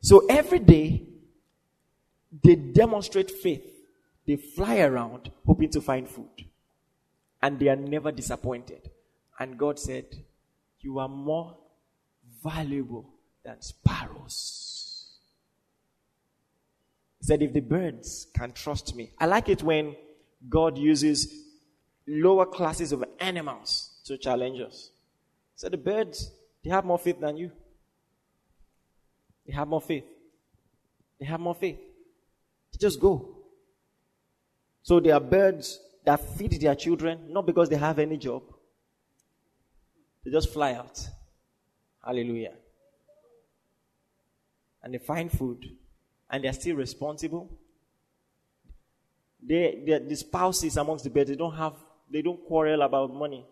So 0.00 0.26
every 0.28 0.60
day, 0.60 1.02
they 2.42 2.54
demonstrate 2.54 3.30
faith. 3.30 3.66
They 4.26 4.36
fly 4.36 4.78
around 4.78 5.30
hoping 5.44 5.70
to 5.70 5.80
find 5.80 6.08
food. 6.08 6.46
And 7.42 7.58
they 7.58 7.68
are 7.68 7.76
never 7.76 8.12
disappointed. 8.12 8.90
And 9.38 9.58
God 9.58 9.78
said, 9.78 10.06
You 10.80 11.00
are 11.00 11.08
more 11.08 11.56
valuable 12.42 13.10
than 13.44 13.60
sparrows. 13.60 15.18
He 17.18 17.26
said, 17.26 17.42
If 17.42 17.52
the 17.52 17.60
birds 17.60 18.28
can 18.34 18.52
trust 18.52 18.94
me, 18.94 19.10
I 19.18 19.26
like 19.26 19.48
it 19.48 19.62
when 19.62 19.96
God 20.48 20.78
uses 20.78 21.32
lower 22.06 22.46
classes 22.46 22.92
of 22.92 23.04
animals 23.18 24.00
to 24.04 24.18
challenge 24.18 24.60
us. 24.60 24.90
So 25.54 25.68
the 25.68 25.76
birds, 25.76 26.30
they 26.62 26.70
have 26.70 26.84
more 26.84 26.98
faith 26.98 27.20
than 27.20 27.36
you. 27.36 27.50
They 29.46 29.52
have 29.52 29.68
more 29.68 29.80
faith. 29.80 30.04
They 31.18 31.26
have 31.26 31.40
more 31.40 31.54
faith. 31.54 31.78
They 32.72 32.78
just 32.78 33.00
go. 33.00 33.36
So 34.82 35.00
there 35.00 35.14
are 35.14 35.20
birds 35.20 35.80
that 36.04 36.20
feed 36.36 36.60
their 36.60 36.74
children, 36.74 37.32
not 37.32 37.46
because 37.46 37.68
they 37.68 37.76
have 37.76 37.98
any 37.98 38.18
job. 38.18 38.42
They 40.24 40.30
just 40.30 40.52
fly 40.52 40.72
out. 40.72 41.06
Hallelujah. 42.04 42.52
And 44.82 44.92
they 44.92 44.98
find 44.98 45.30
food. 45.30 45.64
And 46.28 46.44
they're 46.44 46.52
still 46.52 46.76
responsible. 46.76 47.50
They, 49.46 50.00
the 50.08 50.16
spouses 50.16 50.76
amongst 50.76 51.04
the 51.04 51.10
birds, 51.10 51.28
they 51.28 51.36
don't 51.36 51.54
have, 51.54 51.74
they 52.10 52.22
don't 52.22 52.42
quarrel 52.46 52.82
about 52.82 53.12
money. 53.14 53.46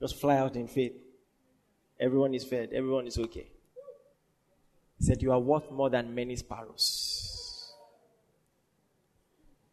Just 0.00 0.20
fly 0.20 0.36
out 0.36 0.56
in 0.56 0.68
faith. 0.68 0.92
Everyone 1.98 2.34
is 2.34 2.44
fed. 2.44 2.70
Everyone 2.74 3.06
is 3.06 3.18
okay. 3.18 3.48
He 4.98 5.04
said, 5.04 5.22
You 5.22 5.32
are 5.32 5.40
worth 5.40 5.70
more 5.70 5.88
than 5.88 6.14
many 6.14 6.36
sparrows. 6.36 7.72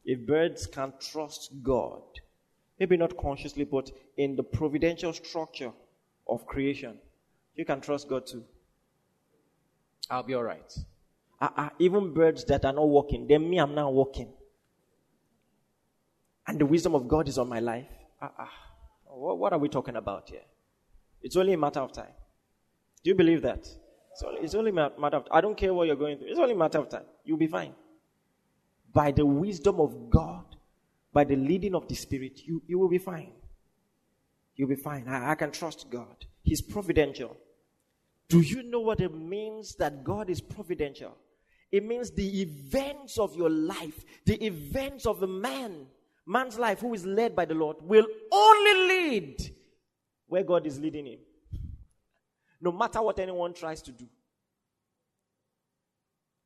If 0.05 0.25
birds 0.25 0.67
can 0.67 0.93
trust 0.99 1.51
God, 1.61 2.01
maybe 2.79 2.97
not 2.97 3.17
consciously, 3.17 3.65
but 3.65 3.91
in 4.17 4.35
the 4.35 4.43
providential 4.43 5.13
structure 5.13 5.71
of 6.27 6.45
creation, 6.45 6.97
you 7.55 7.65
can 7.65 7.81
trust 7.81 8.09
God 8.09 8.27
too. 8.27 8.43
I'll 10.09 10.23
be 10.23 10.33
all 10.33 10.43
right. 10.43 10.73
Uh, 11.43 11.49
uh, 11.57 11.69
even 11.77 12.13
birds 12.13 12.45
that 12.45 12.63
are 12.63 12.71
not 12.71 12.87
walking, 12.87 13.27
then 13.27 13.49
me, 13.49 13.57
I'm 13.57 13.75
not 13.75 13.91
walking. 13.91 14.29
And 16.47 16.57
the 16.57 16.65
wisdom 16.65 16.95
of 16.95 17.05
God 17.05 17.27
is 17.27 17.37
on 17.37 17.49
my 17.49 17.59
life. 17.59 17.89
Uh, 18.21 18.29
uh, 18.39 18.45
what, 19.07 19.37
what 19.37 19.51
are 19.51 19.59
we 19.59 19.67
talking 19.67 19.97
about 19.97 20.29
here? 20.29 20.45
It's 21.21 21.35
only 21.35 21.51
a 21.51 21.57
matter 21.57 21.81
of 21.81 21.91
time. 21.91 22.13
Do 23.03 23.09
you 23.09 23.15
believe 23.15 23.41
that? 23.41 23.59
It's 23.59 24.23
only, 24.25 24.39
it's 24.39 24.55
only 24.55 24.71
a 24.71 24.73
matter 24.73 25.17
of 25.17 25.25
time. 25.25 25.33
I 25.33 25.41
don't 25.41 25.57
care 25.57 25.73
what 25.73 25.87
you're 25.87 25.97
going 25.97 26.17
through. 26.17 26.27
It's 26.29 26.39
only 26.39 26.53
a 26.53 26.57
matter 26.57 26.77
of 26.77 26.87
time. 26.87 27.03
You'll 27.25 27.37
be 27.37 27.47
fine. 27.47 27.73
By 28.93 29.11
the 29.11 29.25
wisdom 29.25 29.81
of 29.81 30.09
God, 30.09 30.45
by 31.11 31.25
the 31.25 31.35
leading 31.35 31.75
of 31.75 31.89
the 31.89 31.95
Spirit, 31.95 32.39
you, 32.45 32.61
you 32.67 32.79
will 32.79 32.87
be 32.87 32.99
fine. 32.99 33.33
You'll 34.55 34.69
be 34.69 34.75
fine. 34.75 35.09
I, 35.09 35.31
I 35.31 35.35
can 35.35 35.51
trust 35.51 35.89
God. 35.89 36.25
He's 36.41 36.61
providential. 36.61 37.35
Do 38.29 38.39
you 38.39 38.63
know 38.63 38.79
what 38.79 39.01
it 39.01 39.13
means 39.13 39.75
that 39.75 40.05
God 40.05 40.29
is 40.29 40.39
providential? 40.39 41.17
It 41.73 41.83
means 41.83 42.11
the 42.11 42.41
events 42.43 43.17
of 43.17 43.35
your 43.35 43.49
life, 43.49 44.05
the 44.25 44.35
events 44.45 45.07
of 45.07 45.19
the 45.19 45.25
man, 45.25 45.87
man's 46.23 46.59
life 46.59 46.81
who 46.81 46.93
is 46.93 47.03
led 47.03 47.35
by 47.35 47.45
the 47.45 47.55
Lord, 47.55 47.77
will 47.81 48.05
only 48.31 48.73
lead 48.87 49.55
where 50.27 50.43
God 50.43 50.67
is 50.67 50.79
leading 50.79 51.07
him. 51.07 51.19
No 52.61 52.71
matter 52.71 53.01
what 53.01 53.17
anyone 53.17 53.55
tries 53.55 53.81
to 53.81 53.91
do. 53.91 54.05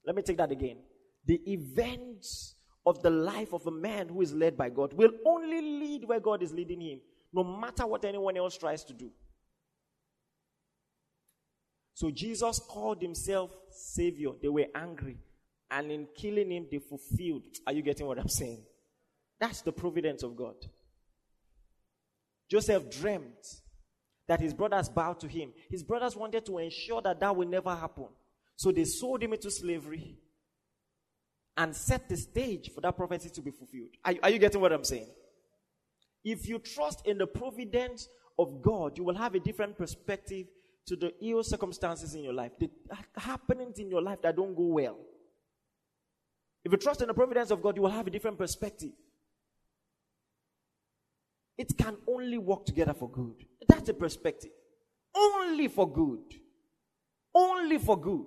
Let 0.06 0.16
me 0.16 0.22
take 0.22 0.38
that 0.38 0.50
again. 0.50 0.78
The 1.26 1.42
events 1.46 2.56
of 2.86 3.04
the 3.04 3.10
life 3.10 3.52
of 3.52 3.68
a 3.68 3.72
man 3.72 4.08
who 4.08 4.22
is 4.22 4.34
led 4.34 4.56
by 4.56 4.70
God 4.70 4.94
will 4.94 5.12
only 5.26 5.60
lead 5.60 6.06
where 6.06 6.22
God 6.22 6.42
is 6.42 6.54
leading 6.54 6.80
him, 6.80 7.02
no 7.34 7.44
matter 7.44 7.86
what 7.86 8.06
anyone 8.06 8.38
else 8.38 8.58
tries 8.58 8.86
to 8.86 8.94
do. 8.94 9.12
So 11.98 12.12
Jesus 12.12 12.60
called 12.60 13.02
himself 13.02 13.50
Savior. 13.72 14.30
They 14.40 14.50
were 14.50 14.68
angry. 14.76 15.18
And 15.72 15.92
in 15.92 16.08
killing 16.16 16.52
him, 16.52 16.68
they 16.70 16.78
fulfilled. 16.78 17.42
Are 17.66 17.74
you 17.74 17.82
getting 17.82 18.06
what 18.06 18.20
I'm 18.20 18.30
saying? 18.30 18.64
That's 19.40 19.62
the 19.62 19.72
providence 19.72 20.22
of 20.22 20.36
God. 20.36 20.54
Joseph 22.52 22.92
dreamt 22.92 23.62
that 24.28 24.40
his 24.40 24.54
brothers 24.54 24.90
bowed 24.90 25.20
to 25.22 25.28
him. 25.28 25.54
His 25.72 25.82
brothers 25.82 26.16
wanted 26.16 26.46
to 26.46 26.60
ensure 26.60 27.02
that 27.02 27.20
that 27.20 27.36
will 27.36 27.48
never 27.48 27.74
happen. 27.76 28.10
So 28.58 28.72
they 28.72 28.86
sold 28.86 29.24
him 29.24 29.34
into 29.34 29.50
slavery 29.50 30.20
and 31.58 31.76
set 31.76 32.08
the 32.10 32.18
stage 32.18 32.70
for 32.76 32.82
that 32.82 32.96
prophecy 32.96 33.32
to 33.32 33.42
be 33.42 33.50
fulfilled. 33.50 33.90
Are, 34.06 34.14
are 34.22 34.30
you 34.30 34.38
getting 34.38 34.62
what 34.62 34.72
I'm 34.72 34.84
saying? 34.84 35.10
If 36.24 36.48
you 36.48 36.60
trust 36.60 37.08
in 37.08 37.18
the 37.18 37.26
providence 37.26 38.08
of 38.38 38.62
God, 38.62 39.00
you 39.00 39.04
will 39.04 39.16
have 39.16 39.34
a 39.34 39.40
different 39.40 39.80
perspective 39.80 40.46
to 40.88 40.96
the 40.96 41.14
ill 41.22 41.44
circumstances 41.44 42.16
in 42.16 42.24
your 42.24 42.34
life, 42.34 42.52
the 42.60 42.70
happenings 43.16 43.78
in 43.78 43.90
your 43.90 44.02
life 44.02 44.22
that 44.22 44.36
don't 44.36 44.56
go 44.56 44.64
well. 44.64 44.98
If 46.64 46.72
you 46.72 46.78
trust 46.78 47.02
in 47.02 47.08
the 47.08 47.14
providence 47.14 47.52
of 47.52 47.62
God, 47.62 47.76
you 47.76 47.84
will 47.84 47.90
have 47.90 48.08
a 48.08 48.10
different 48.10 48.38
perspective. 48.38 48.92
It 51.58 51.78
can 51.78 51.98
only 52.08 52.38
work 52.38 52.66
together 52.66 52.94
for 52.94 53.10
good. 53.10 53.46
That's 53.68 53.90
a 53.90 53.94
perspective. 53.94 54.52
Only 55.16 55.68
for 55.68 55.92
good. 55.92 56.36
Only 57.34 57.78
for 57.78 58.00
good. 58.00 58.26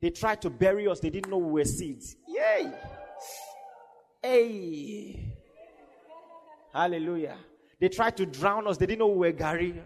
They 0.00 0.10
tried 0.10 0.42
to 0.42 0.50
bury 0.50 0.86
us, 0.88 1.00
they 1.00 1.10
didn't 1.10 1.30
know 1.30 1.38
we 1.38 1.52
were 1.52 1.64
seeds. 1.64 2.16
Yay! 2.28 2.72
Hey! 4.22 5.34
Hallelujah. 6.72 7.36
They 7.80 7.88
tried 7.88 8.16
to 8.18 8.26
drown 8.26 8.66
us, 8.66 8.76
they 8.76 8.86
didn't 8.86 8.98
know 8.98 9.08
we 9.08 9.28
were 9.28 9.32
Gary. 9.32 9.82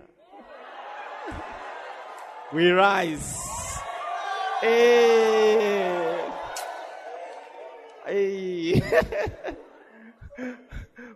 We 2.53 2.71
rise. 2.71 3.39
Hey! 4.61 6.31
Hey! 8.07 8.81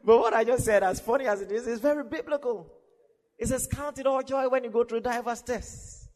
but 0.04 0.18
what 0.18 0.34
I 0.34 0.44
just 0.44 0.64
said, 0.64 0.82
as 0.82 1.00
funny 1.00 1.26
as 1.26 1.40
it 1.40 1.50
is, 1.50 1.66
is 1.66 1.80
very 1.80 2.04
biblical. 2.04 2.72
It 3.38 3.48
says, 3.48 3.66
Count 3.70 3.98
it 3.98 4.06
all 4.06 4.22
joy 4.22 4.48
when 4.48 4.64
you 4.64 4.70
go 4.70 4.84
through 4.84 5.00
diverse 5.00 5.42
tests. 5.42 6.08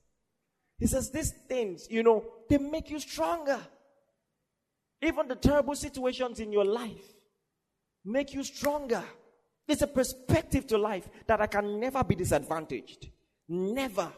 He 0.79 0.87
says, 0.87 1.11
These 1.11 1.33
things, 1.49 1.89
you 1.91 2.03
know, 2.03 2.25
they 2.49 2.59
make 2.59 2.91
you 2.91 3.01
stronger. 3.01 3.61
Even 5.03 5.29
the 5.29 5.37
terrible 5.37 5.75
situations 5.75 6.41
in 6.41 6.53
your 6.53 6.65
life 6.65 7.15
make 8.05 8.33
you 8.35 8.43
stronger. 8.43 9.03
It's 9.67 9.83
a 9.83 9.87
perspective 9.87 10.67
to 10.69 10.79
life 10.79 11.09
that 11.27 11.41
I 11.41 11.47
can 11.47 11.79
never 11.79 12.03
be 12.03 12.15
disadvantaged. 12.15 13.09
Never. 13.49 14.11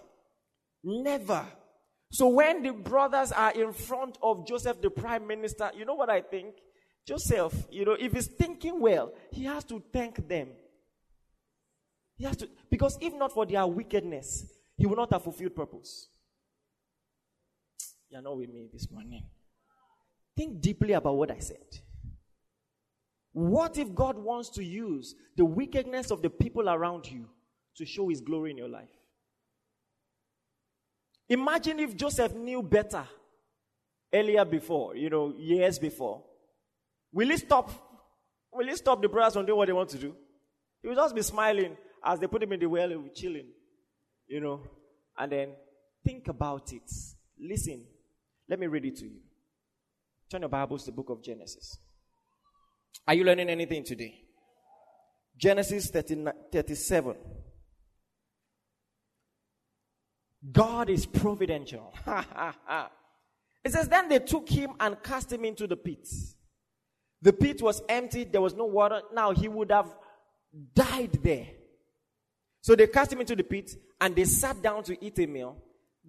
Never. 0.83 1.47
So 2.11 2.29
when 2.29 2.63
the 2.63 2.73
brothers 2.73 3.33
are 3.33 3.53
in 3.53 3.73
front 3.73 4.19
of 4.23 4.47
Joseph, 4.47 4.81
the 4.81 4.91
prime 4.91 5.27
minister, 5.27 5.71
you 5.77 5.85
know 5.85 5.95
what 5.95 6.11
I 6.11 6.21
think? 6.21 6.55
Joseph, 7.07 7.55
you 7.71 7.85
know, 7.85 7.97
if 7.99 8.13
he's 8.13 8.27
thinking 8.27 8.81
well, 8.81 9.13
he 9.31 9.45
has 9.45 9.65
to 9.65 9.83
thank 9.93 10.29
them. 10.29 10.49
He 12.17 12.25
has 12.25 12.37
to, 12.39 12.49
because 12.71 12.99
if 13.01 13.15
not 13.15 13.33
for 13.33 13.47
their 13.47 13.67
wickedness, 13.67 14.45
he 14.77 14.87
would 14.87 14.99
not 14.99 15.13
have 15.13 15.25
fulfilled 15.25 15.55
purpose. 15.55 16.09
You're 18.11 18.23
not 18.23 18.37
with 18.37 18.51
me 18.51 18.69
this 18.73 18.91
morning. 18.91 19.23
Think 20.37 20.61
deeply 20.61 20.93
about 20.93 21.17
what 21.17 21.31
I 21.31 21.39
said. 21.39 21.81
What 23.33 23.79
if 23.79 23.95
God 23.95 24.19
wants 24.19 24.51
to 24.51 24.65
use 24.65 25.15
the 25.37 25.45
wickedness 25.45 26.11
of 26.11 26.23
the 26.23 26.31
people 26.31 26.69
around 26.69 27.11
you 27.11 27.27
to 27.77 27.87
show 27.87 28.09
his 28.09 28.21
glory 28.21 28.51
in 28.51 28.59
your 28.59 28.69
life? 28.69 28.91
Imagine 31.31 31.79
if 31.79 31.97
Joseph 31.97 32.35
knew 32.35 32.61
better 32.61 33.05
earlier 34.13 34.45
before, 34.45 34.97
you 34.97 35.09
know, 35.09 35.33
years 35.39 35.79
before. 35.79 36.25
Will 37.13 37.29
he 37.29 37.37
stop? 37.37 37.71
Will 38.53 38.67
he 38.67 38.75
stop 38.75 39.01
the 39.01 39.09
brothers 39.09 39.35
from 39.35 39.47
doing 39.47 39.57
what 39.57 39.67
they 39.67 39.73
want 39.73 39.91
to 39.91 39.99
do? 39.99 40.15
He 40.83 40.89
will 40.89 40.97
just 40.97 41.15
be 41.15 41.23
smiling 41.23 41.77
as 42.05 42.19
they 42.19 42.27
put 42.27 42.43
him 42.43 42.53
in 42.53 42.59
the 42.59 42.67
well, 42.67 42.89
he'll 42.89 43.03
be 43.03 43.11
chilling, 43.11 43.47
you 44.27 44.41
know. 44.41 44.61
And 45.17 45.31
then 45.31 45.51
think 46.05 46.27
about 46.27 46.73
it. 46.73 46.91
Listen, 47.39 47.85
let 48.49 48.59
me 48.59 48.67
read 48.67 48.87
it 48.87 48.97
to 48.97 49.05
you. 49.05 49.21
Turn 50.29 50.43
your 50.43 50.49
Bibles 50.49 50.85
to 50.85 50.91
the 50.91 50.97
book 50.97 51.11
of 51.11 51.23
Genesis. 51.23 51.79
Are 53.07 53.15
you 53.15 53.23
learning 53.23 53.51
anything 53.51 53.85
today? 53.85 54.21
Genesis 55.37 55.91
37. 55.91 57.15
God 60.53 60.89
is 60.89 61.05
providential. 61.07 61.93
it 63.65 63.73
says, 63.73 63.89
Then 63.89 64.09
they 64.09 64.21
took 64.21 64.49
him 64.49 64.73
and 64.81 65.03
cast 65.03 65.33
him 65.33 65.45
into 65.45 65.67
the 65.67 65.77
pit. 65.77 66.09
The 67.23 67.33
pit 67.33 67.61
was 67.61 67.83
empty, 67.89 68.25
there 68.25 68.41
was 68.41 68.55
no 68.55 68.65
water. 68.65 69.03
Now 69.13 69.33
he 69.33 69.49
would 69.49 69.71
have 69.71 69.95
died 70.75 71.19
there. 71.23 71.47
So 72.63 72.75
they 72.75 72.87
cast 72.87 73.13
him 73.13 73.21
into 73.21 73.37
the 73.37 73.45
pit 73.45 73.75
and 74.01 74.17
they 74.17 74.25
sat 74.25 74.63
down 74.63 74.83
to 74.85 75.05
eat 75.05 75.19
a 75.19 75.27
meal. 75.27 75.57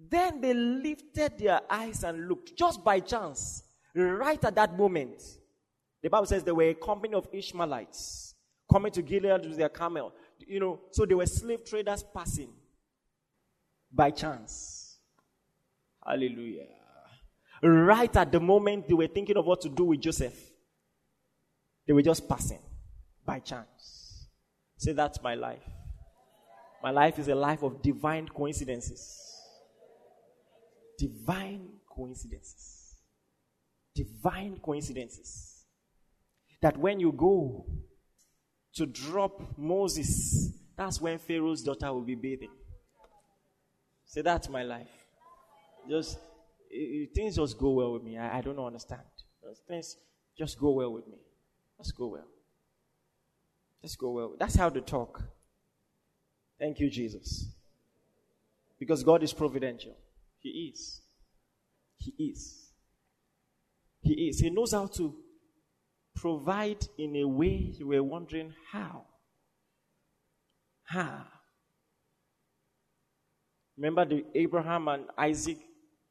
Then 0.08 0.40
they 0.40 0.54
lifted 0.54 1.38
their 1.38 1.60
eyes 1.68 2.02
and 2.02 2.28
looked, 2.28 2.56
just 2.56 2.82
by 2.82 3.00
chance, 3.00 3.62
right 3.94 4.42
at 4.42 4.54
that 4.54 4.76
moment. 4.76 5.22
The 6.02 6.08
Bible 6.08 6.26
says 6.26 6.42
there 6.42 6.54
were 6.54 6.70
a 6.70 6.74
company 6.74 7.14
of 7.14 7.28
Ishmaelites 7.30 8.34
coming 8.70 8.90
to 8.92 9.02
Gilead 9.02 9.46
with 9.46 9.58
their 9.58 9.68
camel. 9.68 10.14
You 10.38 10.60
know, 10.60 10.80
so 10.90 11.04
they 11.04 11.14
were 11.14 11.26
slave 11.26 11.64
traders 11.64 12.02
passing 12.02 12.48
by 13.92 14.10
chance. 14.10 14.98
Hallelujah. 16.04 16.66
Right 17.62 18.14
at 18.16 18.32
the 18.32 18.40
moment 18.40 18.88
they 18.88 18.94
were 18.94 19.06
thinking 19.06 19.36
of 19.36 19.46
what 19.46 19.60
to 19.60 19.68
do 19.68 19.84
with 19.84 20.00
Joseph, 20.00 20.34
they 21.86 21.92
were 21.92 22.02
just 22.02 22.28
passing 22.28 22.60
by 23.24 23.38
chance. 23.38 24.28
Say, 24.78 24.92
that's 24.92 25.22
my 25.22 25.34
life. 25.34 25.62
My 26.82 26.90
life 26.90 27.18
is 27.20 27.28
a 27.28 27.34
life 27.34 27.62
of 27.62 27.82
divine 27.82 28.26
coincidences. 28.26 29.16
Divine 30.98 31.68
coincidences. 31.88 32.96
Divine 33.94 34.58
coincidences. 34.60 35.64
That 36.60 36.76
when 36.76 36.98
you 36.98 37.12
go 37.12 37.66
to 38.74 38.86
drop 38.86 39.56
Moses, 39.56 40.50
that's 40.76 41.00
when 41.00 41.18
Pharaoh's 41.18 41.62
daughter 41.62 41.92
will 41.92 42.04
be 42.04 42.16
bathing. 42.16 42.50
Say, 44.12 44.20
that's 44.20 44.50
my 44.50 44.62
life. 44.62 44.90
Just, 45.88 46.18
it, 46.70 47.14
things 47.14 47.36
just 47.36 47.56
go 47.56 47.70
well 47.70 47.94
with 47.94 48.02
me. 48.02 48.18
I, 48.18 48.38
I 48.38 48.40
don't 48.42 48.58
understand. 48.58 49.00
Things 49.66 49.96
just 50.36 50.60
go 50.60 50.72
well 50.72 50.92
with 50.92 51.08
me. 51.08 51.16
Let's 51.78 51.92
go 51.92 52.08
well. 52.08 52.28
Let's 53.82 53.96
go 53.96 54.10
well. 54.10 54.34
That's 54.38 54.54
how 54.54 54.68
to 54.68 54.82
talk. 54.82 55.22
Thank 56.60 56.78
you, 56.78 56.90
Jesus. 56.90 57.46
Because 58.78 59.02
God 59.02 59.22
is 59.22 59.32
providential. 59.32 59.96
He 60.40 60.70
is. 60.74 61.00
He 61.96 62.12
is. 62.18 62.68
He 64.02 64.12
is. 64.28 64.40
He 64.40 64.50
knows 64.50 64.72
how 64.72 64.88
to 64.88 65.14
provide 66.14 66.86
in 66.98 67.16
a 67.16 67.24
way 67.26 67.72
you 67.78 67.86
were 67.86 68.02
wondering 68.02 68.52
how. 68.70 69.06
How? 70.84 71.24
Remember 73.82 74.04
the 74.04 74.24
Abraham 74.36 74.86
and 74.86 75.06
Isaac 75.18 75.58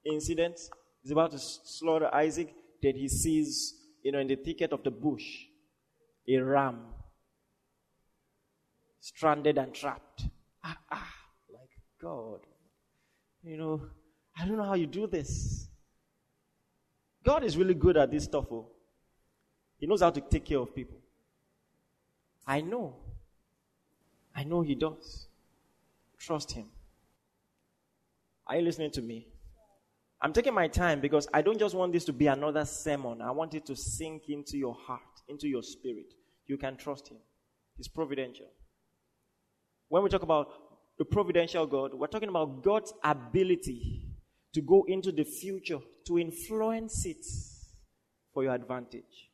incident? 0.06 0.60
He's 1.02 1.14
about 1.14 1.32
to 1.32 1.40
slaughter 1.40 2.14
Isaac. 2.14 2.54
Then 2.84 2.96
he 2.96 3.08
sees, 3.08 3.76
you 4.04 4.12
know, 4.12 4.20
in 4.20 4.28
the 4.28 4.36
thicket 4.36 4.74
of 4.74 4.84
the 4.84 4.92
bush, 4.92 5.24
a 6.28 6.38
ram 6.38 6.82
stranded 9.00 9.58
and 9.58 9.74
trapped. 9.74 10.26
Ah, 10.62 10.78
ah, 10.92 11.14
like 11.50 11.70
God. 12.02 12.42
You 13.42 13.56
know, 13.56 13.82
I 14.38 14.46
don't 14.46 14.58
know 14.58 14.66
how 14.66 14.74
you 14.74 14.86
do 14.86 15.08
this. 15.08 15.70
God 17.24 17.46
is 17.46 17.56
really 17.56 17.74
good 17.74 17.96
at 17.96 18.12
this 18.12 18.26
stuff. 18.26 18.48
Oh. 18.52 18.68
He 19.78 19.88
knows 19.88 20.02
how 20.02 20.10
to 20.10 20.20
take 20.20 20.44
care 20.44 20.60
of 20.60 20.76
people. 20.76 20.98
I 22.46 22.60
know. 22.60 22.98
I 24.36 24.44
know 24.44 24.62
He 24.62 24.76
does. 24.76 25.28
Trust 26.20 26.52
Him. 26.52 26.66
Are 28.52 28.58
you 28.58 28.64
listening 28.64 28.92
to 28.92 29.02
me? 29.02 29.28
I'm 30.22 30.34
taking 30.34 30.54
my 30.54 30.68
time 30.68 31.00
because 31.00 31.26
I 31.34 31.42
don't 31.42 31.58
just 31.58 31.74
want 31.74 31.94
this 31.94 32.04
to 32.04 32.12
be 32.12 32.28
another 32.28 32.66
sermon. 32.66 33.22
I 33.22 33.32
want 33.32 33.54
it 33.54 33.66
to 33.68 33.78
sink 33.78 34.24
into 34.28 34.58
your 34.58 34.76
heart, 34.76 35.00
into 35.30 35.48
your 35.48 35.64
spirit. 35.64 36.14
You 36.48 36.58
can 36.58 36.76
trust 36.76 37.08
Him. 37.08 37.20
He's 37.78 37.88
providential. 37.88 38.48
When 39.88 40.04
we 40.04 40.10
talk 40.10 40.24
about 40.24 40.50
the 41.00 41.06
providential 41.06 41.66
God, 41.66 41.94
we're 41.94 42.08
talking 42.08 42.28
about 42.28 42.62
God's 42.62 42.92
ability 43.06 44.02
to 44.54 44.62
go 44.62 44.84
into 44.86 45.14
the 45.14 45.24
future, 45.24 45.80
to 46.08 46.20
influence 46.20 47.06
it 47.06 47.26
for 48.34 48.44
your 48.44 48.54
advantage. 48.54 49.30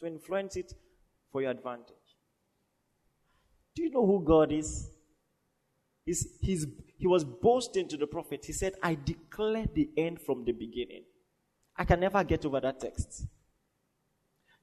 To 0.00 0.06
influence 0.06 0.56
it 0.56 0.72
for 1.30 1.40
your 1.40 1.52
advantage. 1.52 1.94
Do 3.76 3.84
you 3.84 3.90
know 3.92 4.04
who 4.04 4.24
God 4.24 4.50
is? 4.50 4.90
He's, 6.06 6.28
he's, 6.40 6.66
he 6.96 7.06
was 7.08 7.24
boasting 7.24 7.88
to 7.88 7.96
the 7.96 8.06
prophet. 8.06 8.44
He 8.46 8.52
said, 8.52 8.74
I 8.82 8.94
declare 8.94 9.66
the 9.74 9.90
end 9.96 10.20
from 10.20 10.44
the 10.44 10.52
beginning. 10.52 11.02
I 11.76 11.84
can 11.84 12.00
never 12.00 12.22
get 12.24 12.46
over 12.46 12.60
that 12.60 12.80
text. 12.80 13.26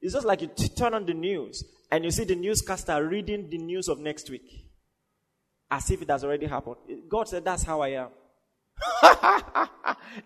It's 0.02 0.14
just 0.14 0.26
like 0.26 0.42
you 0.42 0.48
t- 0.48 0.70
turn 0.70 0.94
on 0.94 1.06
the 1.06 1.14
news 1.14 1.64
and 1.92 2.04
you 2.04 2.12
see 2.12 2.24
the 2.24 2.36
newscaster 2.36 3.06
reading 3.06 3.50
the 3.50 3.58
news 3.58 3.88
of 3.90 4.00
next 4.00 4.30
week 4.30 4.70
as 5.70 5.92
if 5.92 6.02
it 6.02 6.10
has 6.10 6.24
already 6.24 6.46
happened. 6.46 6.78
God 7.10 7.28
said, 7.28 7.46
That's 7.46 7.64
how 7.64 7.82
I 7.82 7.90
am. 7.90 8.10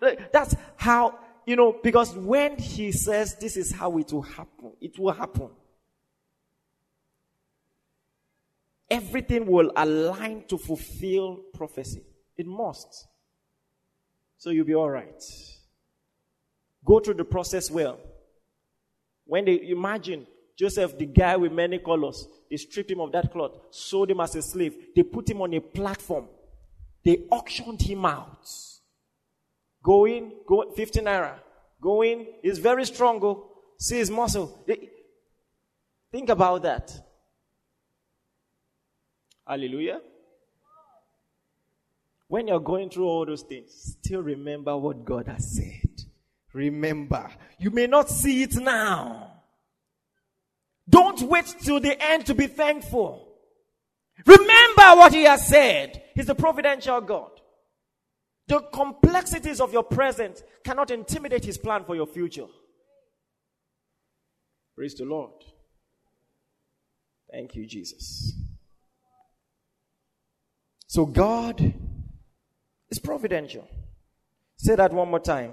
That's 0.32 0.54
how, 0.76 1.18
you 1.46 1.56
know, 1.56 1.76
because 1.82 2.14
when 2.14 2.58
He 2.58 2.92
says 2.92 3.36
this 3.36 3.56
is 3.56 3.72
how 3.72 3.98
it 3.98 4.12
will 4.12 4.22
happen, 4.22 4.72
it 4.80 4.98
will 4.98 5.12
happen. 5.12 5.50
Everything 8.90 9.46
will 9.46 9.72
align 9.76 10.44
to 10.48 10.58
fulfill 10.58 11.40
prophecy. 11.54 12.02
It 12.36 12.46
must. 12.46 13.06
So 14.38 14.50
you'll 14.50 14.66
be 14.66 14.74
all 14.74 14.90
right. 14.90 15.22
Go 16.84 17.00
through 17.00 17.14
the 17.14 17.24
process 17.24 17.70
well. 17.70 17.98
When 19.24 19.44
they 19.44 19.68
imagine 19.68 20.26
Joseph, 20.56 20.96
the 20.96 21.06
guy 21.06 21.36
with 21.36 21.52
many 21.52 21.78
colors, 21.78 22.26
they 22.50 22.56
stripped 22.56 22.90
him 22.90 23.00
of 23.00 23.12
that 23.12 23.30
cloth, 23.30 23.52
sold 23.70 24.10
him 24.10 24.20
as 24.20 24.34
a 24.34 24.42
slave, 24.42 24.74
they 24.96 25.02
put 25.02 25.28
him 25.28 25.42
on 25.42 25.52
a 25.54 25.60
platform, 25.60 26.26
they 27.04 27.26
auctioned 27.30 27.82
him 27.82 28.04
out. 28.06 28.48
Go 29.82 30.06
in, 30.06 30.32
go 30.46 30.70
15 30.74 31.04
naira. 31.04 31.38
Go 31.80 32.02
in, 32.02 32.26
he's 32.42 32.58
very 32.58 32.84
strong. 32.84 33.18
Go 33.18 33.50
see 33.78 33.98
his 33.98 34.10
muscle. 34.10 34.62
They, 34.66 34.88
think 36.10 36.28
about 36.28 36.62
that. 36.62 36.92
Hallelujah. 39.48 40.00
When 42.28 42.46
you're 42.46 42.60
going 42.60 42.90
through 42.90 43.06
all 43.06 43.24
those 43.24 43.42
things, 43.42 43.96
still 44.02 44.20
remember 44.20 44.76
what 44.76 45.06
God 45.06 45.26
has 45.28 45.56
said. 45.56 46.04
Remember. 46.52 47.30
You 47.58 47.70
may 47.70 47.86
not 47.86 48.10
see 48.10 48.42
it 48.42 48.56
now. 48.56 49.32
Don't 50.88 51.22
wait 51.22 51.46
till 51.62 51.80
the 51.80 52.00
end 52.02 52.26
to 52.26 52.34
be 52.34 52.46
thankful. 52.46 53.26
Remember 54.26 54.98
what 54.98 55.14
He 55.14 55.22
has 55.22 55.46
said. 55.46 56.02
He's 56.14 56.28
a 56.28 56.34
providential 56.34 57.00
God. 57.00 57.30
The 58.48 58.60
complexities 58.60 59.60
of 59.60 59.72
your 59.72 59.82
present 59.82 60.42
cannot 60.64 60.90
intimidate 60.90 61.44
His 61.44 61.56
plan 61.56 61.84
for 61.84 61.94
your 61.94 62.06
future. 62.06 62.46
Praise 64.74 64.94
the 64.94 65.04
Lord. 65.04 65.32
Thank 67.30 67.54
you, 67.54 67.66
Jesus. 67.66 68.34
So, 70.88 71.04
God 71.04 71.74
is 72.90 72.98
providential. 72.98 73.68
Say 74.56 74.74
that 74.74 74.92
one 74.92 75.10
more 75.10 75.20
time. 75.20 75.52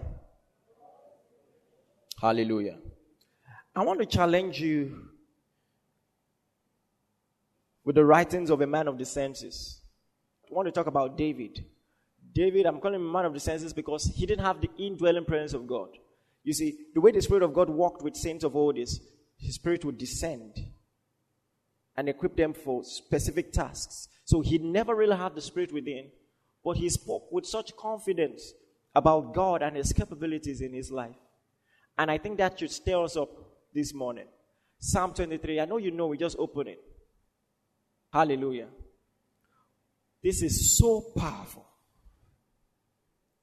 Hallelujah. 2.19 2.77
I 3.75 3.83
want 3.83 3.99
to 3.99 4.05
challenge 4.05 4.61
you 4.61 5.09
with 7.83 7.95
the 7.95 8.05
writings 8.05 8.49
of 8.49 8.61
a 8.61 8.67
man 8.67 8.87
of 8.87 8.97
the 8.97 9.05
senses. 9.05 9.81
I 10.49 10.53
want 10.53 10.67
to 10.67 10.71
talk 10.71 10.87
about 10.87 11.17
David. 11.17 11.65
David, 12.33 12.65
I'm 12.65 12.79
calling 12.79 13.01
him 13.01 13.09
a 13.09 13.11
man 13.11 13.25
of 13.25 13.33
the 13.33 13.39
senses 13.41 13.73
because 13.73 14.05
he 14.05 14.25
didn't 14.25 14.45
have 14.45 14.61
the 14.61 14.69
indwelling 14.77 15.25
presence 15.25 15.53
of 15.53 15.67
God. 15.67 15.89
You 16.45 16.53
see, 16.53 16.77
the 16.93 17.01
way 17.01 17.11
the 17.11 17.21
Spirit 17.21 17.43
of 17.43 17.53
God 17.53 17.69
walked 17.69 18.03
with 18.03 18.15
saints 18.15 18.45
of 18.45 18.55
old 18.55 18.77
is 18.77 19.01
his 19.37 19.55
Spirit 19.55 19.83
would 19.83 19.97
descend 19.97 20.53
and 21.97 22.07
equip 22.07 22.37
them 22.37 22.53
for 22.53 22.85
specific 22.85 23.51
tasks. 23.51 24.07
So 24.25 24.41
he 24.41 24.57
never 24.57 24.95
really 24.95 25.15
had 25.15 25.35
the 25.35 25.41
Spirit 25.41 25.71
within, 25.71 26.09
but 26.63 26.77
he 26.77 26.89
spoke 26.89 27.31
with 27.31 27.45
such 27.45 27.75
confidence 27.77 28.53
about 28.93 29.33
God 29.33 29.61
and 29.61 29.77
his 29.77 29.93
capabilities 29.93 30.61
in 30.61 30.73
his 30.73 30.91
life. 30.91 31.15
And 31.97 32.09
I 32.11 32.17
think 32.17 32.37
that 32.39 32.59
should 32.59 32.71
stir 32.71 33.03
us 33.03 33.15
up 33.15 33.29
this 33.73 33.93
morning. 33.93 34.25
Psalm 34.79 35.13
23. 35.13 35.59
I 35.59 35.65
know 35.65 35.77
you 35.77 35.91
know, 35.91 36.07
we 36.07 36.17
just 36.17 36.37
open 36.39 36.67
it. 36.67 36.79
Hallelujah. 38.11 38.67
This 40.23 40.41
is 40.41 40.77
so 40.77 41.01
powerful. 41.15 41.65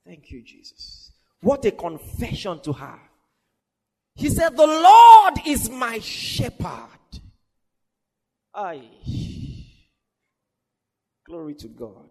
Thank 0.04 0.30
you, 0.30 0.42
Jesus. 0.42 1.12
What 1.40 1.64
a 1.64 1.70
confession 1.70 2.60
to 2.60 2.72
have. 2.72 2.98
He 4.14 4.28
said, 4.28 4.56
The 4.56 4.66
Lord 4.66 5.34
is 5.46 5.70
my 5.70 6.00
shepherd. 6.00 7.20
Aye. 8.54 9.31
Glory 11.32 11.54
to 11.54 11.68
God. 11.68 12.10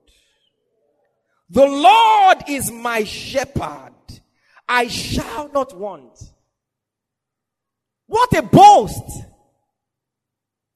The 1.51 1.63
Lord 1.63 2.37
is 2.47 2.71
my 2.71 3.03
shepherd. 3.03 3.93
I 4.67 4.87
shall 4.87 5.47
not 5.51 5.77
want. 5.77 6.17
What 8.07 8.35
a 8.35 8.41
boast! 8.41 9.03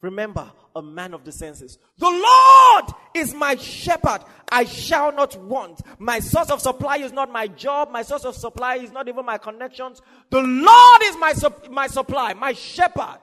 Remember, 0.03 0.51
a 0.75 0.83
man 0.83 1.15
of 1.15 1.25
the 1.25 1.31
senses. 1.31 1.79
The 1.97 2.05
Lord 2.05 2.93
is 3.15 3.33
my 3.33 3.55
shepherd. 3.55 4.19
I 4.51 4.65
shall 4.65 5.11
not 5.11 5.35
want. 5.41 5.81
My 5.97 6.19
source 6.19 6.51
of 6.51 6.61
supply 6.61 6.97
is 6.97 7.11
not 7.11 7.31
my 7.31 7.47
job. 7.47 7.89
My 7.89 8.03
source 8.03 8.25
of 8.25 8.35
supply 8.35 8.75
is 8.75 8.91
not 8.91 9.07
even 9.07 9.25
my 9.25 9.39
connections. 9.39 10.03
The 10.29 10.43
Lord 10.43 11.01
is 11.01 11.17
my, 11.17 11.33
my 11.71 11.87
supply, 11.87 12.35
my 12.35 12.53
shepherd. 12.53 13.21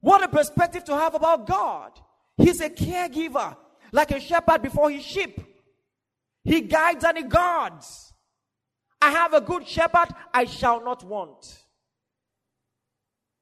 What 0.00 0.24
a 0.24 0.28
perspective 0.28 0.82
to 0.86 0.96
have 0.96 1.14
about 1.14 1.46
God. 1.46 1.92
He's 2.36 2.60
a 2.60 2.70
caregiver, 2.70 3.56
like 3.92 4.10
a 4.10 4.20
shepherd 4.20 4.62
before 4.62 4.90
his 4.90 5.04
sheep. 5.04 5.40
He 6.42 6.62
guides 6.62 7.04
and 7.04 7.18
he 7.18 7.24
guards. 7.24 8.12
I 9.00 9.10
have 9.10 9.34
a 9.34 9.40
good 9.40 9.66
shepherd, 9.66 10.08
I 10.32 10.44
shall 10.44 10.82
not 10.82 11.04
want. 11.04 11.62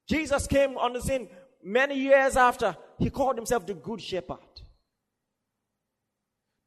Jesus 0.09 0.47
came 0.47 0.77
on 0.77 0.93
the 0.93 1.01
scene 1.01 1.29
many 1.63 1.97
years 1.99 2.37
after, 2.37 2.77
he 2.99 3.11
called 3.11 3.37
himself 3.37 3.67
the 3.67 3.75
Good 3.75 4.01
Shepherd. 4.01 4.39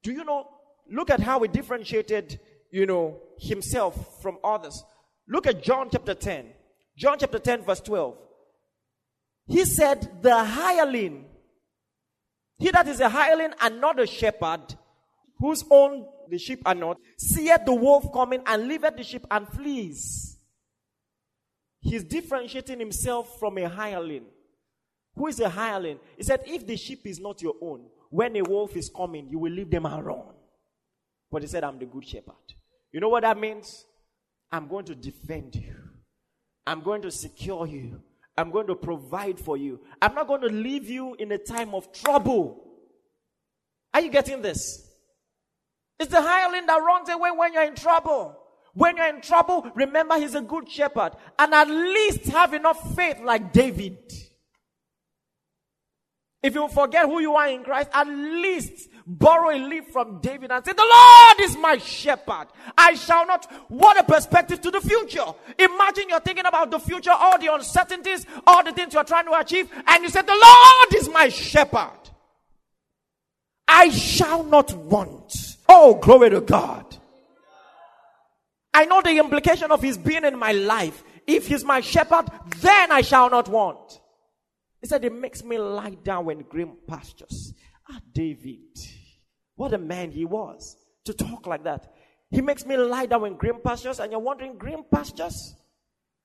Do 0.01 0.11
you 0.11 0.23
know? 0.23 0.47
Look 0.89 1.09
at 1.09 1.19
how 1.19 1.39
he 1.41 1.47
differentiated, 1.47 2.39
you 2.71 2.85
know, 2.85 3.19
himself 3.39 4.21
from 4.21 4.37
others. 4.43 4.83
Look 5.27 5.47
at 5.47 5.63
John 5.63 5.89
chapter 5.91 6.13
10. 6.13 6.47
John 6.97 7.17
chapter 7.19 7.39
10, 7.39 7.63
verse 7.63 7.79
12. 7.81 8.17
He 9.47 9.65
said, 9.65 10.21
The 10.21 10.43
hireling, 10.43 11.25
he 12.57 12.71
that 12.71 12.87
is 12.87 12.99
a 12.99 13.09
hireling 13.09 13.53
and 13.61 13.81
not 13.81 13.99
a 13.99 14.05
shepherd, 14.05 14.75
whose 15.39 15.63
own 15.69 16.05
the 16.29 16.37
sheep 16.37 16.61
are 16.65 16.75
not, 16.75 16.97
seeth 17.17 17.65
the 17.65 17.73
wolf 17.73 18.11
coming 18.13 18.41
and 18.45 18.67
leaveth 18.67 18.95
the 18.95 19.03
sheep 19.03 19.25
and 19.29 19.47
flees. 19.47 20.37
He's 21.81 22.03
differentiating 22.03 22.79
himself 22.79 23.39
from 23.39 23.57
a 23.57 23.67
hireling. 23.67 24.25
Who 25.15 25.27
is 25.27 25.39
a 25.39 25.49
hireling? 25.49 25.99
He 26.17 26.23
said, 26.23 26.43
If 26.45 26.65
the 26.65 26.77
sheep 26.77 27.05
is 27.05 27.19
not 27.19 27.41
your 27.41 27.55
own, 27.61 27.85
when 28.09 28.35
a 28.37 28.41
wolf 28.41 28.77
is 28.77 28.89
coming, 28.95 29.27
you 29.29 29.39
will 29.39 29.51
leave 29.51 29.69
them 29.69 29.85
alone. 29.85 30.33
But 31.29 31.41
he 31.41 31.47
said, 31.47 31.63
I'm 31.63 31.79
the 31.79 31.85
good 31.85 32.07
shepherd. 32.07 32.35
You 32.91 32.99
know 32.99 33.09
what 33.09 33.23
that 33.23 33.37
means? 33.37 33.85
I'm 34.51 34.67
going 34.67 34.85
to 34.85 34.95
defend 34.95 35.55
you. 35.55 35.75
I'm 36.65 36.81
going 36.81 37.01
to 37.01 37.11
secure 37.11 37.67
you. 37.67 38.01
I'm 38.37 38.51
going 38.51 38.67
to 38.67 38.75
provide 38.75 39.39
for 39.39 39.57
you. 39.57 39.79
I'm 40.01 40.15
not 40.15 40.27
going 40.27 40.41
to 40.41 40.47
leave 40.47 40.89
you 40.89 41.15
in 41.15 41.31
a 41.31 41.37
time 41.37 41.75
of 41.75 41.91
trouble. 41.91 42.63
Are 43.93 44.01
you 44.01 44.09
getting 44.09 44.41
this? 44.41 44.89
It's 45.99 46.11
the 46.11 46.21
hireling 46.21 46.65
that 46.65 46.77
runs 46.77 47.09
away 47.09 47.29
when 47.31 47.53
you're 47.53 47.63
in 47.63 47.75
trouble. 47.75 48.35
When 48.73 48.97
you're 48.97 49.07
in 49.07 49.21
trouble, 49.21 49.69
remember 49.75 50.17
he's 50.17 50.33
a 50.33 50.41
good 50.41 50.69
shepherd. 50.69 51.11
And 51.37 51.53
at 51.53 51.69
least 51.69 52.25
have 52.25 52.53
enough 52.53 52.95
faith 52.95 53.19
like 53.23 53.53
David. 53.53 53.97
If 56.43 56.55
you 56.55 56.67
forget 56.67 57.05
who 57.05 57.21
you 57.21 57.35
are 57.35 57.47
in 57.47 57.63
Christ, 57.63 57.89
at 57.93 58.05
least 58.05 58.89
borrow 59.07 59.49
a 59.49 59.57
leaf 59.57 59.85
from 59.87 60.19
David 60.19 60.51
and 60.51 60.63
say, 60.63 60.73
The 60.73 60.93
Lord 60.93 61.39
is 61.49 61.57
my 61.57 61.77
shepherd. 61.77 62.47
I 62.77 62.95
shall 62.95 63.25
not. 63.25 63.49
What 63.69 63.97
a 63.97 64.03
perspective 64.03 64.59
to 64.61 64.71
the 64.71 64.81
future. 64.81 65.25
Imagine 65.57 66.09
you're 66.09 66.19
thinking 66.19 66.45
about 66.45 66.69
the 66.69 66.79
future, 66.79 67.11
all 67.11 67.39
the 67.39 67.53
uncertainties, 67.53 68.25
all 68.45 68.61
the 68.61 68.73
things 68.73 68.93
you're 68.93 69.05
trying 69.05 69.25
to 69.25 69.39
achieve, 69.39 69.71
and 69.87 70.03
you 70.03 70.09
said, 70.09 70.27
The 70.27 70.33
Lord 70.33 71.01
is 71.01 71.07
my 71.07 71.29
shepherd. 71.29 71.91
I 73.65 73.89
shall 73.89 74.43
not 74.43 74.73
want. 74.73 75.57
Oh, 75.69 75.95
glory 75.95 76.29
to 76.31 76.41
God. 76.41 76.97
I 78.73 78.83
know 78.83 79.01
the 79.01 79.17
implication 79.17 79.71
of 79.71 79.81
his 79.81 79.97
being 79.97 80.25
in 80.25 80.37
my 80.37 80.51
life. 80.51 81.03
If 81.25 81.47
he's 81.47 81.63
my 81.63 81.79
shepherd, 81.79 82.25
then 82.57 82.91
I 82.91 83.01
shall 83.01 83.29
not 83.29 83.47
want. 83.47 84.01
He 84.83 84.87
said, 84.89 85.05
It 85.05 85.13
makes 85.13 85.45
me 85.45 85.57
lie 85.57 85.95
down 86.03 86.29
in 86.29 86.41
green 86.41 86.75
pastures. 86.85 87.53
Ah, 87.89 88.01
David. 88.13 88.77
What 89.55 89.73
a 89.73 89.77
man 89.77 90.11
he 90.11 90.25
was 90.25 90.75
to 91.05 91.13
talk 91.13 91.47
like 91.47 91.63
that. 91.63 91.93
He 92.29 92.41
makes 92.41 92.65
me 92.65 92.75
lie 92.75 93.05
down 93.05 93.25
in 93.25 93.37
green 93.37 93.61
pastures, 93.63 94.01
and 94.01 94.11
you're 94.11 94.19
wondering, 94.19 94.57
green 94.57 94.83
pastures? 94.91 95.55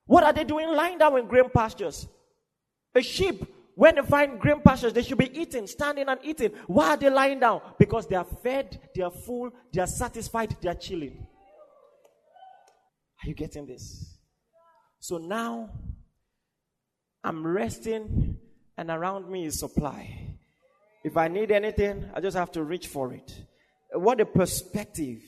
What 0.07 0.25
are 0.25 0.33
they 0.33 0.43
doing 0.43 0.73
lying 0.73 0.99
down 0.99 1.17
in 1.19 1.29
green 1.29 1.51
pastures? 1.51 2.09
A 2.97 3.01
sheep, 3.01 3.45
when 3.77 3.95
they 3.95 4.03
find 4.03 4.41
green 4.41 4.61
pastures, 4.61 4.93
they 4.93 5.03
should 5.03 5.19
be 5.19 5.39
eating, 5.39 5.69
standing 5.69 6.09
and 6.09 6.19
eating. 6.25 6.51
Why 6.67 6.91
are 6.91 6.97
they 6.97 7.11
lying 7.11 7.39
down? 7.39 7.61
Because 7.79 8.09
they 8.09 8.17
are 8.17 8.25
fed, 8.25 8.81
they 8.93 9.03
are 9.03 9.13
full, 9.13 9.51
they 9.73 9.81
are 9.81 9.87
satisfied, 9.87 10.57
they 10.61 10.69
are 10.69 10.75
chilling. 10.75 11.25
Are 13.23 13.29
you 13.29 13.35
getting 13.35 13.67
this? 13.67 14.19
So 14.99 15.19
now 15.19 15.71
I'm 17.23 17.47
resting 17.47 18.39
and 18.79 18.91
around 18.91 19.29
me 19.29 19.45
is 19.45 19.59
supply. 19.59 20.37
If 21.05 21.16
I 21.16 21.29
need 21.29 21.51
anything, 21.51 22.09
I 22.14 22.20
just 22.20 22.37
have 22.37 22.53
to 22.53 22.62
reach 22.62 22.87
for 22.87 23.12
it. 23.12 23.45
What 23.93 24.20
a 24.20 24.26
perspective 24.26 25.20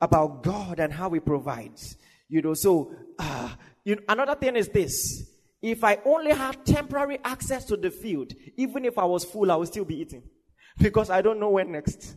about 0.00 0.42
God 0.42 0.80
and 0.80 0.92
how 0.92 1.10
He 1.10 1.20
provides. 1.20 1.96
You 2.28 2.42
know, 2.42 2.54
so 2.54 2.94
uh, 3.18 3.50
you 3.84 3.96
know, 3.96 4.02
another 4.08 4.34
thing 4.34 4.56
is 4.56 4.68
this: 4.68 5.30
if 5.60 5.84
I 5.84 5.98
only 6.04 6.32
had 6.32 6.64
temporary 6.64 7.18
access 7.22 7.64
to 7.66 7.76
the 7.76 7.90
field, 7.90 8.32
even 8.56 8.84
if 8.84 8.98
I 8.98 9.04
was 9.04 9.24
full, 9.24 9.52
I 9.52 9.56
would 9.56 9.68
still 9.68 9.84
be 9.84 10.00
eating. 10.00 10.22
because 10.78 11.10
I 11.10 11.22
don't 11.22 11.38
know 11.38 11.50
when 11.50 11.72
next. 11.72 12.16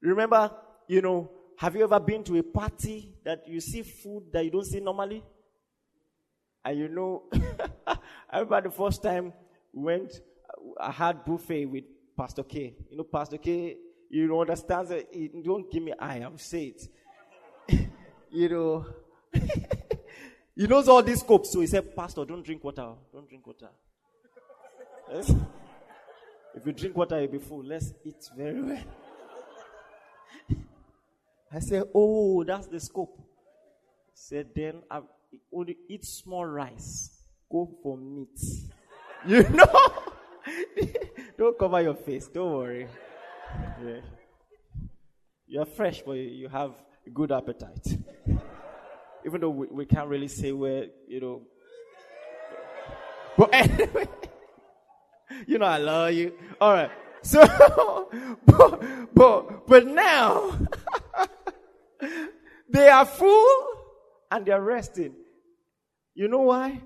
Remember, 0.00 0.50
you 0.88 1.00
know, 1.00 1.30
have 1.56 1.76
you 1.76 1.84
ever 1.84 1.98
been 2.00 2.24
to 2.24 2.38
a 2.38 2.42
party 2.42 3.14
that 3.24 3.48
you 3.48 3.60
see 3.60 3.82
food 3.82 4.24
that 4.32 4.44
you 4.44 4.50
don't 4.50 4.66
see 4.66 4.80
normally? 4.80 5.22
And 6.64 6.78
you 6.78 6.88
know, 6.88 7.24
I 8.30 8.40
remember 8.40 8.68
the 8.68 8.74
first 8.74 9.02
time 9.02 9.32
went, 9.72 10.20
uh, 10.48 10.82
I 10.82 10.90
had 10.90 11.24
buffet 11.24 11.66
with 11.66 11.84
Pastor 12.16 12.42
K. 12.42 12.74
You 12.90 12.96
know, 12.98 13.04
Pastor 13.04 13.38
K, 13.38 13.76
you 14.10 14.28
know, 14.28 14.40
understands 14.40 14.90
that 14.90 15.08
he 15.12 15.28
don't 15.28 15.70
give 15.70 15.82
me 15.82 15.92
eye, 15.98 16.16
I'm 16.18 16.38
saying 16.38 16.74
it. 17.68 17.88
you 18.30 18.48
know, 18.48 18.86
he 20.54 20.66
knows 20.66 20.88
all 20.88 21.02
these 21.02 21.20
scopes. 21.20 21.50
So 21.50 21.60
he 21.60 21.66
said, 21.66 21.94
Pastor, 21.96 22.24
don't 22.24 22.44
drink 22.44 22.62
water. 22.62 22.82
Oh. 22.82 22.98
Don't 23.12 23.28
drink 23.28 23.46
water. 23.46 23.68
Yes? 25.10 25.32
If 26.54 26.66
you 26.66 26.72
drink 26.72 26.94
water, 26.94 27.18
you'll 27.18 27.30
be 27.32 27.38
full. 27.38 27.64
Let's 27.64 27.94
eat 28.04 28.28
very 28.36 28.60
well. 28.60 28.84
I 31.50 31.60
said, 31.60 31.84
Oh, 31.94 32.44
that's 32.44 32.66
the 32.66 32.78
scope. 32.80 33.16
He 33.16 34.12
said, 34.12 34.48
Then 34.54 34.82
I 34.90 35.00
only 35.52 35.76
eat 35.88 36.04
small 36.04 36.44
rice. 36.44 37.10
Go 37.50 37.70
for 37.82 37.96
meat. 37.96 38.38
You 39.26 39.48
know? 39.50 39.92
Don't 41.38 41.58
cover 41.58 41.80
your 41.80 41.94
face. 41.94 42.28
Don't 42.28 42.52
worry. 42.52 42.88
Yeah. 43.84 44.00
You're 45.46 45.66
fresh, 45.66 46.02
but 46.02 46.12
you 46.12 46.48
have 46.48 46.72
good 47.12 47.30
appetite. 47.30 47.98
Even 49.24 49.40
though 49.40 49.50
we, 49.50 49.66
we 49.68 49.86
can't 49.86 50.08
really 50.08 50.28
say 50.28 50.52
where, 50.52 50.86
you 51.06 51.20
know. 51.20 51.42
But 53.36 53.50
anyway, 53.52 54.08
you 55.46 55.58
know 55.58 55.66
I 55.66 55.78
love 55.78 56.12
you. 56.12 56.32
All 56.60 56.72
right. 56.72 56.90
So, 57.22 58.08
but, 58.46 59.14
but, 59.14 59.66
but 59.66 59.86
now, 59.86 60.58
they 62.68 62.88
are 62.88 63.04
full 63.04 63.56
and 64.30 64.44
they're 64.44 64.60
resting. 64.60 65.14
You 66.14 66.28
know 66.28 66.40
why? 66.40 66.80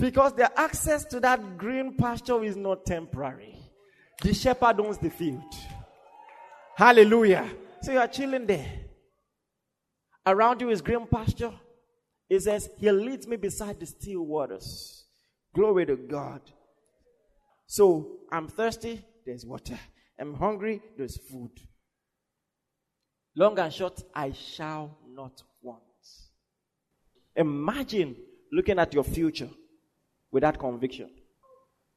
Because 0.00 0.32
their 0.32 0.50
access 0.56 1.04
to 1.04 1.20
that 1.20 1.58
green 1.58 1.94
pasture 1.94 2.42
is 2.42 2.56
not 2.56 2.86
temporary. 2.86 3.54
The 4.22 4.32
shepherd 4.32 4.80
owns 4.80 4.96
the 4.96 5.10
field. 5.10 5.42
Hallelujah. 6.74 7.48
So 7.82 7.92
you 7.92 7.98
are 7.98 8.08
chilling 8.08 8.46
there. 8.46 8.66
Around 10.26 10.62
you 10.62 10.70
is 10.70 10.80
green 10.80 11.06
pasture. 11.06 11.52
It 12.30 12.40
says, 12.40 12.70
He 12.78 12.90
leads 12.90 13.26
me 13.26 13.36
beside 13.36 13.78
the 13.78 13.84
still 13.84 14.22
waters. 14.22 15.04
Glory 15.54 15.84
to 15.84 15.96
God. 15.96 16.40
So 17.66 18.20
I'm 18.32 18.48
thirsty, 18.48 19.04
there's 19.26 19.44
water. 19.44 19.78
I'm 20.18 20.34
hungry, 20.34 20.80
there's 20.96 21.18
food. 21.18 21.50
Long 23.36 23.58
and 23.58 23.72
short, 23.72 24.02
I 24.14 24.32
shall 24.32 24.96
not 25.08 25.42
want. 25.60 25.82
Imagine 27.36 28.16
looking 28.50 28.78
at 28.78 28.94
your 28.94 29.04
future 29.04 29.50
with 30.30 30.42
that 30.42 30.58
conviction. 30.58 31.10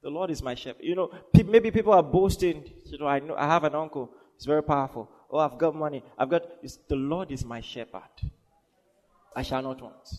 The 0.02 0.10
Lord 0.10 0.32
is 0.32 0.42
my 0.42 0.56
shepherd. 0.56 0.84
You 0.84 0.96
know, 0.96 1.12
maybe 1.46 1.72
people 1.72 1.94
are 1.94 2.04
boasting. 2.04 2.64
You 2.86 2.98
know, 2.98 3.08
I 3.08 3.20
know 3.20 3.36
I 3.36 3.46
have 3.46 3.64
an 3.64 3.76
uncle. 3.76 4.12
He's 4.38 4.46
very 4.46 4.64
powerful. 4.64 5.10
Oh, 5.32 5.40
I've 5.40 5.58
got 5.58 5.76
money. 5.76 6.04
I've 6.18 6.30
got. 6.30 6.44
the 6.62 6.96
Lord 6.96 7.32
is 7.32 7.46
my 7.46 7.62
shepherd. 7.62 8.02
I 9.36 9.42
shall 9.42 9.62
not 9.62 9.82
want. 9.82 10.10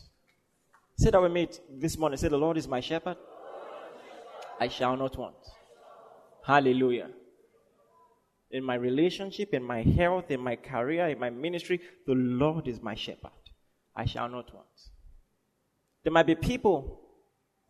Say 0.97 1.11
that 1.11 1.21
we 1.21 1.29
meet 1.29 1.61
this 1.71 1.99
morning. 1.99 2.17
Say, 2.17 2.29
the 2.29 2.37
Lord 2.37 2.57
is 2.57 2.69
my 2.69 2.81
shepherd. 2.81 3.17
I 4.61 4.69
shall 4.69 4.97
not 4.97 5.17
want. 5.19 5.37
Hallelujah. 6.45 7.11
In 8.51 8.63
my 8.63 8.77
relationship, 8.77 9.53
in 9.53 9.63
my 9.63 9.83
health, 9.83 10.31
in 10.31 10.41
my 10.41 10.57
career, 10.57 11.09
in 11.09 11.19
my 11.19 11.31
ministry, 11.31 11.81
the 12.07 12.15
Lord 12.15 12.69
is 12.69 12.81
my 12.81 12.95
shepherd. 12.95 13.31
I 13.97 14.05
shall 14.05 14.29
not 14.29 14.55
want. 14.55 14.67
There 16.05 16.13
might 16.13 16.27
be 16.27 16.35
people 16.35 17.01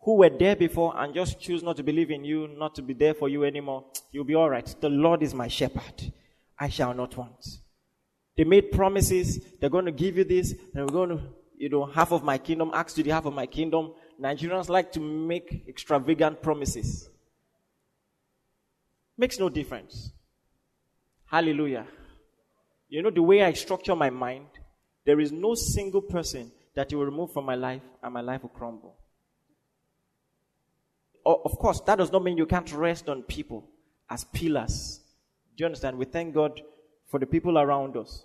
who 0.04 0.16
were 0.16 0.30
there 0.30 0.54
before 0.54 0.94
and 0.96 1.14
just 1.14 1.40
choose 1.40 1.62
not 1.62 1.76
to 1.78 1.82
believe 1.82 2.10
in 2.10 2.24
you, 2.24 2.46
not 2.46 2.74
to 2.74 2.82
be 2.82 2.92
there 2.92 3.14
for 3.14 3.28
you 3.28 3.44
anymore. 3.44 3.84
You'll 4.12 4.24
be 4.24 4.34
all 4.34 4.50
right. 4.50 4.74
The 4.80 4.90
Lord 4.90 5.22
is 5.22 5.32
my 5.32 5.48
shepherd. 5.48 6.12
I 6.58 6.68
shall 6.68 6.92
not 6.92 7.16
want. 7.16 7.46
They 8.36 8.44
made 8.44 8.70
promises. 8.70 9.40
They're 9.58 9.70
going 9.70 9.86
to 9.86 9.92
give 9.92 10.18
you 10.18 10.24
this. 10.24 10.52
And 10.74 10.84
we're 10.84 10.92
going 10.92 11.08
to, 11.08 11.20
you 11.56 11.70
know, 11.70 11.86
half 11.86 12.12
of 12.12 12.22
my 12.22 12.36
kingdom, 12.36 12.70
ask 12.74 12.94
to 12.96 13.02
the 13.02 13.10
half 13.10 13.24
of 13.24 13.32
my 13.32 13.46
kingdom. 13.46 13.94
Nigerians 14.20 14.68
like 14.68 14.92
to 14.92 15.00
make 15.00 15.64
extravagant 15.68 16.42
promises. 16.42 17.08
Makes 19.16 19.38
no 19.38 19.48
difference. 19.48 20.12
Hallelujah. 21.24 21.86
You 22.90 23.02
know, 23.02 23.10
the 23.10 23.22
way 23.22 23.42
I 23.42 23.54
structure 23.54 23.96
my 23.96 24.10
mind, 24.10 24.48
there 25.06 25.18
is 25.18 25.32
no 25.32 25.54
single 25.54 26.02
person 26.02 26.52
that 26.74 26.92
you 26.92 26.98
will 26.98 27.06
remove 27.06 27.32
from 27.32 27.46
my 27.46 27.54
life 27.54 27.82
and 28.02 28.12
my 28.12 28.20
life 28.20 28.42
will 28.42 28.50
crumble. 28.50 28.96
Of 31.26 31.58
course, 31.58 31.80
that 31.80 31.96
does 31.96 32.12
not 32.12 32.22
mean 32.22 32.36
you 32.36 32.46
can't 32.46 32.70
rest 32.72 33.08
on 33.08 33.22
people 33.22 33.68
as 34.10 34.24
pillars. 34.24 35.00
Do 35.56 35.62
you 35.62 35.66
understand? 35.66 35.96
We 35.96 36.04
thank 36.04 36.34
God 36.34 36.60
for 37.08 37.18
the 37.18 37.26
people 37.26 37.58
around 37.58 37.96
us. 37.96 38.24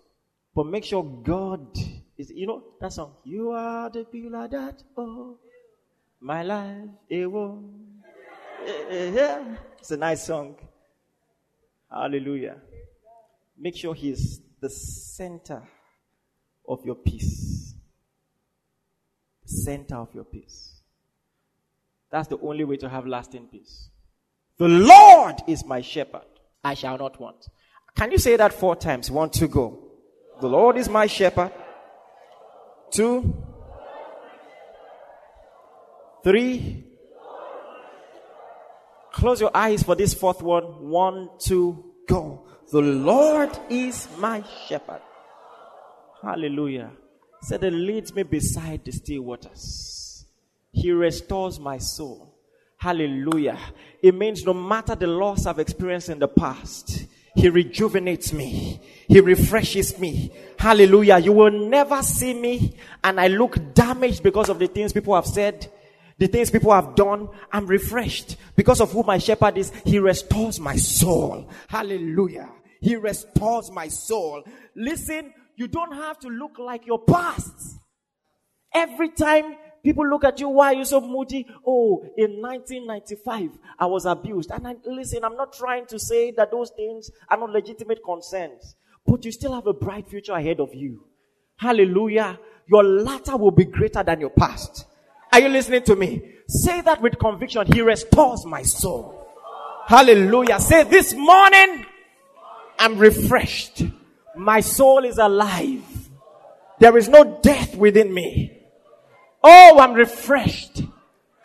But 0.54 0.66
make 0.66 0.84
sure 0.84 1.04
God 1.04 1.78
is, 2.18 2.32
you 2.32 2.47
know, 2.47 2.64
that 2.82 2.91
song, 2.91 3.14
You 3.24 3.52
are 3.52 3.89
the 3.89 4.04
pillar 4.04 4.47
that, 4.47 4.84
oh, 4.97 5.38
my 6.20 6.43
life, 6.43 6.89
eh, 7.10 7.22
it 7.22 7.32
will. 7.32 7.64
Eh, 8.66 9.18
eh, 9.18 9.43
it's 9.78 9.91
a 9.91 9.97
nice 9.97 10.26
song. 10.26 10.56
Hallelujah. 11.89 12.58
Make 13.58 13.76
sure 13.78 13.93
He 13.93 14.10
is 14.10 14.41
the 14.60 14.70
center 14.70 15.64
of 16.68 16.86
your 16.86 16.95
peace. 16.95 17.74
Center 19.45 19.95
of 19.95 20.14
your 20.14 20.26
peace. 20.26 20.78
That's 22.12 22.28
the 22.28 22.39
only 22.39 22.64
way 22.64 22.78
to 22.78 22.89
have 22.89 23.05
lasting 23.05 23.47
peace. 23.51 23.89
The 24.57 24.68
Lord 24.68 25.36
is 25.47 25.66
my 25.66 25.82
shepherd. 25.82 26.26
I 26.64 26.74
shall 26.74 26.97
not 26.97 27.20
want. 27.20 27.47
Can 27.95 28.12
you 28.12 28.18
say 28.18 28.36
that 28.36 28.53
four 28.53 28.76
times? 28.76 29.10
One, 29.10 29.30
two, 29.30 29.47
go. 29.47 29.84
The 30.41 30.47
Lord 30.47 30.78
is 30.78 30.89
my 30.89 31.07
shepherd. 31.07 31.51
Two. 32.91 33.36
Three. 36.24 36.86
Close 39.12 39.41
your 39.41 39.51
eyes 39.53 39.84
for 39.84 39.95
this 39.95 40.14
fourth 40.14 40.41
one. 40.41 40.64
One, 40.64 41.30
two, 41.39 41.93
go. 42.07 42.45
The 42.72 42.82
Lord 42.82 43.49
is 43.70 44.07
my 44.18 44.43
shepherd. 44.68 45.01
Hallelujah. 46.22 46.91
Said, 47.41 47.64
He 47.64 47.70
leads 47.70 48.14
me 48.14 48.24
beside 48.24 48.84
the 48.86 48.91
still 48.91 49.24
waters. 49.24 50.09
He 50.80 50.91
restores 50.91 51.59
my 51.59 51.77
soul. 51.77 52.38
Hallelujah. 52.77 53.59
It 54.01 54.15
means 54.15 54.45
no 54.45 54.53
matter 54.53 54.95
the 54.95 55.07
loss 55.07 55.45
I've 55.45 55.59
experienced 55.59 56.07
in 56.07 56.19
the 56.19 56.30
past, 56.30 57.05
He 57.36 57.49
rejuvenates 57.49 58.32
me. 58.32 58.80
He 59.09 59.19
refreshes 59.19 59.99
me. 59.99 60.32
Hallelujah. 60.57 61.17
You 61.19 61.34
will 61.34 61.51
never 61.51 62.01
see 62.01 62.34
me 62.34 62.77
and 63.03 63.19
I 63.19 63.27
look 63.27 63.73
damaged 63.73 64.23
because 64.23 64.47
of 64.47 64.57
the 64.57 64.67
things 64.67 64.93
people 64.93 65.15
have 65.15 65.25
said, 65.25 65.69
the 66.17 66.27
things 66.27 66.49
people 66.49 66.71
have 66.71 66.95
done. 66.95 67.27
I'm 67.51 67.67
refreshed 67.67 68.38
because 68.55 68.80
of 68.80 68.93
who 68.93 69.03
my 69.03 69.17
shepherd 69.17 69.57
is. 69.57 69.73
He 69.84 69.99
restores 69.99 70.61
my 70.61 70.77
soul. 70.77 71.49
Hallelujah. 71.67 72.49
He 72.80 72.95
restores 72.95 73.69
my 73.69 73.89
soul. 73.89 74.43
Listen, 74.75 75.34
you 75.57 75.67
don't 75.67 75.93
have 75.93 76.19
to 76.19 76.30
look 76.30 76.57
like 76.57 76.88
your 76.88 76.99
past. 76.99 77.80
Every 78.73 79.09
time 79.09 79.55
People 79.84 80.07
look 80.07 80.23
at 80.23 80.39
you, 80.39 80.49
why 80.49 80.73
are 80.73 80.77
you 80.77 80.86
so 80.86 80.99
moody? 80.99 81.47
Oh, 81.65 82.03
in 82.17 82.41
1995, 82.41 83.51
I 83.80 83.86
was 83.86 84.05
abused. 84.05 84.51
And 84.51 84.67
I, 84.67 84.75
listen, 84.86 85.23
I'm 85.23 85.36
not 85.36 85.53
trying 85.53 85.86
to 85.88 85.99
say 85.99 86.32
that 86.32 86.51
those 86.51 86.71
things 86.71 87.09
are 87.30 87.38
not 87.38 87.51
legitimate 87.51 87.99
concerns, 88.03 88.75
but 89.05 89.23
you 89.23 89.32
still 89.32 89.53
have 89.53 89.67
a 89.67 89.73
bright 89.73 90.09
future 90.09 90.34
ahead 90.34 90.59
of 90.59 90.73
you. 90.73 91.05
Hallelujah. 91.57 92.39
Your 92.67 92.84
latter 92.84 93.38
will 93.38 93.51
be 93.51 93.65
greater 93.65 94.03
than 94.03 94.19
your 94.19 94.30
past. 94.30 94.86
Are 95.32 95.39
you 95.39 95.49
listening 95.49 95.84
to 95.84 95.95
me? 95.95 96.21
Say 96.47 96.82
that 96.82 97.01
with 97.01 97.19
conviction. 97.19 97.65
He 97.71 97.82
restores 97.82 98.45
my 98.45 98.63
soul. 98.63 99.27
Hallelujah. 99.86 100.59
Say 100.59 100.84
this 100.84 101.13
morning, 101.13 101.86
I'm 102.77 102.97
refreshed. 102.97 103.84
My 104.36 104.59
soul 104.59 105.05
is 105.05 105.17
alive. 105.17 105.84
There 106.80 106.97
is 106.97 107.09
no 107.09 107.39
death 107.41 107.75
within 107.75 108.13
me. 108.13 108.59
Oh, 109.44 109.80
I'm 109.80 109.94
refreshed. 109.94 110.84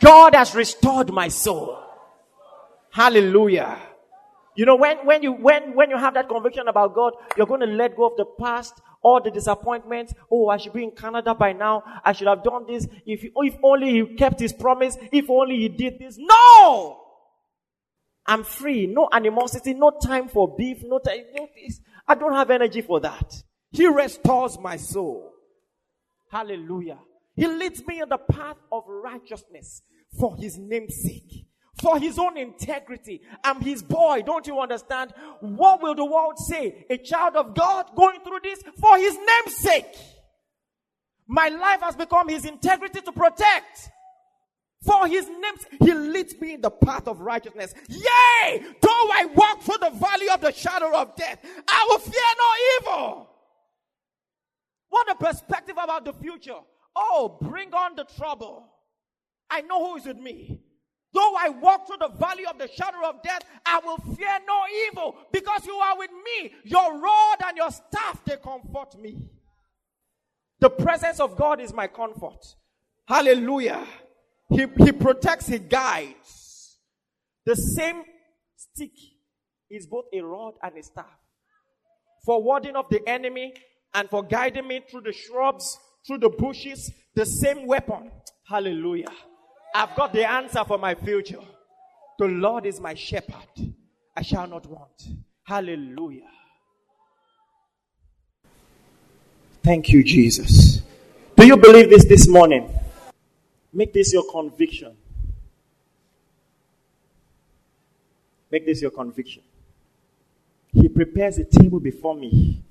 God 0.01 0.35
has 0.35 0.53
restored 0.53 1.11
my 1.11 1.29
soul. 1.29 1.79
Hallelujah. 2.91 3.77
You 4.55 4.65
know, 4.65 4.75
when, 4.75 5.05
when 5.05 5.21
you, 5.21 5.33
when, 5.33 5.75
when 5.75 5.89
you 5.89 5.97
have 5.97 6.13
that 6.13 6.29
conviction 6.29 6.67
about 6.67 6.95
God, 6.95 7.13
you're 7.35 7.45
going 7.45 7.59
to 7.59 7.67
let 7.67 7.95
go 7.95 8.07
of 8.07 8.15
the 8.15 8.25
past, 8.39 8.73
all 9.01 9.21
the 9.21 9.31
disappointments. 9.31 10.13
Oh, 10.31 10.47
I 10.47 10.57
should 10.57 10.73
be 10.73 10.83
in 10.83 10.91
Canada 10.91 11.35
by 11.35 11.53
now. 11.53 11.83
I 12.03 12.13
should 12.13 12.27
have 12.27 12.43
done 12.43 12.65
this. 12.67 12.87
If, 13.05 13.25
if 13.35 13.55
only 13.63 13.91
he 13.91 14.15
kept 14.15 14.39
his 14.39 14.53
promise. 14.53 14.97
If 15.11 15.29
only 15.29 15.57
he 15.57 15.69
did 15.69 15.99
this. 15.99 16.17
No! 16.17 17.01
I'm 18.25 18.43
free. 18.43 18.87
No 18.87 19.09
animosity, 19.11 19.73
no 19.73 19.91
time 20.01 20.29
for 20.29 20.55
beef, 20.55 20.79
no 20.83 20.99
time. 20.99 21.19
No, 21.35 21.47
I 22.07 22.15
don't 22.15 22.33
have 22.33 22.49
energy 22.49 22.81
for 22.81 22.99
that. 23.01 23.43
He 23.71 23.87
restores 23.87 24.57
my 24.57 24.77
soul. 24.77 25.33
Hallelujah. 26.31 26.99
He 27.35 27.47
leads 27.47 27.85
me 27.85 28.01
in 28.01 28.09
the 28.09 28.17
path 28.17 28.57
of 28.71 28.83
righteousness 28.87 29.81
for 30.17 30.35
his 30.37 30.57
name's 30.57 30.95
sake. 31.01 31.47
For 31.81 31.99
his 31.99 32.17
own 32.17 32.37
integrity. 32.37 33.21
I'm 33.43 33.59
his 33.59 33.83
boy. 33.83 34.23
Don't 34.25 34.47
you 34.47 34.59
understand? 34.59 35.13
What 35.41 35.81
will 35.81 35.93
the 35.93 36.05
world 36.05 36.39
say? 36.39 36.85
A 36.89 36.97
child 36.97 37.35
of 37.35 37.53
God 37.53 37.87
going 37.95 38.21
through 38.21 38.39
this 38.43 38.63
for 38.79 38.97
his 38.97 39.17
name's 39.17 39.57
sake. 39.57 39.93
My 41.27 41.49
life 41.49 41.81
has 41.81 41.95
become 41.97 42.29
his 42.29 42.45
integrity 42.45 43.01
to 43.01 43.11
protect. 43.11 43.89
For 44.85 45.07
his 45.07 45.27
name's, 45.27 45.65
he 45.81 45.93
leads 45.93 46.39
me 46.39 46.53
in 46.53 46.61
the 46.61 46.69
path 46.69 47.07
of 47.07 47.19
righteousness. 47.19 47.73
Yea, 47.89 48.63
though 48.81 49.09
I 49.13 49.25
walk 49.33 49.61
through 49.63 49.79
the 49.81 49.89
valley 49.89 50.29
of 50.29 50.41
the 50.41 50.53
shadow 50.53 50.95
of 50.95 51.15
death, 51.15 51.39
I 51.67 51.87
will 51.89 51.99
fear 51.99 52.23
no 52.37 52.91
evil. 52.91 53.29
What 54.89 55.11
a 55.11 55.15
perspective 55.15 55.75
about 55.81 56.05
the 56.05 56.13
future. 56.13 56.59
Oh, 56.95 57.37
bring 57.41 57.73
on 57.73 57.95
the 57.95 58.05
trouble. 58.17 58.67
I 59.49 59.61
know 59.61 59.85
who 59.85 59.97
is 59.97 60.05
with 60.05 60.17
me. 60.17 60.61
Though 61.13 61.35
I 61.37 61.49
walk 61.49 61.87
through 61.87 61.97
the 61.99 62.09
valley 62.09 62.45
of 62.45 62.57
the 62.57 62.67
shadow 62.67 63.07
of 63.07 63.23
death, 63.23 63.41
I 63.65 63.79
will 63.79 63.97
fear 63.97 64.37
no 64.45 64.61
evil 64.87 65.15
because 65.31 65.65
you 65.65 65.73
are 65.75 65.97
with 65.97 66.11
me. 66.11 66.53
Your 66.65 66.99
rod 66.99 67.37
and 67.45 67.55
your 67.55 67.71
staff, 67.71 68.23
they 68.25 68.35
comfort 68.35 68.99
me. 68.99 69.29
The 70.59 70.69
presence 70.69 71.19
of 71.21 71.37
God 71.37 71.61
is 71.61 71.73
my 71.73 71.87
comfort. 71.87 72.45
Hallelujah. 73.07 73.85
He, 74.49 74.65
he 74.77 74.91
protects, 74.91 75.47
he 75.47 75.59
guides. 75.59 76.79
The 77.45 77.55
same 77.55 78.03
stick 78.57 78.91
is 79.69 79.87
both 79.87 80.05
a 80.13 80.21
rod 80.21 80.55
and 80.61 80.77
a 80.77 80.83
staff. 80.83 81.05
For 82.25 82.41
warding 82.43 82.75
off 82.75 82.89
the 82.89 83.07
enemy 83.07 83.53
and 83.93 84.09
for 84.09 84.23
guiding 84.23 84.67
me 84.67 84.81
through 84.89 85.01
the 85.01 85.13
shrubs, 85.13 85.79
through 86.05 86.19
the 86.19 86.29
bushes, 86.29 86.91
the 87.13 87.25
same 87.25 87.65
weapon. 87.65 88.11
Hallelujah. 88.43 89.09
I've 89.73 89.95
got 89.95 90.13
the 90.13 90.29
answer 90.29 90.63
for 90.65 90.77
my 90.77 90.95
future. 90.95 91.41
The 92.19 92.25
Lord 92.25 92.65
is 92.65 92.79
my 92.79 92.93
shepherd. 92.93 93.73
I 94.15 94.21
shall 94.21 94.47
not 94.47 94.65
want. 94.67 95.07
Hallelujah. 95.43 96.29
Thank 99.63 99.89
you, 99.89 100.03
Jesus. 100.03 100.81
Do 101.35 101.45
you 101.45 101.57
believe 101.57 101.89
this 101.89 102.05
this 102.05 102.27
morning? 102.27 102.69
Make 103.73 103.93
this 103.93 104.13
your 104.13 104.23
conviction. 104.31 104.95
Make 108.51 108.65
this 108.65 108.81
your 108.81 108.91
conviction. 108.91 109.41
He 110.71 110.87
prepares 110.87 111.37
a 111.39 111.43
table 111.43 111.79
before 111.79 112.15
me 112.15 112.63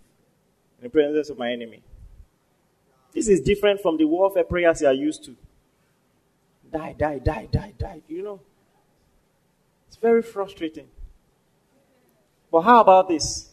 in 0.78 0.82
the 0.82 0.88
presence 0.88 1.30
of 1.30 1.38
my 1.38 1.50
enemy. 1.50 1.82
This 3.14 3.28
is 3.28 3.40
different 3.40 3.80
from 3.80 3.96
the 3.96 4.04
warfare 4.04 4.44
prayers 4.44 4.80
you 4.80 4.88
are 4.88 4.92
used 4.92 5.24
to. 5.24 5.36
Die, 6.72 6.94
die, 6.98 7.20
die, 7.20 7.48
die, 7.50 7.72
die. 7.78 8.02
You 8.08 8.22
know, 8.22 8.40
it's 9.86 9.96
very 9.96 10.22
frustrating. 10.22 10.88
But 12.50 12.62
how 12.62 12.80
about 12.80 13.08
this? 13.08 13.50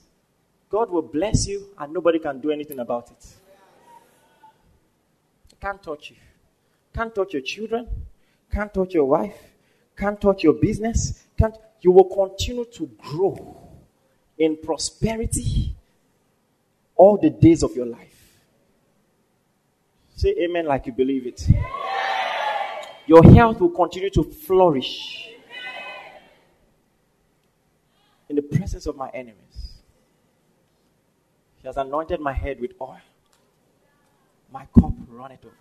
God 0.70 0.90
will 0.90 1.04
bless 1.04 1.48
you 1.48 1.68
and 1.78 1.94
nobody 1.94 2.18
can 2.18 2.40
do 2.40 2.50
anything 2.50 2.80
about 2.80 3.12
it. 3.12 3.26
Can't 5.60 5.82
touch 5.84 6.10
you. 6.10 6.16
Can't 6.94 7.14
touch 7.14 7.34
your 7.34 7.44
children. 7.44 7.88
Can't 8.52 8.74
touch 8.74 8.94
your 8.96 9.06
wife. 9.06 9.38
Can't 9.96 10.20
touch 10.20 10.44
your 10.44 10.54
business. 10.54 11.24
Can't. 11.38 11.56
You 11.82 11.92
will 11.92 12.06
continue 12.06 12.66
to 12.66 12.88
grow 12.98 13.58
in 14.38 14.58
prosperity 14.58 15.76
all 16.96 17.18
the 17.18 17.30
days 17.30 17.64
of 17.64 17.76
your 17.76 17.86
life. 17.86 18.11
Say 20.22 20.36
amen 20.38 20.68
like 20.68 20.86
you 20.86 20.92
believe 20.94 21.26
it. 21.26 21.50
Your 23.08 23.24
health 23.24 23.60
will 23.60 23.72
continue 23.72 24.12
to 24.12 24.22
flourish 24.22 25.32
in 28.30 28.36
the 28.36 28.44
presence 28.44 28.86
of 28.86 28.96
my 28.96 29.10
enemies. 29.16 29.80
He 31.60 31.68
has 31.68 31.76
anointed 31.78 32.20
my 32.20 32.34
head 32.34 32.62
with 32.62 32.74
oil. 32.80 33.00
My 34.54 34.68
cup 34.80 34.94
runneth 35.08 35.44
over. 35.44 35.56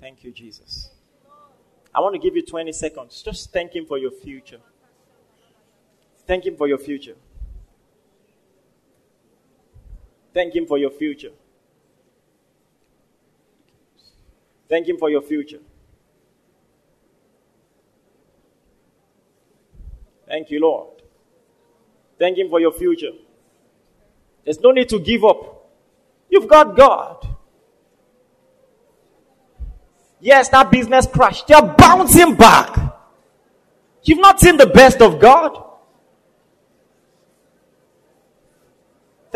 Thank 0.00 0.24
you, 0.24 0.32
Jesus. 0.32 0.88
I 1.94 2.00
want 2.00 2.14
to 2.14 2.18
give 2.18 2.34
you 2.34 2.40
20 2.40 2.72
seconds. 2.72 3.20
Just 3.20 3.52
thank 3.52 3.76
Him 3.76 3.84
for 3.84 3.98
your 3.98 4.10
future. 4.10 4.60
Thank 6.26 6.46
Him 6.46 6.56
for 6.56 6.66
your 6.66 6.78
future. 6.78 7.16
Thank 10.38 10.54
Him 10.54 10.66
for 10.66 10.78
your 10.78 10.90
future. 10.90 11.32
Thank 14.68 14.88
Him 14.88 14.96
for 14.96 15.10
your 15.10 15.20
future. 15.20 15.58
Thank 20.28 20.52
you, 20.52 20.60
Lord. 20.60 21.02
Thank 22.20 22.38
Him 22.38 22.48
for 22.50 22.60
your 22.60 22.70
future. 22.70 23.10
There's 24.44 24.60
no 24.60 24.70
need 24.70 24.88
to 24.90 25.00
give 25.00 25.24
up. 25.24 25.68
You've 26.30 26.46
got 26.46 26.76
God. 26.76 27.36
Yes, 30.20 30.50
that 30.50 30.70
business 30.70 31.08
crashed. 31.08 31.48
They're 31.48 31.62
bouncing 31.62 32.36
back. 32.36 32.78
You've 34.04 34.20
not 34.20 34.38
seen 34.38 34.56
the 34.56 34.66
best 34.66 35.02
of 35.02 35.18
God. 35.18 35.64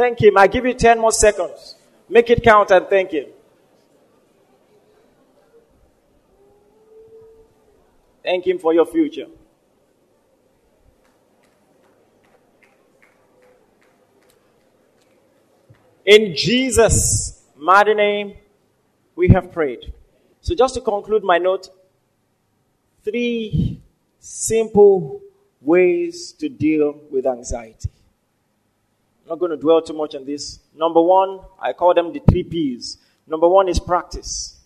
Thank 0.02 0.20
Him. 0.20 0.36
I 0.36 0.48
give 0.48 0.66
you 0.66 0.74
10 0.74 0.98
more 0.98 1.12
seconds. 1.12 1.76
Make 2.08 2.28
it 2.28 2.42
count 2.42 2.72
and 2.72 2.88
thank 2.88 3.12
Him. 3.12 3.26
Thank 8.24 8.44
Him 8.44 8.58
for 8.58 8.74
your 8.74 8.84
future. 8.84 9.26
In 16.04 16.34
Jesus' 16.34 17.40
mighty 17.56 17.94
name, 17.94 18.38
we 19.14 19.28
have 19.28 19.52
prayed. 19.52 19.92
So, 20.40 20.56
just 20.56 20.74
to 20.74 20.80
conclude 20.80 21.22
my 21.22 21.38
note, 21.38 21.68
three 23.04 23.80
simple 24.18 25.20
ways 25.60 26.32
to 26.40 26.48
deal 26.48 26.98
with 27.08 27.24
anxiety. 27.24 27.88
Not 29.32 29.38
going 29.38 29.52
to 29.52 29.56
dwell 29.56 29.80
too 29.80 29.94
much 29.94 30.14
on 30.14 30.26
this. 30.26 30.58
Number 30.76 31.00
one, 31.00 31.40
I 31.58 31.72
call 31.72 31.94
them 31.94 32.12
the 32.12 32.20
three 32.30 32.42
P's. 32.42 32.98
Number 33.26 33.48
one 33.48 33.66
is 33.66 33.80
practice. 33.80 34.58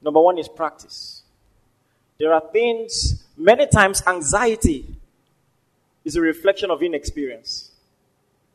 Number 0.00 0.22
one 0.22 0.38
is 0.38 0.48
practice. 0.48 1.24
There 2.18 2.32
are 2.32 2.40
things, 2.40 3.22
many 3.36 3.66
times, 3.66 4.02
anxiety 4.06 4.96
is 6.06 6.16
a 6.16 6.22
reflection 6.22 6.70
of 6.70 6.82
inexperience. 6.82 7.70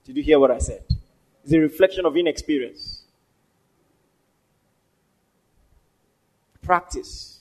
Did 0.06 0.18
you 0.18 0.24
hear 0.24 0.40
what 0.40 0.50
I 0.50 0.58
said? 0.58 0.82
It's 1.44 1.54
a 1.54 1.60
reflection 1.60 2.08
of 2.08 2.18
inexperience. 2.18 3.04
practice. 6.64 7.40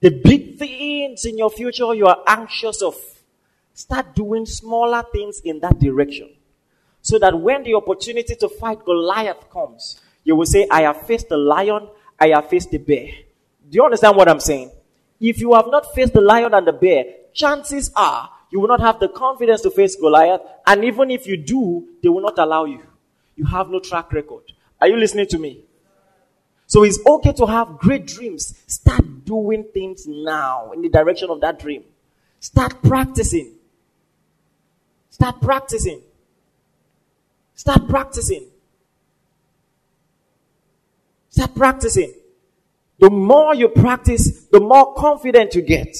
The 0.00 0.10
big 0.10 0.58
things 0.58 1.24
in 1.24 1.38
your 1.38 1.50
future 1.50 1.94
you 1.94 2.06
are 2.06 2.18
anxious 2.26 2.82
of, 2.82 2.96
start 3.78 4.16
doing 4.16 4.44
smaller 4.44 5.04
things 5.12 5.40
in 5.44 5.60
that 5.60 5.78
direction. 5.78 6.34
So 7.00 7.16
that 7.20 7.38
when 7.38 7.62
the 7.62 7.74
opportunity 7.74 8.34
to 8.34 8.48
fight 8.48 8.84
Goliath 8.84 9.48
comes, 9.50 10.00
you 10.24 10.34
will 10.34 10.46
say, 10.46 10.66
I 10.68 10.82
have 10.82 11.06
faced 11.06 11.28
the 11.28 11.36
lion, 11.36 11.88
I 12.18 12.28
have 12.28 12.48
faced 12.48 12.72
the 12.72 12.78
bear. 12.78 13.06
Do 13.70 13.76
you 13.76 13.84
understand 13.84 14.16
what 14.16 14.28
I'm 14.28 14.40
saying? 14.40 14.72
If 15.20 15.40
you 15.40 15.54
have 15.54 15.66
not 15.68 15.94
faced 15.94 16.12
the 16.12 16.20
lion 16.20 16.54
and 16.54 16.66
the 16.66 16.72
bear, 16.72 17.04
chances 17.32 17.92
are 17.94 18.28
you 18.50 18.58
will 18.58 18.66
not 18.66 18.80
have 18.80 18.98
the 18.98 19.08
confidence 19.08 19.60
to 19.60 19.70
face 19.70 19.94
Goliath. 19.94 20.40
And 20.66 20.84
even 20.84 21.12
if 21.12 21.26
you 21.28 21.36
do, 21.36 21.86
they 22.02 22.08
will 22.08 22.22
not 22.22 22.38
allow 22.38 22.64
you. 22.64 22.82
You 23.36 23.44
have 23.44 23.68
no 23.68 23.78
track 23.78 24.12
record. 24.12 24.42
Are 24.80 24.88
you 24.88 24.96
listening 24.96 25.26
to 25.28 25.38
me? 25.38 25.64
So 26.66 26.82
it's 26.82 26.98
okay 27.06 27.32
to 27.34 27.46
have 27.46 27.78
great 27.78 28.06
dreams. 28.06 28.60
Start 28.66 29.24
doing 29.24 29.66
things 29.72 30.06
now 30.08 30.72
in 30.72 30.82
the 30.82 30.88
direction 30.88 31.30
of 31.30 31.40
that 31.42 31.60
dream. 31.60 31.84
Start 32.40 32.82
practicing. 32.82 33.57
Start 35.18 35.40
practicing. 35.40 36.00
Start 37.56 37.88
practicing. 37.88 38.46
Start 41.28 41.56
practicing. 41.56 42.14
The 43.00 43.10
more 43.10 43.52
you 43.52 43.68
practice, 43.68 44.44
the 44.52 44.60
more 44.60 44.94
confident 44.94 45.56
you 45.56 45.62
get. 45.62 45.96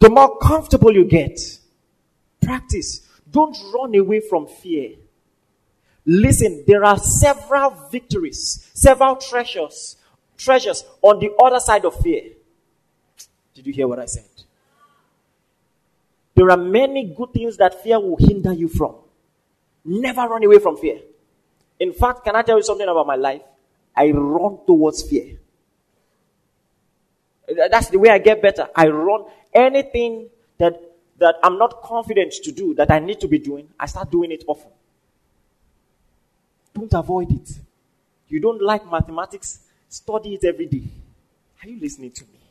The 0.00 0.10
more 0.10 0.36
comfortable 0.38 0.92
you 0.92 1.04
get. 1.04 1.38
Practice. 2.42 3.08
Don't 3.30 3.56
run 3.72 3.94
away 3.94 4.18
from 4.18 4.48
fear. 4.48 4.96
Listen, 6.04 6.64
there 6.66 6.84
are 6.84 6.98
several 6.98 7.70
victories, 7.92 8.68
several 8.74 9.14
treasures, 9.14 9.96
treasures 10.36 10.84
on 11.02 11.20
the 11.20 11.30
other 11.40 11.60
side 11.60 11.84
of 11.84 11.94
fear. 12.00 12.32
Did 13.54 13.68
you 13.68 13.72
hear 13.72 13.86
what 13.86 14.00
I 14.00 14.06
said? 14.06 14.33
There 16.34 16.50
are 16.50 16.56
many 16.56 17.14
good 17.16 17.32
things 17.32 17.56
that 17.58 17.82
fear 17.82 18.00
will 18.00 18.16
hinder 18.16 18.52
you 18.52 18.68
from. 18.68 18.96
Never 19.84 20.22
run 20.22 20.44
away 20.44 20.58
from 20.58 20.76
fear. 20.76 20.98
In 21.78 21.92
fact, 21.92 22.24
can 22.24 22.34
I 22.34 22.42
tell 22.42 22.56
you 22.56 22.62
something 22.62 22.88
about 22.88 23.06
my 23.06 23.16
life? 23.16 23.42
I 23.96 24.10
run 24.10 24.58
towards 24.66 25.02
fear. 25.02 25.38
That's 27.70 27.88
the 27.90 27.98
way 27.98 28.08
I 28.10 28.18
get 28.18 28.40
better. 28.42 28.68
I 28.74 28.88
run 28.88 29.26
anything 29.52 30.28
that, 30.58 30.80
that 31.18 31.36
I'm 31.42 31.58
not 31.58 31.82
confident 31.82 32.32
to 32.42 32.52
do, 32.52 32.74
that 32.74 32.90
I 32.90 32.98
need 32.98 33.20
to 33.20 33.28
be 33.28 33.38
doing, 33.38 33.68
I 33.78 33.86
start 33.86 34.10
doing 34.10 34.32
it 34.32 34.44
often. 34.46 34.70
Don't 36.74 36.92
avoid 36.94 37.30
it. 37.30 37.50
You 38.28 38.40
don't 38.40 38.60
like 38.60 38.90
mathematics, 38.90 39.60
study 39.88 40.34
it 40.34 40.44
every 40.44 40.66
day. 40.66 40.84
Are 41.62 41.68
you 41.68 41.78
listening 41.78 42.10
to 42.12 42.24
me? 42.24 42.43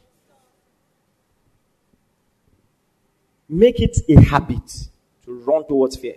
Make 3.53 3.81
it 3.81 3.99
a 4.09 4.19
habit 4.19 4.87
to 5.25 5.33
run 5.45 5.67
towards 5.67 5.95
fear. 5.95 6.15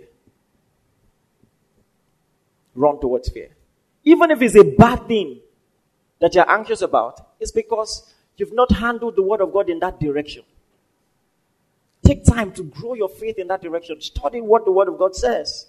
Run 2.73 2.99
towards 2.99 3.29
fear. 3.29 3.49
Even 4.03 4.31
if 4.31 4.41
it's 4.41 4.55
a 4.55 4.63
bad 4.63 5.07
thing 5.07 5.41
that 6.19 6.33
you're 6.33 6.49
anxious 6.49 6.81
about, 6.81 7.33
it's 7.39 7.51
because 7.51 8.11
you've 8.37 8.55
not 8.55 8.71
handled 8.71 9.15
the 9.15 9.21
Word 9.21 9.41
of 9.41 9.53
God 9.53 9.69
in 9.69 9.77
that 9.81 9.99
direction. 9.99 10.41
Take 12.03 12.25
time 12.25 12.53
to 12.53 12.63
grow 12.63 12.95
your 12.95 13.09
faith 13.09 13.37
in 13.37 13.49
that 13.49 13.61
direction. 13.61 14.01
Study 14.01 14.41
what 14.41 14.65
the 14.65 14.71
Word 14.71 14.87
of 14.87 14.97
God 14.97 15.15
says. 15.15 15.67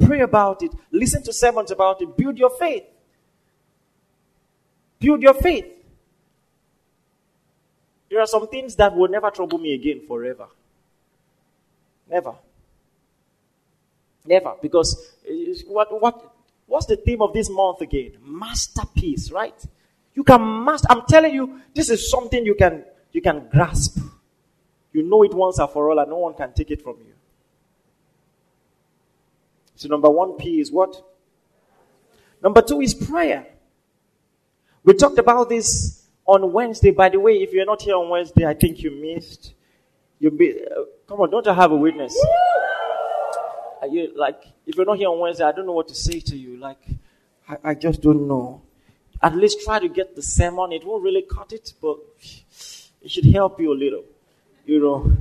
Pray 0.00 0.20
about 0.20 0.62
it. 0.62 0.70
Listen 0.92 1.20
to 1.24 1.32
sermons 1.32 1.72
about 1.72 2.00
it. 2.00 2.16
Build 2.16 2.38
your 2.38 2.50
faith. 2.50 2.84
Build 5.00 5.20
your 5.20 5.34
faith. 5.34 5.66
There 8.08 8.20
are 8.20 8.26
some 8.28 8.46
things 8.46 8.76
that 8.76 8.94
will 8.94 9.08
never 9.08 9.32
trouble 9.32 9.58
me 9.58 9.74
again 9.74 10.02
forever. 10.06 10.46
Never. 12.10 12.34
Never. 14.24 14.54
Because 14.60 15.14
eh, 15.26 15.50
eh, 15.50 15.54
what, 15.66 16.00
what, 16.00 16.34
what's 16.66 16.86
the 16.86 16.96
theme 16.96 17.22
of 17.22 17.32
this 17.32 17.50
month 17.50 17.80
again? 17.80 18.12
Masterpiece, 18.22 19.30
right? 19.30 19.60
You 20.14 20.24
can 20.24 20.64
master. 20.64 20.88
I'm 20.90 21.02
telling 21.08 21.34
you, 21.34 21.60
this 21.74 21.90
is 21.90 22.10
something 22.10 22.44
you 22.44 22.54
can, 22.54 22.84
you 23.12 23.20
can 23.20 23.48
grasp. 23.50 23.98
You 24.92 25.02
know 25.02 25.22
it 25.22 25.32
once 25.32 25.58
and 25.58 25.70
for 25.70 25.90
all, 25.90 25.98
and 25.98 26.10
no 26.10 26.18
one 26.18 26.34
can 26.34 26.52
take 26.52 26.70
it 26.70 26.82
from 26.82 26.96
you. 26.98 27.14
So, 29.76 29.88
number 29.88 30.10
one 30.10 30.32
P 30.32 30.60
is 30.60 30.72
what? 30.72 31.00
Number 32.42 32.62
two 32.62 32.80
is 32.80 32.94
prayer. 32.94 33.46
We 34.82 34.94
talked 34.94 35.18
about 35.18 35.48
this 35.48 36.08
on 36.26 36.52
Wednesday. 36.52 36.90
By 36.90 37.10
the 37.10 37.20
way, 37.20 37.34
if 37.34 37.52
you're 37.52 37.66
not 37.66 37.82
here 37.82 37.94
on 37.94 38.08
Wednesday, 38.08 38.44
I 38.44 38.54
think 38.54 38.82
you 38.82 38.90
missed. 38.90 39.54
You 40.20 40.30
be, 40.30 40.64
uh, 40.64 40.82
come 41.08 41.20
on, 41.20 41.30
don't 41.30 41.46
I 41.46 41.54
have 41.54 41.70
a 41.70 41.76
witness? 41.76 42.16
Are 43.80 43.86
you 43.86 44.12
like, 44.16 44.42
if 44.66 44.76
you're 44.76 44.84
not 44.84 44.98
here 44.98 45.08
on 45.08 45.20
Wednesday, 45.20 45.44
I 45.44 45.52
don't 45.52 45.66
know 45.66 45.72
what 45.72 45.88
to 45.88 45.94
say 45.94 46.18
to 46.20 46.36
you. 46.36 46.56
Like, 46.56 46.80
I, 47.48 47.56
I 47.70 47.74
just 47.74 48.02
don't 48.02 48.26
know. 48.26 48.62
At 49.22 49.36
least 49.36 49.60
try 49.64 49.78
to 49.78 49.88
get 49.88 50.16
the 50.16 50.22
sermon. 50.22 50.72
It 50.72 50.84
won't 50.84 51.02
really 51.02 51.22
cut 51.22 51.52
it, 51.52 51.72
but 51.80 51.98
it 53.02 53.10
should 53.10 53.26
help 53.26 53.60
you 53.60 53.72
a 53.72 53.78
little. 53.78 54.04
You 54.66 54.80
know, 54.80 55.12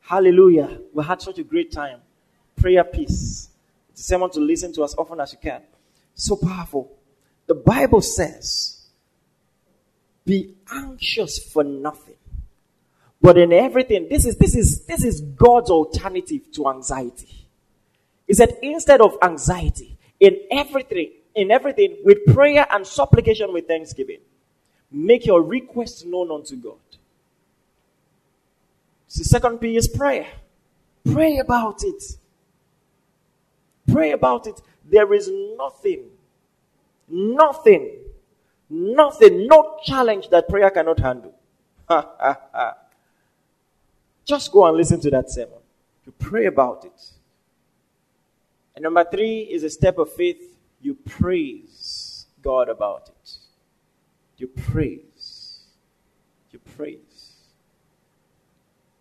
hallelujah. 0.00 0.80
We 0.92 1.04
had 1.04 1.22
such 1.22 1.38
a 1.38 1.42
great 1.42 1.72
time. 1.72 2.00
Prayer, 2.56 2.84
peace. 2.84 3.48
It's 3.90 4.00
a 4.00 4.04
sermon 4.04 4.30
to 4.30 4.40
listen 4.40 4.72
to 4.74 4.84
as 4.84 4.94
often 4.96 5.20
as 5.20 5.32
you 5.32 5.38
can. 5.38 5.62
So 6.14 6.36
powerful. 6.36 6.92
The 7.46 7.54
Bible 7.54 8.00
says, 8.00 8.86
be 10.24 10.54
anxious 10.70 11.38
for 11.38 11.64
nothing. 11.64 12.14
But 13.22 13.38
in 13.38 13.52
everything, 13.52 14.08
this 14.10 14.26
is, 14.26 14.36
this 14.36 14.56
is, 14.56 14.84
this 14.84 15.04
is 15.04 15.20
God's 15.20 15.70
alternative 15.70 16.50
to 16.54 16.68
anxiety. 16.68 17.46
He 18.26 18.34
said, 18.34 18.56
instead 18.62 19.00
of 19.00 19.16
anxiety, 19.22 19.96
in 20.18 20.38
everything, 20.50 21.12
in 21.36 21.52
everything, 21.52 21.98
with 22.02 22.18
prayer 22.34 22.66
and 22.70 22.84
supplication 22.84 23.52
with 23.52 23.68
thanksgiving, 23.68 24.18
make 24.90 25.24
your 25.24 25.40
request 25.40 26.04
known 26.04 26.32
unto 26.32 26.56
God. 26.56 26.74
The 29.16 29.24
second 29.24 29.58
P 29.58 29.76
is 29.76 29.86
prayer. 29.86 30.26
Pray 31.04 31.38
about 31.38 31.84
it. 31.84 32.02
Pray 33.90 34.12
about 34.12 34.46
it. 34.48 34.60
There 34.90 35.12
is 35.14 35.30
nothing, 35.56 36.04
nothing, 37.08 37.98
nothing, 38.68 39.46
no 39.46 39.78
challenge 39.84 40.28
that 40.30 40.48
prayer 40.48 40.70
cannot 40.70 40.98
handle. 40.98 41.34
Just 44.24 44.52
go 44.52 44.66
and 44.66 44.76
listen 44.76 45.00
to 45.00 45.10
that 45.10 45.30
sermon. 45.30 45.58
You 46.04 46.12
pray 46.18 46.46
about 46.46 46.84
it. 46.84 47.00
And 48.74 48.82
number 48.82 49.04
three 49.04 49.40
is 49.40 49.62
a 49.64 49.70
step 49.70 49.98
of 49.98 50.12
faith. 50.12 50.40
You 50.80 50.94
praise 50.94 52.26
God 52.42 52.68
about 52.68 53.08
it. 53.08 53.30
You 54.36 54.48
praise. 54.48 55.60
You 56.50 56.58
praise. 56.76 57.34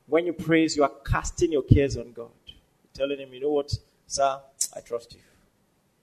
When 0.07 0.26
you 0.26 0.34
praise, 0.34 0.76
you 0.76 0.84
are 0.84 0.91
casting 1.05 1.51
your 1.51 1.63
cares 1.63 1.97
on 1.97 2.11
God. 2.11 2.30
You're 2.45 2.57
telling 2.93 3.19
Him, 3.19 3.34
you 3.34 3.41
know 3.41 3.51
what, 3.51 3.74
sir, 4.07 4.39
I 4.76 4.82
trust 4.82 5.13
you. 5.13 5.22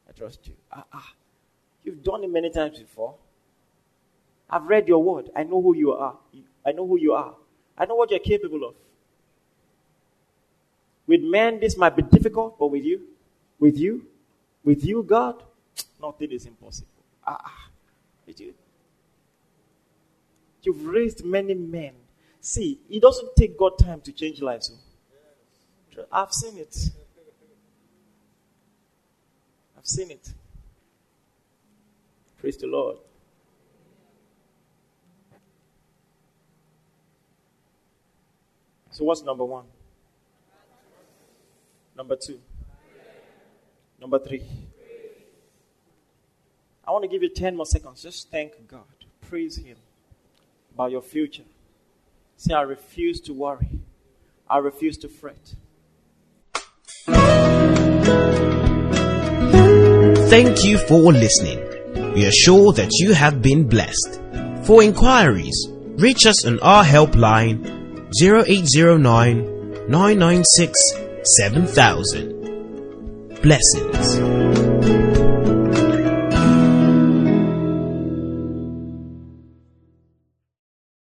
I 0.09 0.13
trust 0.13 0.47
you. 0.47 0.55
Ah, 0.73 0.85
ah. 0.93 1.13
You've 1.85 2.03
done 2.03 2.25
it 2.25 2.31
many 2.31 2.51
times 2.51 2.79
before. 2.79 3.15
I've 4.51 4.65
read 4.65 4.89
your 4.89 5.03
word. 5.03 5.31
I 5.37 5.43
know 5.43 5.61
who 5.61 5.77
you 5.77 5.93
are. 5.93 6.17
I 6.65 6.73
know 6.73 6.87
who 6.87 6.99
you 6.99 7.13
are. 7.13 7.35
I 7.77 7.85
know 7.85 7.95
what 7.95 8.11
you're 8.11 8.21
capable 8.21 8.65
of. 8.65 8.75
With 11.09 11.23
men, 11.23 11.59
this 11.59 11.79
might 11.79 11.97
be 11.97 12.03
difficult, 12.03 12.59
but 12.59 12.67
with 12.67 12.85
you, 12.85 13.01
with 13.59 13.79
you, 13.79 14.07
with 14.63 14.85
you, 14.85 15.03
God, 15.03 15.43
nothing 16.01 16.31
is 16.31 16.45
impossible. 16.45 17.03
Ah. 17.27 17.71
With 18.27 18.39
you. 18.39 18.53
You've 20.63 20.85
raised 20.85 21.25
many 21.25 21.55
men. 21.55 21.95
See, 22.43 22.79
it 22.91 23.01
doesn't 23.01 23.35
take 23.37 23.59
God 23.59 23.79
time 23.79 24.03
to 24.03 24.13
change 24.13 24.43
lives. 24.43 24.71
Oh. 25.99 26.05
I've 26.13 26.33
seen 26.33 26.59
it. 26.59 26.91
I've 29.79 29.87
seen 29.87 30.11
it. 30.11 30.31
Praise 32.39 32.59
the 32.59 32.67
Lord. 32.67 32.99
So, 38.91 39.05
what's 39.05 39.23
number 39.23 39.45
one? 39.47 39.65
Number 41.99 42.15
two. 42.15 42.39
Number 44.01 44.21
three. 44.21 44.45
I 46.87 46.93
want 46.93 47.03
to 47.03 47.09
give 47.09 47.25
you 47.25 47.29
10 47.29 47.57
more 47.57 47.67
seconds. 47.67 48.01
Just 48.01 48.31
thank 48.31 48.53
God. 48.69 48.85
Praise 49.21 49.57
Him 49.57 49.77
about 50.73 50.93
your 50.93 51.03
future. 51.03 51.43
Say, 52.37 52.55
I 52.55 52.61
refuse 52.63 53.21
to 53.23 53.35
worry. 53.35 53.81
I 54.49 54.59
refuse 54.59 54.97
to 54.99 55.09
fret. 55.09 55.55
Thank 60.31 60.65
you 60.65 60.79
for 60.79 61.13
listening. 61.13 61.59
We 62.15 62.27
are 62.27 62.31
sure 62.31 62.73
that 62.75 62.93
you 63.01 63.13
have 63.13 63.43
been 63.43 63.69
blessed. 63.69 64.21
For 64.65 64.85
inquiries, 64.85 65.67
reach 65.97 66.27
us 66.27 66.47
on 66.47 66.61
our 66.61 66.85
helpline 66.85 67.59
0809 68.23 69.89
996 69.89 71.08
7000. 71.37 72.33
Blessings. 73.43 74.38